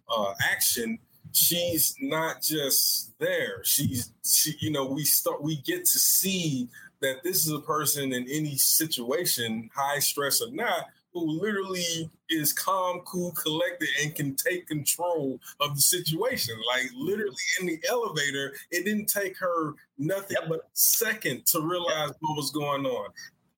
uh, 0.09 0.35
action, 0.51 0.99
she's 1.31 1.95
not 2.01 2.43
just 2.43 3.17
there. 3.21 3.63
She's 3.63 4.13
she, 4.25 4.57
you 4.59 4.73
know, 4.73 4.87
we 4.87 5.05
start 5.05 5.41
we 5.41 5.59
get 5.59 5.85
to 5.85 5.99
see 6.01 6.69
that 7.03 7.23
this 7.23 7.47
is 7.47 7.53
a 7.53 7.61
person 7.61 8.13
in 8.13 8.27
any 8.29 8.57
situation, 8.57 9.71
high 9.73 10.01
stress 10.01 10.41
or 10.41 10.51
not, 10.51 10.87
who 11.21 11.41
literally 11.41 12.11
is 12.29 12.53
calm, 12.53 13.01
cool, 13.01 13.33
collected, 13.33 13.89
and 14.03 14.15
can 14.15 14.35
take 14.35 14.67
control 14.67 15.41
of 15.61 15.75
the 15.75 15.81
situation. 15.81 16.55
Like 16.75 16.91
literally 16.95 17.35
in 17.61 17.67
the 17.67 17.81
elevator, 17.89 18.55
it 18.71 18.85
didn't 18.85 19.07
take 19.07 19.37
her 19.39 19.75
nothing 19.99 20.37
yep. 20.41 20.49
but 20.49 20.59
a 20.59 20.69
second 20.73 21.47
to 21.47 21.61
realize 21.61 22.09
yep. 22.09 22.17
what 22.21 22.37
was 22.37 22.51
going 22.51 22.87
on. 22.87 23.11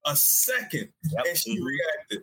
A 0.07 0.17
second, 0.17 0.89
yep. 1.11 1.25
and 1.27 1.37
she 1.37 1.57
mm-hmm. 1.57 1.65
reacted. 1.65 2.23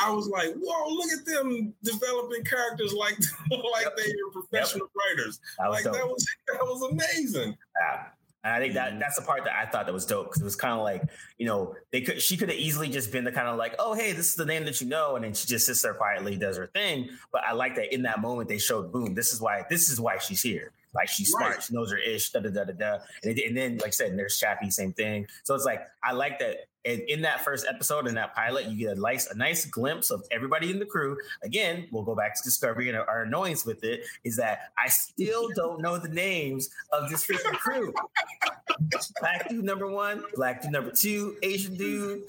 I 0.00 0.10
was 0.10 0.28
like, 0.28 0.54
"Whoa! 0.56 0.94
Look 0.94 1.10
at 1.12 1.24
them 1.24 1.72
developing 1.82 2.44
characters 2.44 2.92
like 2.92 3.16
like 3.50 3.86
they 3.96 4.10
are 4.10 4.32
professional 4.32 4.88
writers. 4.94 5.40
That 5.58 5.70
like 5.70 5.84
dope. 5.84 5.94
that 5.94 6.06
was 6.06 6.26
that 6.48 6.62
was 6.62 6.90
amazing." 6.92 7.56
Yeah. 7.80 8.06
And 8.44 8.52
I 8.52 8.60
think 8.60 8.74
that 8.74 8.90
mm-hmm. 8.90 8.98
that's 8.98 9.16
the 9.16 9.22
part 9.22 9.44
that 9.44 9.54
I 9.54 9.64
thought 9.64 9.86
that 9.86 9.92
was 9.92 10.04
dope 10.04 10.26
because 10.26 10.42
it 10.42 10.44
was 10.44 10.54
kind 10.54 10.74
of 10.74 10.82
like, 10.82 11.02
you 11.38 11.46
know, 11.46 11.74
they 11.90 12.02
could 12.02 12.20
she 12.20 12.36
could 12.36 12.50
have 12.50 12.58
easily 12.58 12.88
just 12.88 13.10
been 13.10 13.24
the 13.24 13.32
kind 13.32 13.48
of 13.48 13.56
like, 13.56 13.74
oh 13.78 13.94
hey, 13.94 14.12
this 14.12 14.28
is 14.28 14.34
the 14.36 14.44
name 14.44 14.64
that 14.66 14.80
you 14.80 14.86
know, 14.86 15.16
and 15.16 15.24
then 15.24 15.32
she 15.32 15.46
just 15.46 15.66
sits 15.66 15.82
there 15.82 15.94
quietly, 15.94 16.36
does 16.36 16.58
her 16.58 16.66
thing. 16.66 17.08
But 17.32 17.42
I 17.46 17.52
like 17.52 17.74
that 17.76 17.92
in 17.92 18.02
that 18.02 18.20
moment 18.20 18.48
they 18.48 18.58
showed, 18.58 18.92
boom, 18.92 19.14
this 19.14 19.32
is 19.32 19.40
why 19.40 19.64
this 19.70 19.88
is 19.88 20.00
why 20.00 20.18
she's 20.18 20.42
here. 20.42 20.72
Like 20.94 21.08
she's 21.08 21.30
smart, 21.30 21.54
right. 21.54 21.62
she 21.62 21.74
knows 21.74 21.90
her 21.90 21.98
ish, 21.98 22.30
da 22.30 22.40
da 22.40 22.50
da 22.50 22.64
da 22.64 22.72
da. 22.72 22.98
And, 23.22 23.38
and 23.38 23.56
then, 23.56 23.78
like 23.78 23.88
I 23.88 23.90
said, 23.90 24.18
there's 24.18 24.38
Chappie, 24.38 24.70
same 24.70 24.92
thing. 24.92 25.26
So 25.42 25.54
it's 25.54 25.64
like 25.64 25.82
I 26.02 26.12
like 26.12 26.38
that 26.40 26.66
and 26.84 27.00
in 27.02 27.22
that 27.22 27.42
first 27.42 27.66
episode, 27.68 28.06
in 28.06 28.14
that 28.16 28.34
pilot, 28.34 28.66
you 28.66 28.76
get 28.76 28.96
a 28.96 29.00
nice, 29.00 29.30
a 29.30 29.36
nice 29.36 29.64
glimpse 29.64 30.10
of 30.10 30.22
everybody 30.30 30.70
in 30.70 30.78
the 30.78 30.84
crew. 30.84 31.16
Again, 31.42 31.88
we'll 31.90 32.02
go 32.02 32.14
back 32.14 32.34
to 32.36 32.42
Discovery 32.42 32.88
and 32.88 32.98
our 32.98 33.22
annoyance 33.22 33.64
with 33.64 33.82
it 33.84 34.04
is 34.22 34.36
that 34.36 34.70
I 34.78 34.88
still 34.88 35.48
don't 35.54 35.80
know 35.80 35.98
the 35.98 36.08
names 36.08 36.68
of 36.92 37.08
this 37.08 37.26
freaking 37.26 37.58
crew. 37.58 37.94
Black 39.20 39.48
dude 39.48 39.64
number 39.64 39.90
one, 39.90 40.24
black 40.34 40.62
dude 40.62 40.72
number 40.72 40.90
two, 40.90 41.36
Asian 41.42 41.76
dude, 41.76 42.22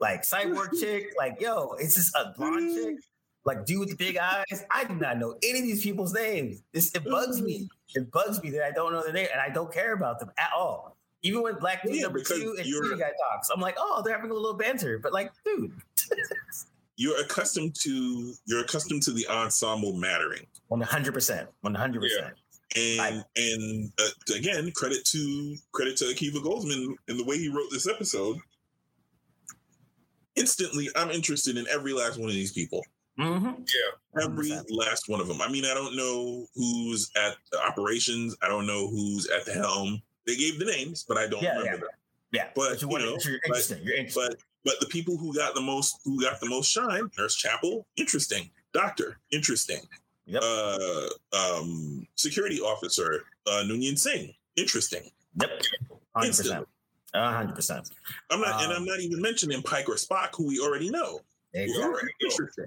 like 0.00 0.22
cyborg 0.22 0.70
chick, 0.80 1.12
like 1.18 1.40
yo, 1.40 1.72
it's 1.78 1.94
just 1.94 2.14
a 2.16 2.32
blonde 2.36 2.74
chick, 2.74 2.96
like 3.44 3.64
dude 3.66 3.80
with 3.80 3.90
the 3.90 3.96
big 3.96 4.16
eyes. 4.16 4.64
I 4.70 4.84
do 4.84 4.94
not 4.94 5.18
know 5.18 5.36
any 5.42 5.60
of 5.60 5.64
these 5.64 5.82
people's 5.82 6.12
names. 6.12 6.62
This 6.72 6.94
it 6.94 7.04
bugs 7.04 7.40
me. 7.40 7.68
It 7.94 8.10
bugs 8.10 8.42
me 8.42 8.50
that 8.50 8.64
I 8.64 8.70
don't 8.70 8.92
know 8.92 9.02
their 9.02 9.12
name 9.12 9.28
and 9.32 9.40
I 9.40 9.48
don't 9.48 9.72
care 9.72 9.92
about 9.92 10.20
them 10.20 10.30
at 10.38 10.50
all. 10.56 10.96
Even 11.22 11.42
when 11.42 11.54
Black 11.56 11.82
Dude 11.84 11.94
yeah, 11.94 12.02
number 12.02 12.20
two 12.20 12.56
and 12.58 12.66
City 12.66 12.96
Guy 12.98 13.12
talks, 13.30 13.48
I'm 13.50 13.60
like, 13.60 13.76
oh, 13.78 14.02
they're 14.04 14.14
having 14.14 14.30
a 14.30 14.34
little 14.34 14.54
banter. 14.54 14.98
But 14.98 15.12
like, 15.12 15.30
dude. 15.44 15.72
you're 16.96 17.20
accustomed 17.20 17.74
to 17.82 18.34
you're 18.46 18.60
accustomed 18.60 19.02
to 19.04 19.12
the 19.12 19.26
ensemble 19.28 19.94
mattering. 19.94 20.46
One 20.68 20.80
hundred 20.80 21.14
percent. 21.14 21.48
One 21.60 21.74
hundred 21.74 22.02
percent. 22.02 22.34
And 22.76 23.24
and 23.36 23.92
uh, 24.00 24.34
again, 24.36 24.70
credit 24.74 25.04
to 25.06 25.56
credit 25.72 25.96
to 25.98 26.04
Akiva 26.06 26.42
Goldsman 26.42 26.94
and 27.08 27.18
the 27.18 27.24
way 27.24 27.38
he 27.38 27.48
wrote 27.48 27.68
this 27.70 27.88
episode. 27.88 28.38
Instantly, 30.34 30.88
I'm 30.96 31.10
interested 31.10 31.56
in 31.56 31.66
every 31.68 31.92
last 31.92 32.18
one 32.18 32.28
of 32.28 32.34
these 32.34 32.52
people. 32.52 32.82
Mm-hmm. 33.18 33.46
Yeah, 33.46 34.24
every 34.24 34.50
last 34.70 35.08
one 35.08 35.20
of 35.20 35.28
them. 35.28 35.42
I 35.42 35.48
mean, 35.48 35.64
I 35.64 35.74
don't 35.74 35.96
know 35.96 36.46
who's 36.54 37.10
at 37.16 37.36
the 37.50 37.58
operations. 37.62 38.36
I 38.42 38.48
don't 38.48 38.66
know 38.66 38.88
who's 38.88 39.28
at 39.28 39.44
the 39.44 39.52
helm. 39.52 40.00
They 40.26 40.36
gave 40.36 40.58
the 40.58 40.64
names, 40.64 41.04
but 41.06 41.18
I 41.18 41.26
don't 41.26 41.42
yeah, 41.42 41.58
remember 41.58 41.72
yeah. 41.72 41.76
them. 41.76 41.88
Yeah, 42.32 42.48
but, 42.54 42.70
but 42.70 42.82
you, 42.82 42.90
you 42.90 42.98
know, 42.98 43.18
you're 43.22 43.40
interesting. 43.44 43.78
But, 43.78 43.86
you're 43.86 43.96
interesting. 43.96 44.28
But 44.30 44.36
but 44.64 44.80
the 44.80 44.86
people 44.86 45.16
who 45.16 45.34
got 45.34 45.54
the 45.54 45.60
most 45.60 46.00
who 46.04 46.20
got 46.22 46.40
the 46.40 46.48
most 46.48 46.70
shine, 46.70 47.10
Nurse 47.18 47.36
Chapel, 47.36 47.86
interesting. 47.96 48.50
Doctor, 48.72 49.18
interesting. 49.30 49.80
Yep. 50.26 50.42
Uh, 50.42 51.06
um, 51.36 52.06
security 52.14 52.60
officer, 52.60 53.24
uh, 53.46 53.64
Noonien 53.66 53.98
Singh, 53.98 54.32
interesting. 54.56 55.10
Yep. 55.40 55.50
Hundred 56.14 56.36
percent. 56.36 56.68
hundred 57.14 57.54
percent. 57.54 57.90
I'm 58.30 58.40
not, 58.40 58.54
um, 58.54 58.60
and 58.62 58.72
I'm 58.72 58.84
not 58.84 59.00
even 59.00 59.20
mentioning 59.20 59.60
Pike 59.62 59.88
or 59.88 59.96
Spock, 59.96 60.28
who 60.34 60.46
we 60.46 60.60
already 60.60 60.90
know. 60.90 61.20
Exactly. 61.52 61.84
Already 61.84 62.06
know. 62.06 62.30
Interesting. 62.30 62.66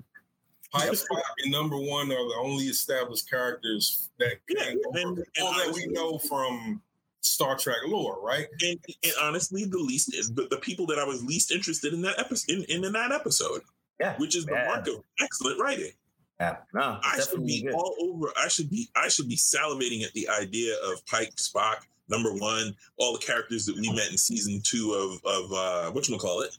Pike, 0.76 0.92
Spock, 0.92 1.22
and 1.44 1.52
number 1.52 1.78
one 1.78 2.12
are 2.12 2.28
the 2.28 2.36
only 2.40 2.66
established 2.66 3.30
characters 3.30 4.10
that 4.20 4.34
yeah, 4.50 4.64
and, 4.70 4.80
and, 4.94 5.18
and 5.18 5.26
that 5.38 5.72
we 5.74 5.88
know 5.88 6.18
from 6.18 6.82
Star 7.22 7.58
Trek 7.58 7.78
lore, 7.88 8.20
right? 8.22 8.48
And, 8.62 8.80
and 9.04 9.14
honestly, 9.22 9.66
the 9.66 9.78
least 9.78 10.12
the, 10.36 10.48
the 10.50 10.58
people 10.58 10.86
that 10.88 11.00
I 11.00 11.04
was 11.04 11.24
least 11.24 11.52
interested 11.52 11.94
in 11.94 12.02
that 12.04 12.20
episode 12.20 12.52
in, 12.52 12.64
in, 12.66 12.86
in 12.86 12.94
that 12.94 13.12
episode. 13.12 13.62
Yeah, 14.00 14.18
which 14.18 14.36
is 14.36 14.46
the 14.46 14.52
mark 14.52 14.88
of 14.88 15.04
excellent 15.22 15.60
writing. 15.60 15.92
Yeah, 16.40 16.58
no, 16.74 17.00
I 17.02 17.20
should 17.22 17.46
be 17.46 17.64
good. 17.64 17.74
all 17.74 17.96
over. 18.02 18.28
I 18.38 18.50
should 18.50 18.70
be. 18.70 18.90
I 18.96 19.08
should 19.08 19.30
be 19.30 19.38
salivating 19.38 20.04
at 20.04 20.12
the 20.12 20.28
idea 20.28 20.76
of 20.92 21.06
Pike, 21.06 21.34
Spock, 21.38 21.78
number 22.10 22.34
one, 22.34 22.76
all 22.98 23.14
the 23.14 23.26
characters 23.26 23.66
that 23.66 23.76
we 23.78 23.90
met 23.94 24.12
in 24.12 24.18
season 24.18 24.62
two 24.64 24.94
of 24.94 25.26
of 25.26 25.54
uh, 25.54 25.92
what 25.92 26.10
you 26.10 26.18
call 26.18 26.42
it. 26.42 26.58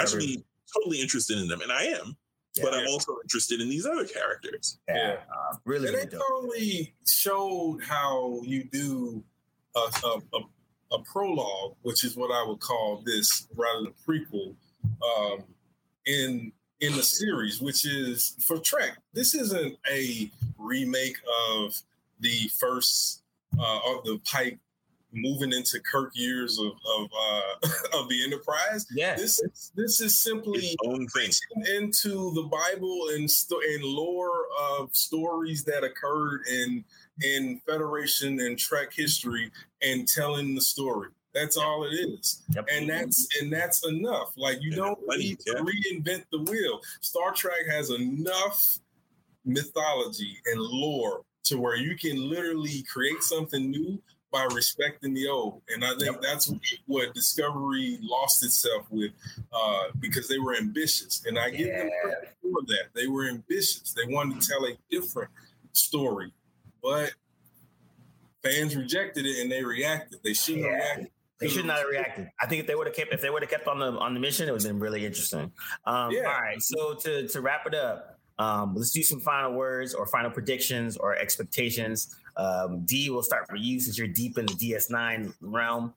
I 0.00 0.06
should 0.06 0.18
be 0.18 0.44
totally 0.74 1.00
interested 1.00 1.38
in 1.38 1.46
them, 1.46 1.60
and 1.60 1.70
I 1.70 1.84
am. 1.84 2.16
Yeah. 2.54 2.64
but 2.64 2.74
I'm 2.74 2.86
also 2.88 3.16
interested 3.22 3.60
in 3.60 3.68
these 3.70 3.86
other 3.86 4.04
characters. 4.04 4.78
yeah, 4.88 4.94
Yeah. 4.96 5.12
uh, 5.30 5.56
really, 5.64 5.88
and 5.88 5.94
really 5.96 6.04
they 6.06 6.10
dope. 6.16 6.22
totally 6.28 6.94
showed 7.06 7.78
how 7.82 8.40
you 8.44 8.64
do 8.64 9.22
a, 9.74 9.78
a, 10.04 10.18
a, 10.34 10.96
a 10.96 11.02
prologue, 11.04 11.76
which 11.82 12.04
is 12.04 12.14
what 12.16 12.30
I 12.30 12.44
would 12.46 12.60
call 12.60 13.02
this 13.06 13.48
rather 13.56 13.84
than 13.84 13.94
prequel, 14.06 14.54
um, 15.02 15.44
in 16.06 16.52
in 16.80 16.96
the 16.96 17.02
series, 17.02 17.60
which 17.60 17.86
is 17.86 18.34
for 18.44 18.58
Trek. 18.58 18.98
This 19.14 19.34
isn't 19.36 19.76
a 19.90 20.30
remake 20.58 21.16
of 21.52 21.74
the 22.20 22.50
first 22.58 23.22
uh, 23.58 23.78
of 23.86 24.04
the 24.04 24.20
Pike 24.30 24.58
moving 25.12 25.52
into 25.52 25.80
Kirk 25.80 26.10
years 26.14 26.58
of 26.58 26.72
of, 26.98 27.10
uh, 27.12 27.68
of 27.98 28.08
the 28.08 28.22
Enterprise. 28.24 28.86
Yeah, 28.92 29.14
This 29.16 29.40
is 29.40 29.72
this 29.74 30.00
is 30.00 30.18
simply 30.20 30.60
Its 30.60 30.76
own 30.86 31.06
thing. 31.08 31.30
into 31.76 32.32
the 32.34 32.42
Bible 32.44 33.08
and 33.14 33.30
sto- 33.30 33.60
and 33.60 33.84
lore 33.84 34.46
of 34.78 34.94
stories 34.94 35.64
that 35.64 35.84
occurred 35.84 36.42
in 36.50 36.84
in 37.22 37.60
Federation 37.66 38.40
and 38.40 38.58
Trek 38.58 38.92
history 38.92 39.50
and 39.82 40.08
telling 40.08 40.54
the 40.54 40.60
story. 40.62 41.10
That's 41.34 41.56
all 41.56 41.84
it 41.84 41.94
is, 41.94 42.42
Yep. 42.54 42.68
and 42.70 42.88
that's 42.90 43.26
and 43.40 43.52
that's 43.52 43.86
enough. 43.86 44.32
Like 44.36 44.58
you 44.60 44.72
And 44.72 44.76
don't 44.76 45.18
need 45.18 45.40
to 45.40 45.52
reinvent 45.54 46.24
the 46.30 46.42
wheel. 46.50 46.80
Star 47.00 47.32
Trek 47.32 47.66
has 47.70 47.90
enough 47.90 48.78
mythology 49.44 50.36
and 50.46 50.60
lore 50.60 51.22
to 51.44 51.58
where 51.58 51.76
you 51.76 51.96
can 51.96 52.16
literally 52.30 52.84
create 52.90 53.22
something 53.22 53.70
new 53.70 54.00
by 54.32 54.44
respecting 54.54 55.12
the 55.14 55.28
old. 55.28 55.62
And 55.68 55.84
I 55.84 55.90
think 55.90 56.12
Yep. 56.12 56.22
that's 56.22 56.52
what 56.86 57.14
Discovery 57.14 57.98
lost 58.00 58.42
itself 58.44 58.86
with 58.90 59.12
uh, 59.52 59.84
because 60.00 60.26
they 60.26 60.38
were 60.38 60.56
ambitious. 60.56 61.22
And 61.26 61.38
I 61.38 61.50
give 61.50 61.68
them 61.68 61.90
credit 62.02 62.34
for 62.40 62.62
that. 62.66 62.88
They 62.94 63.06
were 63.06 63.28
ambitious. 63.28 63.92
They 63.94 64.12
wanted 64.12 64.40
to 64.40 64.48
tell 64.48 64.64
a 64.64 64.76
different 64.90 65.30
story. 65.72 66.32
But 66.82 67.12
fans 68.42 68.74
rejected 68.74 69.26
it 69.26 69.40
and 69.42 69.52
they 69.52 69.62
reacted. 69.62 70.20
They 70.24 70.32
shouldn't 70.34 70.64
have 70.64 70.72
Yeah. 70.72 70.78
reacted. 70.94 71.10
They 71.38 71.48
should 71.48 71.66
not 71.66 71.78
have 71.78 71.88
reacted. 71.88 72.30
I 72.40 72.46
think 72.46 72.60
if 72.60 72.66
they 72.68 72.74
would 72.76 72.86
have 72.86 72.94
kept 72.96 73.12
if 73.12 73.20
they 73.20 73.28
would 73.28 73.42
have 73.42 73.50
kept 73.50 73.66
on 73.66 73.80
the 73.80 73.92
on 73.98 74.14
the 74.14 74.20
mission, 74.20 74.48
it 74.48 74.52
would 74.52 74.62
have 74.62 74.70
been 74.70 74.78
really 74.80 75.04
interesting. 75.04 75.52
Um, 75.84 76.12
Yeah. 76.12 76.20
All 76.32 76.40
right, 76.40 76.62
so 76.62 76.94
to 76.94 77.26
to 77.28 77.40
wrap 77.40 77.66
it 77.66 77.74
up, 77.74 78.20
um, 78.38 78.74
let's 78.76 78.92
do 78.92 79.02
some 79.02 79.18
final 79.20 79.52
words 79.52 79.92
or 79.92 80.06
final 80.06 80.30
predictions 80.30 80.96
or 80.96 81.16
expectations. 81.16 82.14
Um, 82.36 82.84
D, 82.84 83.10
we'll 83.10 83.22
start 83.22 83.48
for 83.48 83.56
you 83.56 83.80
since 83.80 83.98
you're 83.98 84.08
deep 84.08 84.38
in 84.38 84.46
the 84.46 84.54
DS9 84.54 85.34
realm. 85.40 85.94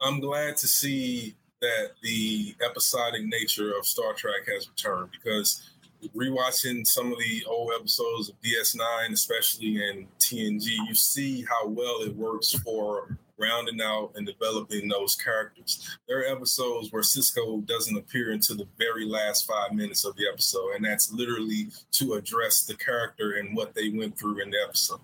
I'm 0.00 0.20
glad 0.20 0.56
to 0.58 0.68
see 0.68 1.36
that 1.60 1.90
the 2.02 2.54
episodic 2.64 3.24
nature 3.24 3.72
of 3.76 3.86
Star 3.86 4.14
Trek 4.14 4.46
has 4.52 4.68
returned 4.68 5.10
because 5.12 5.69
rewatching 6.08 6.86
some 6.86 7.12
of 7.12 7.18
the 7.18 7.44
old 7.46 7.72
episodes 7.78 8.28
of 8.28 8.40
DS9, 8.42 9.12
especially 9.12 9.76
in 9.76 10.06
TNG, 10.18 10.64
you 10.88 10.94
see 10.94 11.44
how 11.44 11.66
well 11.66 12.02
it 12.02 12.14
works 12.16 12.52
for 12.52 13.16
rounding 13.38 13.80
out 13.80 14.12
and 14.16 14.26
developing 14.26 14.88
those 14.88 15.16
characters. 15.16 15.96
There 16.06 16.20
are 16.20 16.36
episodes 16.36 16.92
where 16.92 17.02
Sisko 17.02 17.64
doesn't 17.66 17.96
appear 17.96 18.32
until 18.32 18.56
the 18.56 18.68
very 18.78 19.06
last 19.06 19.46
five 19.46 19.72
minutes 19.72 20.04
of 20.04 20.14
the 20.16 20.28
episode, 20.30 20.74
and 20.76 20.84
that's 20.84 21.12
literally 21.12 21.68
to 21.92 22.14
address 22.14 22.64
the 22.64 22.74
character 22.74 23.32
and 23.32 23.56
what 23.56 23.74
they 23.74 23.88
went 23.88 24.18
through 24.18 24.42
in 24.42 24.50
the 24.50 24.58
episode. 24.66 25.00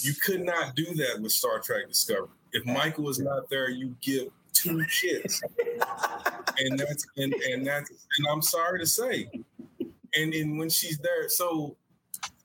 You 0.00 0.14
could 0.14 0.42
not 0.42 0.76
do 0.76 0.94
that 0.94 1.20
with 1.20 1.32
Star 1.32 1.58
Trek 1.58 1.88
Discovery. 1.88 2.28
If 2.52 2.64
Michael 2.64 3.08
is 3.08 3.18
not 3.18 3.50
there, 3.50 3.68
you 3.68 3.96
give 4.00 4.28
two 4.52 4.84
shits. 4.88 5.42
and 6.58 6.78
that's 6.78 7.06
and, 7.16 7.32
and 7.34 7.66
that's 7.66 7.90
and 7.90 8.26
I'm 8.30 8.42
sorry 8.42 8.78
to 8.78 8.86
say. 8.86 9.28
And 10.14 10.32
then 10.32 10.56
when 10.56 10.70
she's 10.70 10.98
there, 10.98 11.28
so 11.28 11.76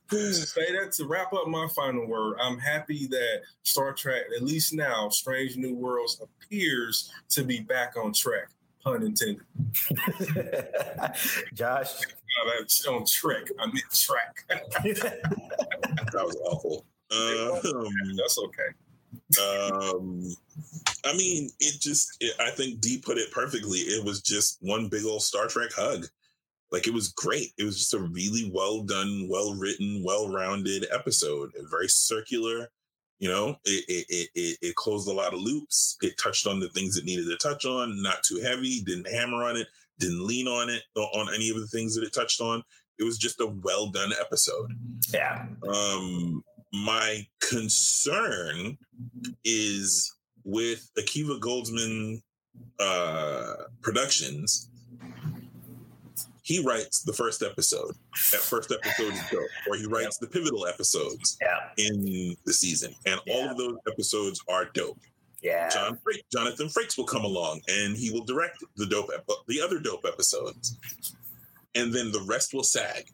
to 0.10 0.34
say 0.34 0.72
that 0.72 0.92
to 0.94 1.06
wrap 1.06 1.34
up 1.34 1.48
my 1.48 1.68
final 1.76 2.08
word, 2.08 2.38
I'm 2.42 2.58
happy 2.58 3.08
that 3.08 3.42
Star 3.64 3.94
Trek, 3.94 4.24
at 4.36 4.44
least 4.44 4.74
now, 4.74 5.10
Strange 5.10 5.58
New 5.58 5.76
Worlds 5.76 6.22
appears 6.22 7.12
to 7.30 7.44
be 7.44 7.60
back 7.60 7.96
on 7.98 8.14
track. 8.14 8.50
Pun 8.84 9.04
intended. 9.04 9.44
Josh. 11.54 11.94
That's 12.60 12.86
on 12.86 13.06
track. 13.06 13.50
I 13.60 13.66
meant 13.66 13.84
track. 13.94 14.46
That 16.14 16.24
was 16.24 16.38
awful. 16.46 16.86
Um, 17.12 18.16
that's 18.16 18.40
okay. 18.40 18.70
um, 19.44 20.24
I 21.06 21.16
mean, 21.18 21.50
it 21.60 21.82
just, 21.82 22.18
it, 22.22 22.34
I 22.40 22.50
think 22.52 22.80
D 22.80 22.98
put 22.98 23.18
it 23.18 23.32
perfectly. 23.32 23.80
It 23.80 24.06
was 24.06 24.22
just 24.22 24.58
one 24.62 24.88
big 24.88 25.06
old 25.06 25.22
Star 25.22 25.48
Trek 25.48 25.72
hug. 25.76 26.08
Like 26.72 26.88
it 26.88 26.94
was 26.94 27.10
great. 27.10 27.52
It 27.58 27.64
was 27.64 27.78
just 27.78 27.94
a 27.94 28.00
really 28.00 28.52
well 28.54 28.84
done, 28.84 29.28
well 29.30 29.54
written, 29.56 30.04
well 30.04 30.30
rounded 30.30 30.86
episode. 30.92 31.52
A 31.58 31.68
very 31.68 31.88
circular. 31.88 32.70
You 33.20 33.30
know, 33.30 33.58
it, 33.66 33.84
it 33.88 34.06
it 34.10 34.30
it 34.36 34.58
it 34.62 34.76
closed 34.76 35.08
a 35.08 35.14
lot 35.14 35.34
of 35.34 35.40
loops. 35.40 35.98
It 36.02 36.20
touched 36.20 36.46
on 36.46 36.60
the 36.60 36.70
things 36.70 36.98
it 36.98 37.06
needed 37.06 37.26
to 37.26 37.38
touch 37.38 37.66
on. 37.66 38.02
Not 38.04 38.22
too 38.24 38.40
heavy. 38.44 38.82
Didn't 38.82 39.12
hammer 39.12 39.44
on 39.44 39.58
it. 39.58 39.68
Didn't 39.98 40.26
lean 40.26 40.48
on 40.48 40.70
it 40.70 40.84
on 40.96 41.34
any 41.34 41.50
of 41.50 41.60
the 41.60 41.68
things 41.68 41.96
that 41.96 42.04
it 42.04 42.14
touched 42.14 42.42
on. 42.42 42.64
It 43.00 43.04
was 43.04 43.18
just 43.18 43.40
a 43.40 43.48
well 43.48 43.88
done 43.88 44.12
episode. 44.20 44.72
Yeah. 45.12 45.48
Um, 45.68 46.44
my 46.74 47.26
concern 47.40 48.78
is 49.44 50.14
with 50.44 50.90
Akiva 50.98 51.40
Goldsman 51.40 52.22
uh, 52.80 53.64
Productions. 53.82 54.70
He 56.48 56.64
writes 56.64 57.02
the 57.02 57.12
first 57.12 57.44
episode. 57.44 57.94
That 58.32 58.40
first 58.40 58.72
episode 58.72 59.12
is 59.12 59.20
dope. 59.30 59.50
Or 59.70 59.76
he 59.76 59.86
writes 59.86 60.18
the 60.18 60.28
pivotal 60.28 60.66
episodes 60.66 61.38
Yeah. 61.42 61.60
in 61.78 62.38
the 62.46 62.54
season, 62.54 62.96
and 63.06 63.20
all 63.30 63.50
of 63.50 63.58
those 63.58 63.76
episodes 63.92 64.42
are 64.48 64.64
dope. 64.74 64.98
Yeah. 65.42 65.68
John 65.68 65.98
Frakes, 65.98 66.24
Jonathan 66.32 66.68
Frakes 66.70 66.98
will 66.98 67.04
come 67.06 67.26
along, 67.26 67.60
and 67.68 67.98
he 67.98 68.12
will 68.12 68.24
direct 68.24 68.64
the 68.78 68.86
dope, 68.86 69.10
ep- 69.14 69.28
the 69.50 69.60
other 69.60 69.78
dope 69.78 70.06
episodes, 70.08 70.78
and 71.76 71.92
then 71.94 72.14
the 72.14 72.22
rest 72.22 72.54
will 72.54 72.64
sag. 72.64 73.10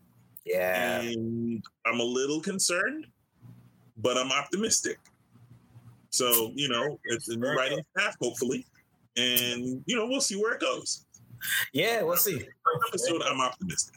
Yeah. 0.46 1.02
And 1.02 1.64
I'm 1.88 2.00
a 2.00 2.04
little 2.04 2.40
concerned, 2.40 3.08
but 3.98 4.16
I'm 4.16 4.32
optimistic. 4.32 5.00
So, 6.12 6.52
you 6.54 6.70
know, 6.70 7.00
it's 7.06 7.30
a 7.30 7.36
new 7.36 7.48
writing 7.48 7.82
staff, 7.98 8.16
hopefully. 8.22 8.68
And, 9.18 9.84
you 9.88 9.96
know, 9.96 10.06
we'll 10.06 10.22
see 10.22 10.36
where 10.36 10.54
it 10.54 10.62
goes. 10.62 11.06
Yeah. 11.74 12.02
We'll 12.04 12.18
see. 12.18 12.42
Episode, 12.90 13.22
I'm 13.24 13.40
optimistic. 13.42 13.96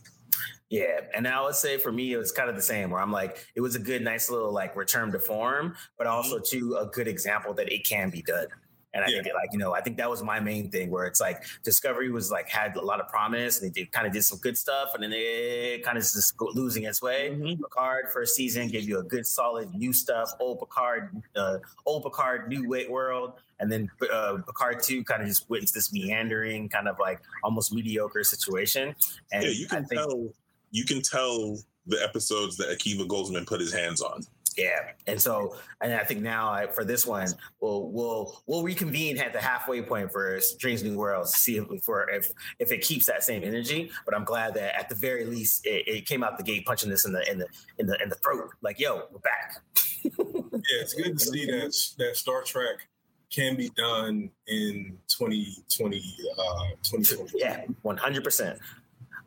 Yeah, 0.69 1.01
and 1.15 1.29
I 1.29 1.41
would 1.43 1.55
say 1.55 1.79
for 1.79 1.93
me, 1.93 2.13
it 2.13 2.17
was 2.17 2.33
kind 2.33 2.51
of 2.51 2.57
the 2.57 2.63
same. 2.63 2.91
Where 2.91 3.01
I'm 3.01 3.13
like, 3.13 3.47
it 3.55 3.61
was 3.61 3.77
a 3.77 3.79
good, 3.79 4.03
nice 4.03 4.29
little 4.31 4.51
like 4.53 4.75
return 4.75 5.13
to 5.13 5.19
form, 5.21 5.77
but 5.97 6.09
also 6.09 6.41
too 6.41 6.77
a 6.77 6.87
good 6.87 7.07
example 7.07 7.55
that 7.55 7.73
it 7.73 7.87
can 7.87 8.11
be 8.11 8.21
done. 8.23 8.47
And 8.93 9.05
I 9.05 9.09
Yeah. 9.09 9.23
think, 9.23 9.35
like 9.35 9.51
you 9.53 9.59
know, 9.59 9.75
I 9.75 9.81
think 9.81 9.97
that 9.99 10.11
was 10.11 10.23
my 10.25 10.41
main 10.41 10.71
thing. 10.71 10.91
Where 10.91 11.05
it's 11.05 11.21
like 11.21 11.45
Discovery 11.63 12.11
was 12.11 12.33
like 12.33 12.49
had 12.49 12.75
a 12.77 12.81
lot 12.81 12.99
of 13.01 13.09
promise, 13.09 13.61
and 13.61 13.71
they 13.73 13.81
did 13.81 13.93
kind 13.93 14.07
of 14.09 14.13
did 14.13 14.25
some 14.25 14.39
good 14.39 14.59
stuff, 14.59 14.93
and 14.95 15.03
then 15.05 15.13
it 15.15 15.85
kind 15.85 15.99
of 15.99 16.03
just 16.03 16.35
losing 16.41 16.83
its 16.85 17.01
way. 17.01 17.39
Picard 17.63 18.07
first 18.13 18.35
season 18.35 18.67
gave 18.69 18.89
you 18.89 18.99
a 18.99 19.05
good, 19.05 19.25
solid 19.27 19.73
new 19.73 19.93
stuff. 19.93 20.31
Old 20.41 20.59
Picard, 20.59 21.23
uh, 21.37 21.59
old 21.85 22.03
Picard, 22.03 22.49
new 22.49 22.69
weight 22.69 22.91
world, 22.91 23.35
and 23.61 23.71
then 23.71 23.91
uh, 24.13 24.39
Picard 24.47 24.83
two 24.83 25.05
kind 25.05 25.23
of 25.23 25.29
just 25.29 25.49
went 25.49 25.63
into 25.63 25.73
this 25.73 25.93
meandering, 25.93 26.69
kind 26.69 26.89
of 26.89 26.99
like 26.99 27.21
almost 27.43 27.73
mediocre 27.73 28.25
situation. 28.25 28.95
And 29.33 29.45
yeah, 29.45 29.51
you 29.51 29.67
can 29.67 29.85
think, 29.87 30.01
tell. 30.01 30.29
You 30.71 30.85
can 30.85 31.01
tell 31.03 31.59
the 31.87 32.03
episodes 32.03 32.57
that 32.57 32.69
Akiva 32.69 33.07
Goldsman 33.07 33.47
put 33.47 33.61
his 33.61 33.73
hands 33.73 34.03
on. 34.03 34.23
Yeah, 34.57 34.93
and 35.07 35.21
so 35.21 35.57
and 35.83 35.93
I 35.93 36.03
think 36.05 36.23
now 36.23 36.51
I, 36.51 36.67
for 36.67 36.83
this 36.83 37.07
one, 37.07 37.29
we'll 37.61 37.91
we'll 37.91 38.43
we'll 38.47 38.63
reconvene 38.63 39.19
at 39.19 39.35
the 39.35 39.41
halfway 39.41 39.83
point 39.83 40.11
for 40.11 40.41
Strange 40.41 40.83
New 40.83 40.97
Worlds 40.97 41.33
to 41.33 41.39
see 41.39 41.59
if 41.59 41.85
for 41.85 42.09
if 42.09 42.31
if 42.59 42.73
it 42.73 42.81
keeps 42.81 43.05
that 43.07 43.23
same 43.23 43.45
energy. 43.45 43.91
But 44.07 44.15
I'm 44.15 44.25
glad 44.25 44.55
that 44.55 44.79
at 44.79 44.89
the 44.89 44.95
very 44.95 45.27
least 45.27 45.67
it, 45.67 45.87
it 45.87 46.07
came 46.07 46.25
out 46.25 46.39
the 46.39 46.45
gate 46.45 46.65
punching 46.65 46.89
this 46.89 47.05
in 47.05 47.13
the 47.13 47.31
in 47.31 47.39
the 47.39 47.47
in 47.79 47.87
the 47.87 48.03
in 48.03 48.09
the 48.09 48.15
throat. 48.17 48.49
Like, 48.63 48.81
yo, 48.81 49.03
we're 49.13 49.19
back. 49.19 49.61
Yeah, 50.69 50.83
it's 50.83 50.95
good 50.95 51.17
to 51.17 51.25
see 51.25 51.47
that 51.47 51.77
that 51.99 52.17
Star 52.17 52.43
Trek 52.43 52.89
can 53.31 53.57
be 53.57 53.69
done 53.71 54.31
in 54.47 54.97
2020, 55.09 56.17
uh, 56.39 56.69
2020. 56.83 57.31
Yeah, 57.35 57.65
100. 57.83 58.25
percent 58.25 58.59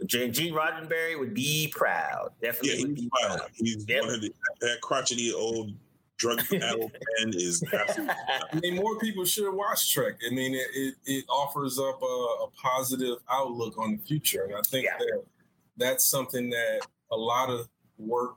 Gene 0.06 0.32
Gene 0.32 0.54
Roddenberry 0.54 1.20
would 1.20 1.34
be 1.34 1.72
proud. 1.76 2.30
Definitely 2.42 2.70
Yeah, 2.70 2.76
Definitely 2.76 2.88
would 2.88 2.98
he's 2.98 3.04
be 3.06 3.12
wild. 3.22 3.40
proud. 3.40 3.50
He's 3.56 3.86
Yep. 3.88 4.02
one 4.04 4.14
of 4.16 4.22
the, 4.22 4.34
that 4.62 4.82
crotchety 4.82 5.34
old 5.34 5.74
drug 6.18 6.40
addled 6.54 6.92
man 7.20 7.34
is 7.34 7.62
absolutely. 7.74 8.16
I 8.54 8.60
mean, 8.62 8.76
more 8.78 8.98
people 9.00 9.26
should 9.26 9.54
watch 9.54 9.94
Trek. 9.94 10.16
I 10.26 10.34
mean, 10.34 10.54
it, 10.56 10.68
it, 10.74 10.96
it 11.06 11.26
offers 11.30 11.78
up 11.80 12.02
a, 12.02 12.06
a 12.06 12.48
positive 12.62 13.18
outlook 13.30 13.78
on 13.78 13.98
the 13.98 13.98
future, 14.04 14.44
and 14.46 14.56
I 14.56 14.62
think 14.62 14.86
Yeah. 14.86 14.98
that 15.00 15.24
that's 15.78 16.06
something 16.06 16.50
that 16.50 16.80
a 17.12 17.16
lot 17.18 17.50
of 17.50 17.68
work 17.98 18.36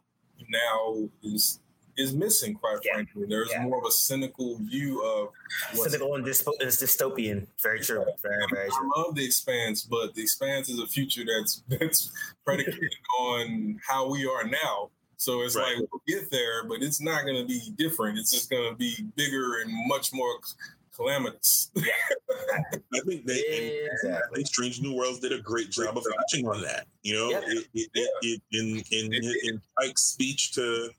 now 0.48 1.08
is 1.22 1.60
is 1.96 2.12
missing. 2.14 2.54
Quite 2.54 2.78
Yeah. 2.84 2.94
frankly, 2.94 3.26
there's 3.28 3.50
Yeah. 3.50 3.62
more 3.64 3.78
of 3.78 3.84
a 3.86 3.90
cynical 3.90 4.58
view 4.58 5.02
of 5.04 5.28
Cynical 5.74 6.14
and 6.14 6.24
dyspo- 6.24 6.54
it's 6.60 6.76
dystopian. 6.82 7.46
Very 7.62 7.80
true. 7.80 8.04
Very, 8.22 8.44
very 8.50 8.68
I 8.70 8.90
love 8.96 9.14
the 9.14 9.24
expanse, 9.24 9.82
but 9.82 10.14
the 10.14 10.22
expanse 10.22 10.68
is 10.68 10.78
a 10.78 10.86
future 10.86 11.24
that's 11.26 11.62
that's 11.68 12.10
predicated 12.44 12.94
on 13.20 13.78
how 13.86 14.08
we 14.08 14.26
are 14.26 14.44
now. 14.44 14.90
So 15.16 15.42
it's 15.42 15.54
Right. 15.54 15.78
like 15.78 15.88
we'll 15.92 16.02
get 16.08 16.30
there, 16.30 16.64
but 16.64 16.82
it's 16.82 17.00
not 17.00 17.24
going 17.24 17.36
to 17.36 17.44
be 17.46 17.70
different. 17.76 18.18
It's 18.18 18.32
just 18.32 18.50
going 18.50 18.68
to 18.70 18.76
be 18.76 19.02
bigger 19.14 19.60
and 19.60 19.70
much 19.86 20.12
more 20.12 20.40
calamitous. 20.96 21.70
I 21.76 23.00
think 23.06 23.24
they 23.26 23.34
and 23.84 23.88
Exactly. 23.92 24.34
think 24.36 24.46
Strange 24.48 24.80
New 24.80 24.94
Worlds 24.94 25.20
did 25.20 25.32
a 25.32 25.38
great 25.40 25.70
job 25.70 25.96
of 25.96 26.04
touching 26.16 26.46
on 26.48 26.60
that. 26.62 26.86
You 27.02 27.14
know, 27.14 27.30
Yep. 27.30 27.44
it, 27.46 27.66
it, 27.74 27.90
it, 27.94 28.10
it, 28.22 28.42
in 28.52 28.82
in 28.90 29.24
in 29.44 29.62
Pike's 29.78 30.02
speech 30.02 30.52
to 30.52 30.90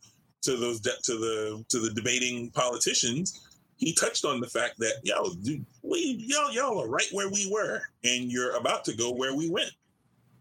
to 0.43 0.57
those 0.57 0.79
de- 0.79 1.01
to 1.03 1.13
the 1.17 1.65
to 1.69 1.79
the 1.79 1.91
debating 1.91 2.51
politicians, 2.51 3.47
he 3.77 3.93
touched 3.93 4.25
on 4.25 4.39
the 4.39 4.47
fact 4.47 4.77
that 4.79 4.99
yo, 5.03 5.33
dude, 5.43 5.65
we 5.81 6.15
y'all 6.19 6.51
y'all 6.51 6.81
are 6.81 6.89
right 6.89 7.07
where 7.11 7.29
we 7.29 7.49
were, 7.51 7.81
and 8.03 8.31
you're 8.31 8.55
about 8.55 8.85
to 8.85 8.95
go 8.95 9.11
where 9.11 9.35
we 9.35 9.49
went. 9.49 9.71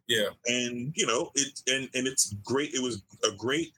Yeah. 0.09 0.28
and 0.46 0.92
you 0.94 1.07
know 1.07 1.30
it 1.34 1.61
and 1.68 1.88
and 1.94 2.07
it's 2.07 2.34
great. 2.44 2.74
It 2.74 2.82
was 2.82 3.03
a 3.24 3.34
great 3.36 3.72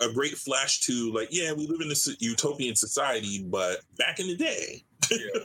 a 0.00 0.12
great 0.12 0.36
flash 0.36 0.80
to 0.80 1.12
like, 1.12 1.28
yeah, 1.30 1.52
we 1.52 1.66
live 1.66 1.80
in 1.80 1.88
this 1.88 2.08
utopian 2.20 2.76
society, 2.76 3.44
but 3.44 3.78
back 3.98 4.20
in 4.20 4.26
the 4.26 4.36
day, 4.36 4.84
yeah. 5.10 5.40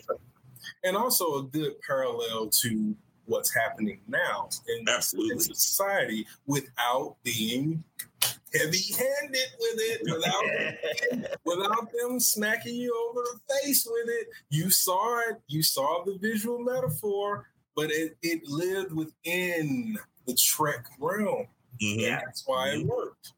And 0.84 0.96
also 0.96 1.40
a 1.40 1.44
good 1.44 1.74
parallel 1.86 2.48
to 2.48 2.96
what's 3.26 3.54
happening 3.54 4.00
now 4.08 4.50
in, 4.68 4.88
Absolutely. 4.88 5.34
in 5.34 5.40
society 5.40 6.26
without 6.46 7.16
being 7.24 7.84
heavy-handed 8.54 9.48
with 9.60 9.80
it, 9.80 10.02
without 10.04 11.38
without 11.46 11.88
them 12.00 12.20
smacking 12.20 12.76
you 12.76 12.94
over 13.10 13.22
the 13.22 13.56
face 13.64 13.88
with 13.90 14.10
it. 14.10 14.28
You 14.50 14.70
saw 14.70 15.20
it, 15.30 15.38
you 15.48 15.62
saw 15.64 16.04
the 16.06 16.18
visual 16.20 16.60
metaphor, 16.60 17.48
but 17.76 17.92
it, 17.92 18.18
it 18.22 18.48
lived 18.48 18.94
within 18.94 19.98
the 20.26 20.34
Trek 20.36 20.86
realm. 21.00 21.48
Mhm. 21.82 22.02
Yeah. 22.02 22.22
That's 22.26 22.44
why 22.48 22.70
it 22.70 22.86
worked. 22.86 23.34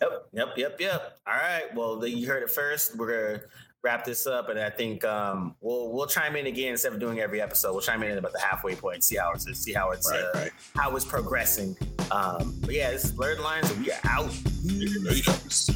Yep, 0.00 0.28
yep, 0.32 0.48
yep, 0.56 0.80
yep. 0.80 1.18
All 1.26 1.34
right. 1.34 1.74
Well, 1.74 1.96
then 1.98 2.16
you 2.16 2.26
heard 2.26 2.42
it 2.42 2.50
first. 2.50 2.96
We're 2.96 3.26
gonna 3.36 3.40
wrap 3.84 4.04
this 4.04 4.26
up, 4.26 4.48
and 4.48 4.58
I 4.58 4.70
think 4.70 5.04
um, 5.04 5.54
we'll 5.60 5.92
we'll 5.92 6.06
chime 6.06 6.34
in 6.36 6.46
again 6.46 6.72
instead 6.72 6.92
of 6.92 6.98
doing 6.98 7.20
every 7.20 7.40
episode. 7.40 7.72
We'll 7.72 7.82
chime 7.82 8.02
in 8.02 8.10
at 8.10 8.18
about 8.18 8.32
the 8.32 8.40
halfway 8.40 8.74
point, 8.74 9.04
see 9.04 9.16
how 9.16 9.32
it's 9.32 9.46
see 9.58 9.72
how 9.72 9.90
it's 9.90 10.10
Right, 10.10 10.22
uh, 10.22 10.30
right. 10.38 10.50
how 10.74 10.96
it's 10.96 11.04
progressing. 11.04 11.76
Um, 12.10 12.56
but 12.60 12.74
yeah, 12.74 12.90
this 12.90 13.04
is 13.04 13.12
Blurred 13.12 13.38
Lines, 13.40 13.70
and 13.70 13.84
we 13.84 13.92
are 13.92 14.00
out. 14.04 14.32
Go. 15.24 15.74